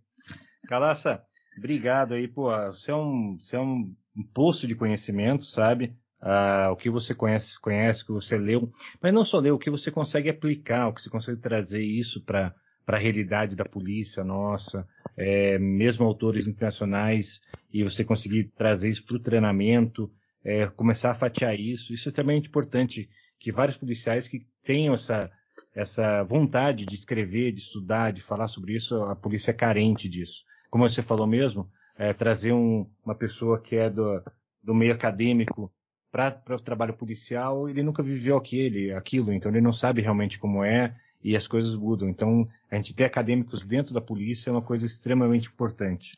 [0.68, 1.24] Calaça,
[1.58, 2.52] obrigado aí, pô.
[2.68, 3.92] Você é um, você é um
[4.36, 5.96] poço de conhecimento, sabe?
[6.20, 8.72] Ah, o que você conhece, conhece, o que você leu,
[9.02, 12.24] mas não só leu, o que você consegue aplicar, o que você consegue trazer isso
[12.24, 12.56] para
[12.88, 17.42] a realidade da polícia nossa, é, mesmo autores internacionais,
[17.72, 20.12] e você conseguir trazer isso para o treinamento,
[20.44, 21.94] é, começar a fatiar isso.
[21.94, 25.30] Isso é extremamente importante, que vários policiais que tenham essa,
[25.76, 30.44] essa vontade de escrever, de estudar, de falar sobre isso, a polícia é carente disso.
[30.70, 34.24] Como você falou mesmo, é, trazer um, uma pessoa que é do,
[34.64, 35.72] do meio acadêmico
[36.12, 40.64] para o trabalho policial, ele nunca viveu aquele, aquilo, então ele não sabe realmente como
[40.64, 42.08] é, e as coisas mudam.
[42.08, 46.12] Então, a gente ter acadêmicos dentro da polícia é uma coisa extremamente importante.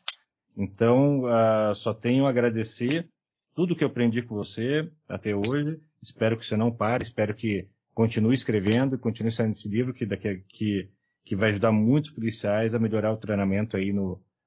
[0.56, 3.08] Então, uh, só tenho a agradecer
[3.54, 5.80] tudo que eu aprendi com você até hoje.
[6.02, 10.42] Espero que você não pare, espero que continue escrevendo, continue saindo esse livro que, daqui,
[10.48, 10.88] que,
[11.24, 13.92] que vai ajudar muitos policiais a melhorar o treinamento aí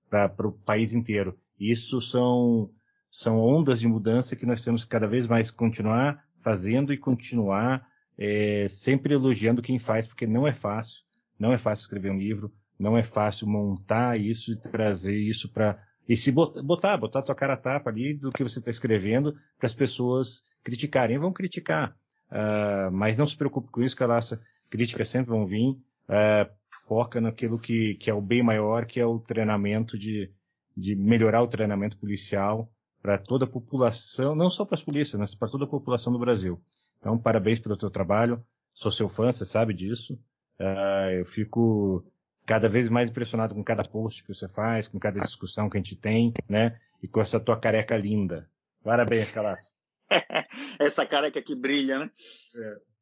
[0.09, 1.37] para o país inteiro.
[1.59, 2.69] Isso são,
[3.15, 7.87] são ondas de mudança que nós temos que cada vez mais continuar fazendo e continuar
[8.17, 11.03] é, sempre elogiando quem faz, porque não é fácil,
[11.37, 15.77] não é fácil escrever um livro, não é fácil montar isso e trazer isso para
[16.09, 19.35] e se botar, botar a tua cara a tapa ali do que você está escrevendo
[19.59, 21.95] para as pessoas criticarem, vão criticar,
[22.31, 24.39] uh, mas não se preocupe com isso, que as
[24.71, 26.51] críticas sempre vão vir, uh,
[26.87, 30.31] foca naquilo que, que é o bem maior, que é o treinamento de,
[30.75, 32.72] de melhorar o treinamento policial
[33.03, 36.17] para toda a população, não só para as polícias, mas para toda a população do
[36.17, 36.59] Brasil.
[36.97, 38.41] Então, parabéns pelo teu trabalho.
[38.73, 40.17] Sou seu fã, você sabe disso.
[40.57, 42.09] Uh, eu fico
[42.45, 45.81] cada vez mais impressionado com cada post que você faz, com cada discussão que a
[45.81, 46.79] gente tem, né?
[47.01, 48.49] E com essa tua careca linda.
[48.81, 49.73] Parabéns, Calas.
[50.79, 52.11] essa careca que brilha, né?
[52.55, 52.92] É.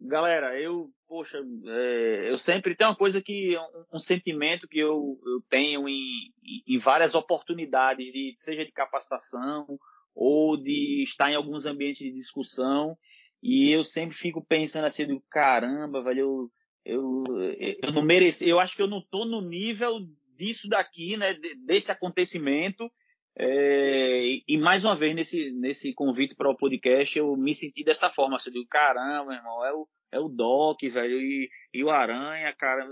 [0.00, 5.18] Galera, eu, poxa, é, eu sempre tenho uma coisa que, um, um sentimento que eu,
[5.24, 6.32] eu tenho em,
[6.66, 9.78] em, várias oportunidades, de, seja de capacitação
[10.14, 12.96] ou de estar em alguns ambientes de discussão,
[13.42, 16.50] e eu sempre fico pensando assim, do caramba, velho,
[16.84, 17.24] eu, eu,
[17.82, 19.98] eu não mereci, eu acho que eu não tô no nível
[20.36, 21.34] disso daqui, né,
[21.64, 22.90] desse acontecimento.
[23.38, 28.08] É, e, mais uma vez nesse, nesse convite para o podcast eu me senti dessa
[28.10, 32.52] forma, assim, do caramba, irmão, é o, é o Doc, velho, e, e o Aranha,
[32.54, 32.88] cara.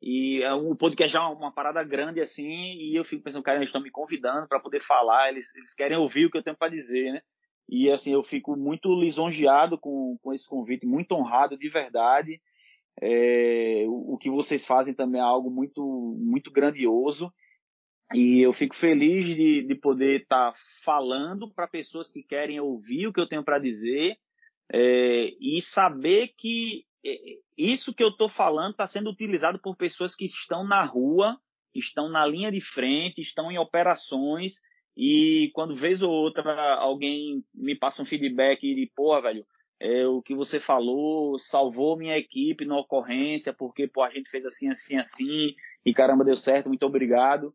[0.00, 3.58] E é um podcast já é uma parada grande assim, e eu fico pensando, cara,
[3.58, 6.56] eles estão me convidando para poder falar, eles, eles querem ouvir o que eu tenho
[6.56, 7.20] para dizer, né?
[7.68, 12.40] E assim, eu fico muito lisonjeado com, com esse convite, muito honrado de verdade.
[13.00, 17.32] É, o, o, que vocês fazem também é algo muito, muito grandioso.
[18.14, 23.06] E eu fico feliz de, de poder estar tá falando para pessoas que querem ouvir
[23.06, 24.16] o que eu tenho para dizer,
[24.72, 30.14] é, e saber que é, isso que eu estou falando está sendo utilizado por pessoas
[30.14, 31.38] que estão na rua,
[31.74, 34.60] estão na linha de frente, estão em operações
[34.96, 39.46] e quando vez ou outra alguém me passa um feedback de, porra, velho,
[39.80, 44.44] é, o que você falou salvou minha equipe na ocorrência, porque pô, a gente fez
[44.44, 45.54] assim, assim, assim,
[45.86, 47.54] e caramba, deu certo, muito obrigado.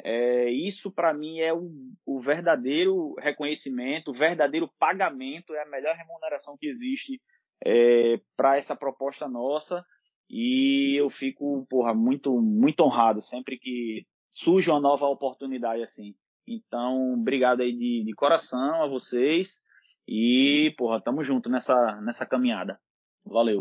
[0.00, 1.70] É, isso para mim é o,
[2.04, 7.20] o, verdadeiro reconhecimento, o verdadeiro pagamento, é a melhor remuneração que existe
[7.64, 9.84] é, para essa proposta nossa.
[10.28, 16.14] E eu fico, porra, muito, muito honrado sempre que surge uma nova oportunidade assim.
[16.46, 19.62] Então, obrigado aí de, de coração a vocês.
[20.08, 22.80] E, porra, tamo junto nessa, nessa caminhada.
[23.24, 23.58] Valeu.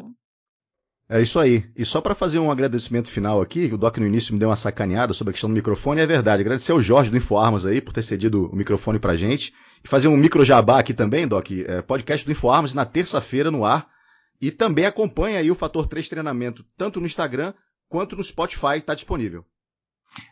[1.14, 1.70] É isso aí.
[1.76, 4.56] E só para fazer um agradecimento final aqui, o Doc no início me deu uma
[4.56, 6.40] sacaneada sobre a questão do microfone, é verdade.
[6.40, 9.54] Agradecer ao Jorge do InfoArmas aí por ter cedido o microfone pra gente.
[9.84, 11.52] E fazer um micro jabá aqui também, Doc.
[11.52, 13.90] É, podcast do InfoArmas na terça-feira no ar.
[14.40, 17.54] E também acompanha aí o Fator 3 Treinamento, tanto no Instagram
[17.90, 19.44] quanto no Spotify, está disponível.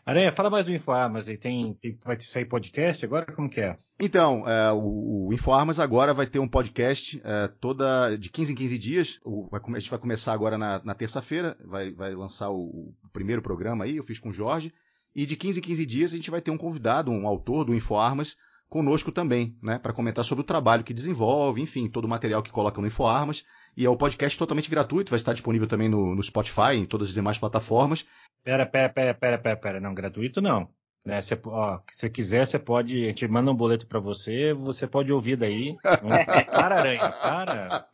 [0.04, 1.36] Aranha, fala mais do InfoArmas aí.
[1.36, 3.32] Tem, tem, vai sair podcast agora?
[3.32, 3.76] Como que é?
[3.98, 8.56] Então, é, o, o InfoArmas agora vai ter um podcast é, toda de 15 em
[8.56, 9.20] 15 dias.
[9.24, 13.08] O, vai, a gente vai começar agora na, na terça-feira, vai, vai lançar o, o,
[13.12, 14.72] primeiro programa aí, eu fiz com o Jorge.
[15.14, 17.74] E de 15 em 15 dias a gente vai ter um convidado, um autor do
[17.74, 18.36] InfoArmas,
[18.68, 22.52] conosco também, né, para comentar sobre o trabalho que desenvolve, enfim, todo o material que
[22.52, 23.44] coloca no InfoArmas.
[23.76, 27.08] E é um podcast totalmente gratuito, vai estar disponível também no, no Spotify, em todas
[27.08, 28.06] as demais plataformas.
[28.42, 29.80] Pera, pera, pera, pera, pera, pera.
[29.80, 30.68] Não, gratuito não.
[31.04, 31.22] Né?
[31.22, 33.04] Cê, ó, se quiser, você pode.
[33.04, 35.76] A gente manda um boleto para você, você pode ouvir daí.
[35.82, 37.86] para, aranha, para.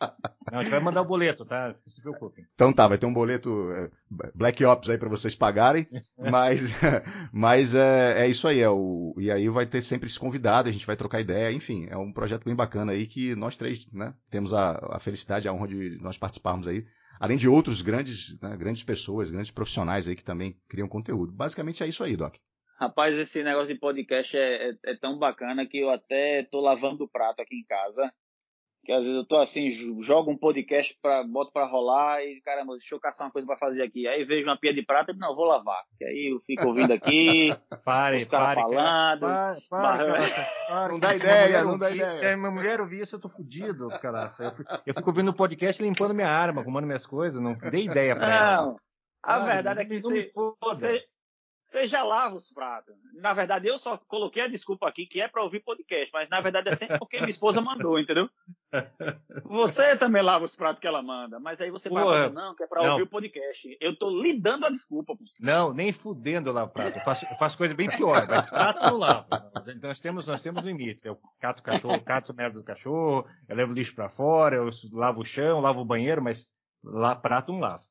[0.51, 1.69] Não, a gente vai mandar o boleto, tá?
[1.69, 2.45] Não se preocupe.
[2.55, 3.91] Então tá, vai ter um boleto é,
[4.35, 5.87] Black Ops aí para vocês pagarem,
[6.19, 6.75] mas,
[7.33, 8.61] mas é, é, isso aí.
[8.61, 11.87] É o, e aí vai ter sempre esse convidado, a gente vai trocar ideia, enfim,
[11.89, 15.53] é um projeto bem bacana aí que nós três né, temos a, a felicidade, a
[15.53, 16.85] honra de nós participarmos aí
[17.19, 21.33] além de outros grandes, né, grandes pessoas, grandes profissionais aí que também criam conteúdo.
[21.33, 22.37] Basicamente é isso aí, Doc.
[22.79, 27.05] Rapaz, esse negócio de podcast é, é, é tão bacana que eu até tô lavando
[27.05, 28.13] o prato aqui em casa
[28.87, 32.77] que às vezes eu tô assim, jogo um podcast, pra, boto para rolar e, caramba,
[32.79, 34.07] deixa eu caçar uma coisa para fazer aqui.
[34.07, 35.83] Aí vejo uma pia de prata e não, vou lavar.
[35.99, 37.49] Que aí eu fico ouvindo aqui,
[37.85, 39.21] pare, os caras falando.
[39.21, 40.05] Pare, pare,
[40.69, 42.13] pare, não dá ideia, não dá ideia.
[42.15, 44.33] Se a minha mulher ouvir isso, eu tô fudido, cara.
[44.39, 47.87] Eu fico, eu fico ouvindo o podcast limpando minha arma, arrumando minhas coisas, não dei
[47.87, 48.67] ideia pra ela.
[48.67, 48.77] Não,
[49.21, 50.31] a verdade é que você,
[50.63, 51.05] você,
[51.67, 52.95] você já lava os pratos.
[53.15, 56.41] Na verdade, eu só coloquei a desculpa aqui que é para ouvir podcast, mas na
[56.41, 58.31] verdade é sempre porque minha esposa mandou, entendeu?
[59.45, 62.63] Você também lava os pratos que ela manda, mas aí você vai falar, não, que
[62.63, 63.77] é para ouvir o podcast.
[63.81, 65.15] Eu tô lhe dando a desculpa.
[65.17, 65.23] Pô.
[65.41, 66.99] Não, nem fudendo eu lavo prato.
[66.99, 69.27] Eu faço, eu faço coisa bem pior, mas prato eu não lavo.
[69.69, 71.05] Então nós temos, nós temos limites.
[71.05, 75.21] Eu cato o cachorro, cato merda do cachorro, eu levo lixo para fora, eu lavo
[75.21, 76.47] o chão, lavo o banheiro, mas
[76.83, 77.85] lá prato não lavo.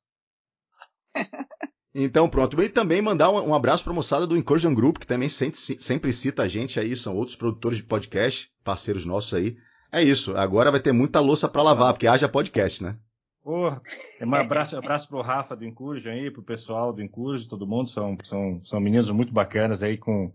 [1.97, 2.61] Então, pronto.
[2.61, 5.57] E também mandar um, um abraço para a moçada do Incursion Group, que também sempre,
[5.57, 9.55] sempre cita a gente aí, são outros produtores de podcast, parceiros nossos aí.
[9.91, 10.35] É isso.
[10.35, 12.97] Agora vai ter muita louça para lavar, porque haja podcast, né?
[13.45, 13.79] Porra,
[14.19, 18.17] um abraço, abraço pro Rafa do Incursion aí, pro pessoal do Incursion, todo mundo, são,
[18.23, 20.33] são, são meninos muito bacanas aí, com,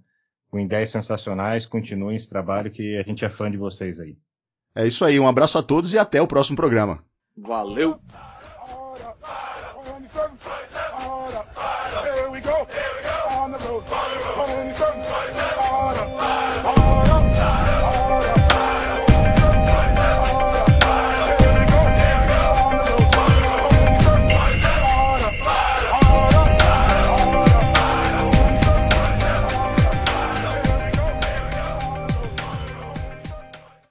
[0.48, 4.16] com ideias sensacionais, continuem esse trabalho que a gente é fã de vocês aí.
[4.77, 7.02] É isso aí, um abraço a todos e até o próximo programa.
[7.36, 7.98] Valeu!